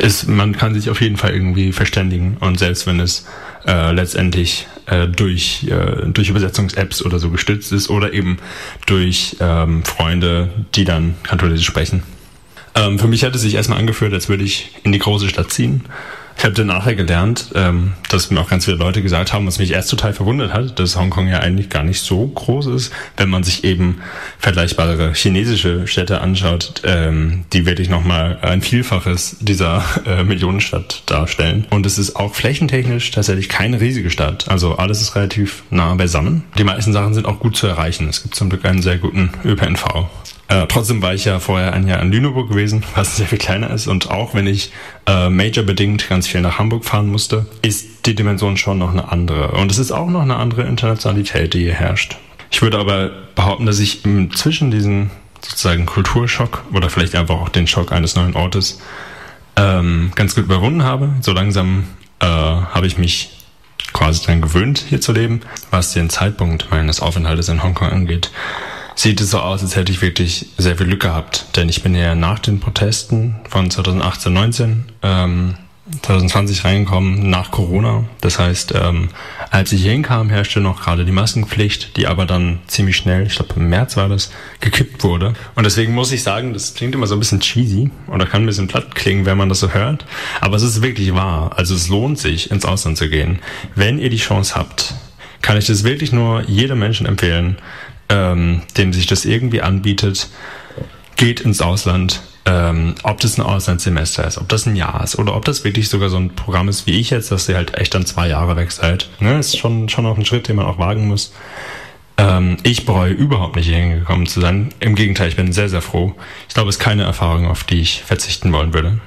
es, 0.00 0.26
man 0.26 0.56
kann 0.56 0.74
sich 0.74 0.90
auf 0.90 1.00
jeden 1.00 1.16
Fall 1.16 1.32
irgendwie 1.32 1.72
verständigen 1.72 2.36
und 2.40 2.58
selbst 2.58 2.86
wenn 2.86 3.00
es 3.00 3.26
äh, 3.66 3.92
letztendlich 3.92 4.66
äh, 4.86 5.08
durch, 5.08 5.66
äh, 5.68 6.06
durch 6.06 6.28
Übersetzungs-Apps 6.28 7.04
oder 7.04 7.18
so 7.18 7.30
gestützt 7.30 7.72
ist 7.72 7.90
oder 7.90 8.12
eben 8.12 8.38
durch 8.86 9.36
ähm, 9.40 9.82
Freunde, 9.84 10.50
die 10.74 10.84
dann 10.84 11.14
Kantonesisch 11.22 11.66
sprechen. 11.66 12.02
Ähm, 12.74 12.98
für 12.98 13.08
mich 13.08 13.24
hat 13.24 13.34
es 13.34 13.42
sich 13.42 13.54
erstmal 13.54 13.78
angefühlt, 13.78 14.12
als 14.12 14.28
würde 14.28 14.44
ich 14.44 14.70
in 14.82 14.92
die 14.92 14.98
große 14.98 15.28
Stadt 15.28 15.50
ziehen. 15.50 15.84
Ich 16.36 16.44
habe 16.44 16.54
dann 16.54 16.66
nachher 16.66 16.94
gelernt, 16.94 17.52
ähm, 17.54 17.94
dass 18.08 18.30
mir 18.30 18.40
auch 18.40 18.48
ganz 18.48 18.64
viele 18.64 18.76
Leute 18.76 19.02
gesagt 19.02 19.32
haben, 19.32 19.46
was 19.46 19.58
mich 19.58 19.72
erst 19.72 19.90
total 19.90 20.12
verwundert 20.12 20.52
hat, 20.52 20.78
dass 20.78 20.96
Hongkong 20.96 21.28
ja 21.28 21.40
eigentlich 21.40 21.70
gar 21.70 21.84
nicht 21.84 22.00
so 22.00 22.26
groß 22.26 22.66
ist, 22.66 22.92
wenn 23.16 23.30
man 23.30 23.42
sich 23.42 23.64
eben 23.64 24.02
vergleichbare 24.38 25.12
chinesische 25.14 25.86
Städte 25.86 26.20
anschaut, 26.20 26.82
ähm, 26.84 27.44
die 27.52 27.66
wirklich 27.66 27.88
nochmal 27.88 28.38
ein 28.42 28.62
Vielfaches 28.62 29.36
dieser 29.40 29.84
äh, 30.06 30.24
Millionenstadt 30.24 31.02
darstellen. 31.06 31.66
Und 31.70 31.86
es 31.86 31.98
ist 31.98 32.16
auch 32.16 32.34
flächentechnisch 32.34 33.10
tatsächlich 33.10 33.48
keine 33.48 33.80
riesige 33.80 34.10
Stadt. 34.10 34.48
Also 34.48 34.76
alles 34.76 35.00
ist 35.00 35.14
relativ 35.14 35.62
nah 35.70 35.94
beisammen. 35.94 36.44
Die 36.58 36.64
meisten 36.64 36.92
Sachen 36.92 37.14
sind 37.14 37.26
auch 37.26 37.38
gut 37.38 37.56
zu 37.56 37.66
erreichen. 37.66 38.08
Es 38.08 38.22
gibt 38.22 38.34
zum 38.34 38.50
Glück 38.50 38.64
einen 38.64 38.82
sehr 38.82 38.98
guten 38.98 39.30
ÖPNV. 39.44 40.08
Äh, 40.48 40.66
trotzdem 40.68 41.00
war 41.00 41.14
ich 41.14 41.24
ja 41.24 41.38
vorher 41.38 41.72
ein 41.72 41.88
Jahr 41.88 42.00
in 42.02 42.12
Lüneburg 42.12 42.48
gewesen, 42.48 42.84
was 42.94 43.16
sehr 43.16 43.26
viel 43.26 43.38
kleiner 43.38 43.70
ist. 43.70 43.86
Und 43.86 44.10
auch 44.10 44.34
wenn 44.34 44.46
ich 44.46 44.72
äh, 45.06 45.30
majorbedingt 45.30 46.08
ganz 46.08 46.26
viel 46.26 46.40
nach 46.42 46.58
Hamburg 46.58 46.84
fahren 46.84 47.08
musste, 47.08 47.46
ist 47.62 48.06
die 48.06 48.14
Dimension 48.14 48.56
schon 48.56 48.78
noch 48.78 48.90
eine 48.90 49.10
andere. 49.10 49.52
Und 49.52 49.70
es 49.70 49.78
ist 49.78 49.90
auch 49.90 50.08
noch 50.08 50.22
eine 50.22 50.36
andere 50.36 50.62
Internationalität, 50.64 51.54
die 51.54 51.60
hier 51.60 51.74
herrscht. 51.74 52.16
Ich 52.50 52.60
würde 52.60 52.78
aber 52.78 53.10
behaupten, 53.34 53.66
dass 53.66 53.78
ich 53.78 54.02
zwischen 54.34 54.70
diesen 54.70 55.10
sozusagen 55.42 55.86
Kulturschock 55.86 56.64
oder 56.72 56.90
vielleicht 56.90 57.14
einfach 57.14 57.36
auch 57.36 57.48
den 57.48 57.66
Schock 57.66 57.92
eines 57.92 58.14
neuen 58.14 58.34
Ortes 58.34 58.80
ähm, 59.56 60.12
ganz 60.14 60.34
gut 60.34 60.44
überwunden 60.44 60.84
habe. 60.84 61.10
So 61.20 61.32
langsam 61.32 61.84
äh, 62.20 62.26
habe 62.26 62.86
ich 62.86 62.98
mich 62.98 63.30
quasi 63.92 64.20
daran 64.24 64.42
gewöhnt, 64.42 64.84
hier 64.88 65.00
zu 65.00 65.12
leben, 65.12 65.40
was 65.70 65.92
den 65.92 66.10
Zeitpunkt 66.10 66.70
meines 66.70 67.00
Aufenthaltes 67.00 67.48
in 67.48 67.62
Hongkong 67.62 67.88
angeht 67.88 68.30
sieht 68.94 69.20
es 69.20 69.30
so 69.30 69.40
aus, 69.40 69.62
als 69.62 69.76
hätte 69.76 69.92
ich 69.92 70.02
wirklich 70.02 70.46
sehr 70.58 70.76
viel 70.76 70.86
Glück 70.86 71.02
gehabt. 71.02 71.46
Denn 71.56 71.68
ich 71.68 71.82
bin 71.82 71.94
ja 71.94 72.14
nach 72.14 72.38
den 72.38 72.60
Protesten 72.60 73.36
von 73.48 73.70
2018, 73.70 74.32
19, 74.32 74.84
ähm, 75.02 75.54
2020 76.02 76.64
reingekommen, 76.64 77.28
nach 77.28 77.50
Corona. 77.50 78.04
Das 78.22 78.38
heißt, 78.38 78.74
ähm, 78.74 79.10
als 79.50 79.70
ich 79.72 79.82
hier 79.82 79.92
hinkam, 79.92 80.30
herrschte 80.30 80.60
noch 80.60 80.82
gerade 80.82 81.04
die 81.04 81.12
Maskenpflicht, 81.12 81.98
die 81.98 82.06
aber 82.06 82.24
dann 82.24 82.60
ziemlich 82.66 82.96
schnell, 82.96 83.26
ich 83.26 83.34
glaube 83.34 83.54
im 83.56 83.68
März 83.68 83.96
war 83.96 84.08
das, 84.08 84.30
gekippt 84.60 85.04
wurde. 85.04 85.34
Und 85.54 85.64
deswegen 85.64 85.92
muss 85.92 86.10
ich 86.10 86.22
sagen, 86.22 86.54
das 86.54 86.74
klingt 86.74 86.94
immer 86.94 87.06
so 87.06 87.14
ein 87.14 87.18
bisschen 87.18 87.40
cheesy 87.40 87.90
oder 88.06 88.24
kann 88.24 88.44
ein 88.44 88.46
bisschen 88.46 88.68
platt 88.68 88.94
klingen, 88.94 89.26
wenn 89.26 89.36
man 89.36 89.50
das 89.50 89.60
so 89.60 89.74
hört. 89.74 90.06
Aber 90.40 90.56
es 90.56 90.62
ist 90.62 90.80
wirklich 90.80 91.14
wahr. 91.14 91.50
Also 91.56 91.74
es 91.74 91.88
lohnt 91.88 92.18
sich, 92.18 92.50
ins 92.50 92.64
Ausland 92.64 92.96
zu 92.96 93.10
gehen. 93.10 93.40
Wenn 93.74 93.98
ihr 93.98 94.08
die 94.08 94.16
Chance 94.16 94.54
habt, 94.54 94.94
kann 95.42 95.58
ich 95.58 95.66
das 95.66 95.84
wirklich 95.84 96.10
nur 96.10 96.40
jedem 96.48 96.78
Menschen 96.78 97.04
empfehlen, 97.04 97.58
ähm, 98.08 98.62
dem 98.76 98.92
sich 98.92 99.06
das 99.06 99.24
irgendwie 99.24 99.62
anbietet, 99.62 100.28
geht 101.16 101.40
ins 101.40 101.60
Ausland. 101.60 102.22
Ähm, 102.46 102.94
ob 103.04 103.20
das 103.20 103.38
ein 103.38 103.42
Auslandssemester 103.42 104.26
ist, 104.26 104.36
ob 104.36 104.50
das 104.50 104.66
ein 104.66 104.76
Jahr 104.76 105.02
ist 105.02 105.18
oder 105.18 105.34
ob 105.34 105.46
das 105.46 105.64
wirklich 105.64 105.88
sogar 105.88 106.10
so 106.10 106.18
ein 106.18 106.34
Programm 106.34 106.68
ist 106.68 106.86
wie 106.86 107.00
ich 107.00 107.08
jetzt, 107.08 107.30
dass 107.30 107.48
ihr 107.48 107.56
halt 107.56 107.78
echt 107.78 107.94
dann 107.94 108.04
zwei 108.04 108.28
Jahre 108.28 108.54
weg 108.56 108.70
seid. 108.70 109.08
Ne? 109.18 109.38
Ist 109.38 109.56
schon, 109.56 109.88
schon 109.88 110.04
auch 110.04 110.18
ein 110.18 110.26
Schritt, 110.26 110.48
den 110.48 110.56
man 110.56 110.66
auch 110.66 110.78
wagen 110.78 111.08
muss. 111.08 111.32
Ähm, 112.16 112.58
ich 112.62 112.84
bereue 112.84 113.12
überhaupt 113.12 113.56
nicht 113.56 113.66
hier 113.66 113.78
hingekommen 113.78 114.26
zu 114.26 114.40
sein. 114.40 114.74
Im 114.80 114.94
Gegenteil, 114.94 115.28
ich 115.28 115.36
bin 115.36 115.52
sehr, 115.52 115.70
sehr 115.70 115.80
froh. 115.80 116.14
Ich 116.48 116.54
glaube, 116.54 116.68
es 116.68 116.76
ist 116.76 116.82
keine 116.82 117.04
Erfahrung, 117.04 117.46
auf 117.46 117.64
die 117.64 117.80
ich 117.80 118.02
verzichten 118.02 118.52
wollen 118.52 118.74
würde. 118.74 119.00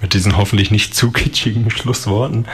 Mit 0.00 0.14
diesen 0.14 0.38
hoffentlich 0.38 0.70
nicht 0.70 0.94
zu 0.94 1.10
kitschigen 1.10 1.70
Schlussworten 1.70 2.46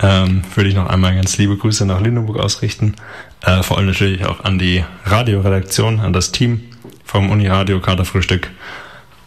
ähm, 0.00 0.42
würde 0.56 0.68
ich 0.68 0.74
noch 0.74 0.88
einmal 0.88 1.14
ganz 1.14 1.38
liebe 1.38 1.56
Grüße 1.56 1.86
nach 1.86 2.00
Lüneburg 2.00 2.38
ausrichten. 2.40 2.96
Äh, 3.42 3.62
vor 3.62 3.78
allem 3.78 3.86
natürlich 3.86 4.24
auch 4.24 4.44
an 4.44 4.58
die 4.58 4.84
Radioredaktion, 5.04 6.00
an 6.00 6.12
das 6.12 6.32
Team 6.32 6.62
vom 7.04 7.30
Uniradio 7.30 7.80
Katerfrühstück. 7.80 8.50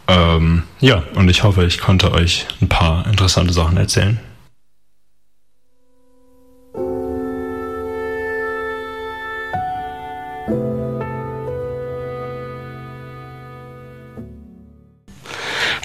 Ähm, 0.06 0.62
ja, 0.80 1.02
und 1.14 1.28
ich 1.28 1.42
hoffe, 1.42 1.64
ich 1.64 1.78
konnte 1.78 2.12
euch 2.12 2.46
ein 2.60 2.68
paar 2.68 3.06
interessante 3.06 3.52
Sachen 3.52 3.76
erzählen. 3.76 4.20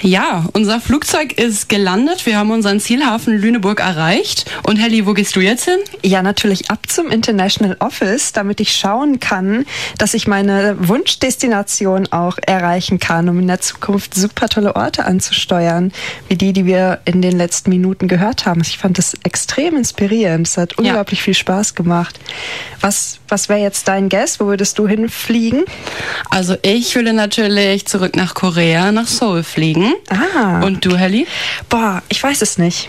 Ja, 0.02 0.45
unser 0.54 0.80
Flugzeug 0.80 1.34
ist 1.34 1.68
gelandet. 1.68 2.26
Wir 2.26 2.38
haben 2.38 2.52
unseren 2.52 2.80
Zielhafen 2.80 3.38
Lüneburg 3.38 3.82
erreicht. 3.82 4.50
Und 4.64 4.78
Helly, 4.78 5.06
wo 5.06 5.14
gehst 5.14 5.36
du 5.36 5.41
jetzt 5.41 5.66
hin? 5.66 5.80
Ja, 6.04 6.22
natürlich 6.22 6.72
ab 6.72 6.80
zum 6.88 7.10
International 7.10 7.76
Office, 7.80 8.32
damit 8.32 8.62
ich 8.62 8.76
schauen 8.76 9.20
kann, 9.20 9.66
dass 9.97 10.14
ich 10.14 10.26
meine 10.26 10.76
Wunschdestination 10.80 12.08
auch 12.12 12.38
erreichen 12.45 13.00
kann, 13.00 13.28
um 13.28 13.39
in 13.39 13.47
der 13.47 13.60
Zukunft 13.60 14.16
super 14.16 14.47
tolle 14.47 14.76
Orte 14.78 15.04
anzusteuern, 15.04 15.91
wie 16.30 16.36
die, 16.36 16.54
die 16.54 16.66
wir 16.66 17.00
in 17.04 17.22
den 17.22 17.38
letzten 17.38 17.70
Minuten 17.70 18.08
gehört 18.08 18.45
haben. 18.45 18.62
Ich 18.62 18.78
fand 18.78 18.97
das 18.97 19.16
extrem 19.24 19.76
inspirierend. 19.76 20.47
Es 20.47 20.58
hat 20.58 20.78
unglaublich 20.78 21.20
ja. 21.20 21.26
viel 21.26 21.34
Spaß 21.34 21.76
gemacht. 21.76 22.20
Was, 22.80 23.20
was 23.28 23.50
wäre 23.50 23.60
jetzt 23.60 23.89
dein 23.89 24.08
Guess? 24.08 24.39
Wo 24.39 24.45
würdest 24.45 24.80
du 24.80 24.88
hinfliegen? 24.88 25.66
Also 26.30 26.56
ich 26.62 26.95
würde 26.95 27.12
natürlich 27.12 27.86
zurück 27.86 28.16
nach 28.16 28.34
Korea, 28.34 28.93
nach 28.93 29.08
Seoul 29.08 29.43
fliegen. 29.43 29.89
Ah. 30.10 30.62
Und 30.64 30.86
du, 30.86 30.96
Helly? 30.96 31.28
Boah, 31.70 32.02
ich 32.10 32.22
weiß 32.22 32.42
es 32.42 32.58
nicht. 32.58 32.88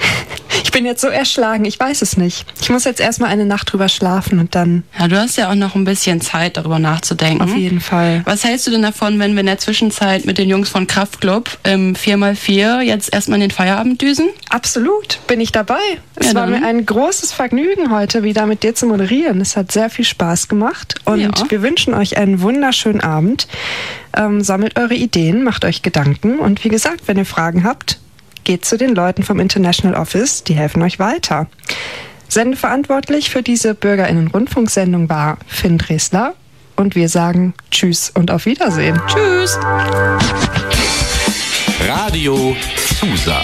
Ich 0.64 0.72
bin 0.72 0.84
jetzt 0.84 1.00
so 1.00 1.08
erschlagen, 1.08 1.64
ich 1.64 1.78
weiß 1.80 2.02
es 2.02 2.16
nicht. 2.16 2.46
Ich 2.60 2.70
muss 2.70 2.84
jetzt 2.84 3.00
erstmal 3.00 3.30
eine 3.30 3.44
Nacht 3.44 3.72
drüber 3.72 3.88
schlafen 3.88 4.38
und 4.38 4.54
dann. 4.54 4.84
Ja, 4.98 5.08
du 5.08 5.16
hast 5.18 5.36
ja 5.36 5.50
auch 5.50 5.54
noch 5.54 5.74
ein 5.74 5.84
bisschen 5.84 6.20
Zeit, 6.20 6.56
darüber 6.56 6.78
nachzudenken. 6.78 7.42
Auf 7.42 7.56
jeden 7.56 7.80
Fall. 7.80 8.22
Was 8.24 8.44
hältst 8.44 8.66
du 8.66 8.70
denn 8.70 8.82
davon, 8.82 9.18
wenn 9.18 9.32
wir 9.32 9.40
in 9.40 9.46
der 9.46 9.58
Zwischenzeit 9.58 10.26
mit 10.26 10.38
den 10.38 10.48
Jungs 10.48 10.68
von 10.68 10.86
Kraftclub 10.86 11.58
im 11.64 11.94
4x4 11.94 12.82
jetzt 12.82 13.12
erstmal 13.12 13.36
in 13.36 13.48
den 13.48 13.50
Feierabend 13.50 14.00
düsen? 14.00 14.28
Absolut, 14.48 15.18
bin 15.26 15.40
ich 15.40 15.52
dabei. 15.52 15.80
Es 16.16 16.28
ja, 16.28 16.34
war 16.34 16.46
mir 16.46 16.64
ein 16.64 16.84
großes 16.86 17.32
Vergnügen, 17.32 17.90
heute 17.90 18.22
wieder 18.22 18.46
mit 18.46 18.62
dir 18.62 18.74
zu 18.74 18.86
moderieren. 18.86 19.40
Es 19.40 19.56
hat 19.56 19.72
sehr 19.72 19.90
viel 19.90 20.04
Spaß 20.04 20.48
gemacht 20.48 20.96
und 21.04 21.20
ja. 21.20 21.30
wir 21.48 21.62
wünschen 21.62 21.94
euch 21.94 22.16
einen 22.16 22.42
wunderschönen 22.42 23.00
Abend. 23.00 23.48
Ähm, 24.16 24.42
sammelt 24.42 24.78
eure 24.78 24.94
Ideen, 24.94 25.44
macht 25.44 25.64
euch 25.64 25.82
Gedanken 25.82 26.38
und 26.38 26.64
wie 26.64 26.68
gesagt, 26.68 27.02
wenn 27.06 27.16
ihr 27.16 27.24
Fragen 27.24 27.64
habt, 27.64 27.98
geht 28.44 28.64
zu 28.64 28.76
den 28.76 28.94
Leuten 28.94 29.22
vom 29.22 29.38
International 29.38 29.96
Office, 30.00 30.42
die 30.44 30.54
helfen 30.54 30.82
euch 30.82 30.98
weiter. 30.98 31.46
Sendeverantwortlich 32.28 33.30
für 33.30 33.42
diese 33.42 33.74
Bürgerinnen-Rundfunksendung 33.74 35.08
war 35.08 35.38
Finn 35.46 35.78
Dresler 35.78 36.34
und 36.76 36.94
wir 36.94 37.08
sagen 37.08 37.54
Tschüss 37.70 38.10
und 38.10 38.30
auf 38.30 38.46
Wiedersehen. 38.46 39.00
Tschüss. 39.06 39.58
Radio 41.86 42.56
Susa. 42.76 43.42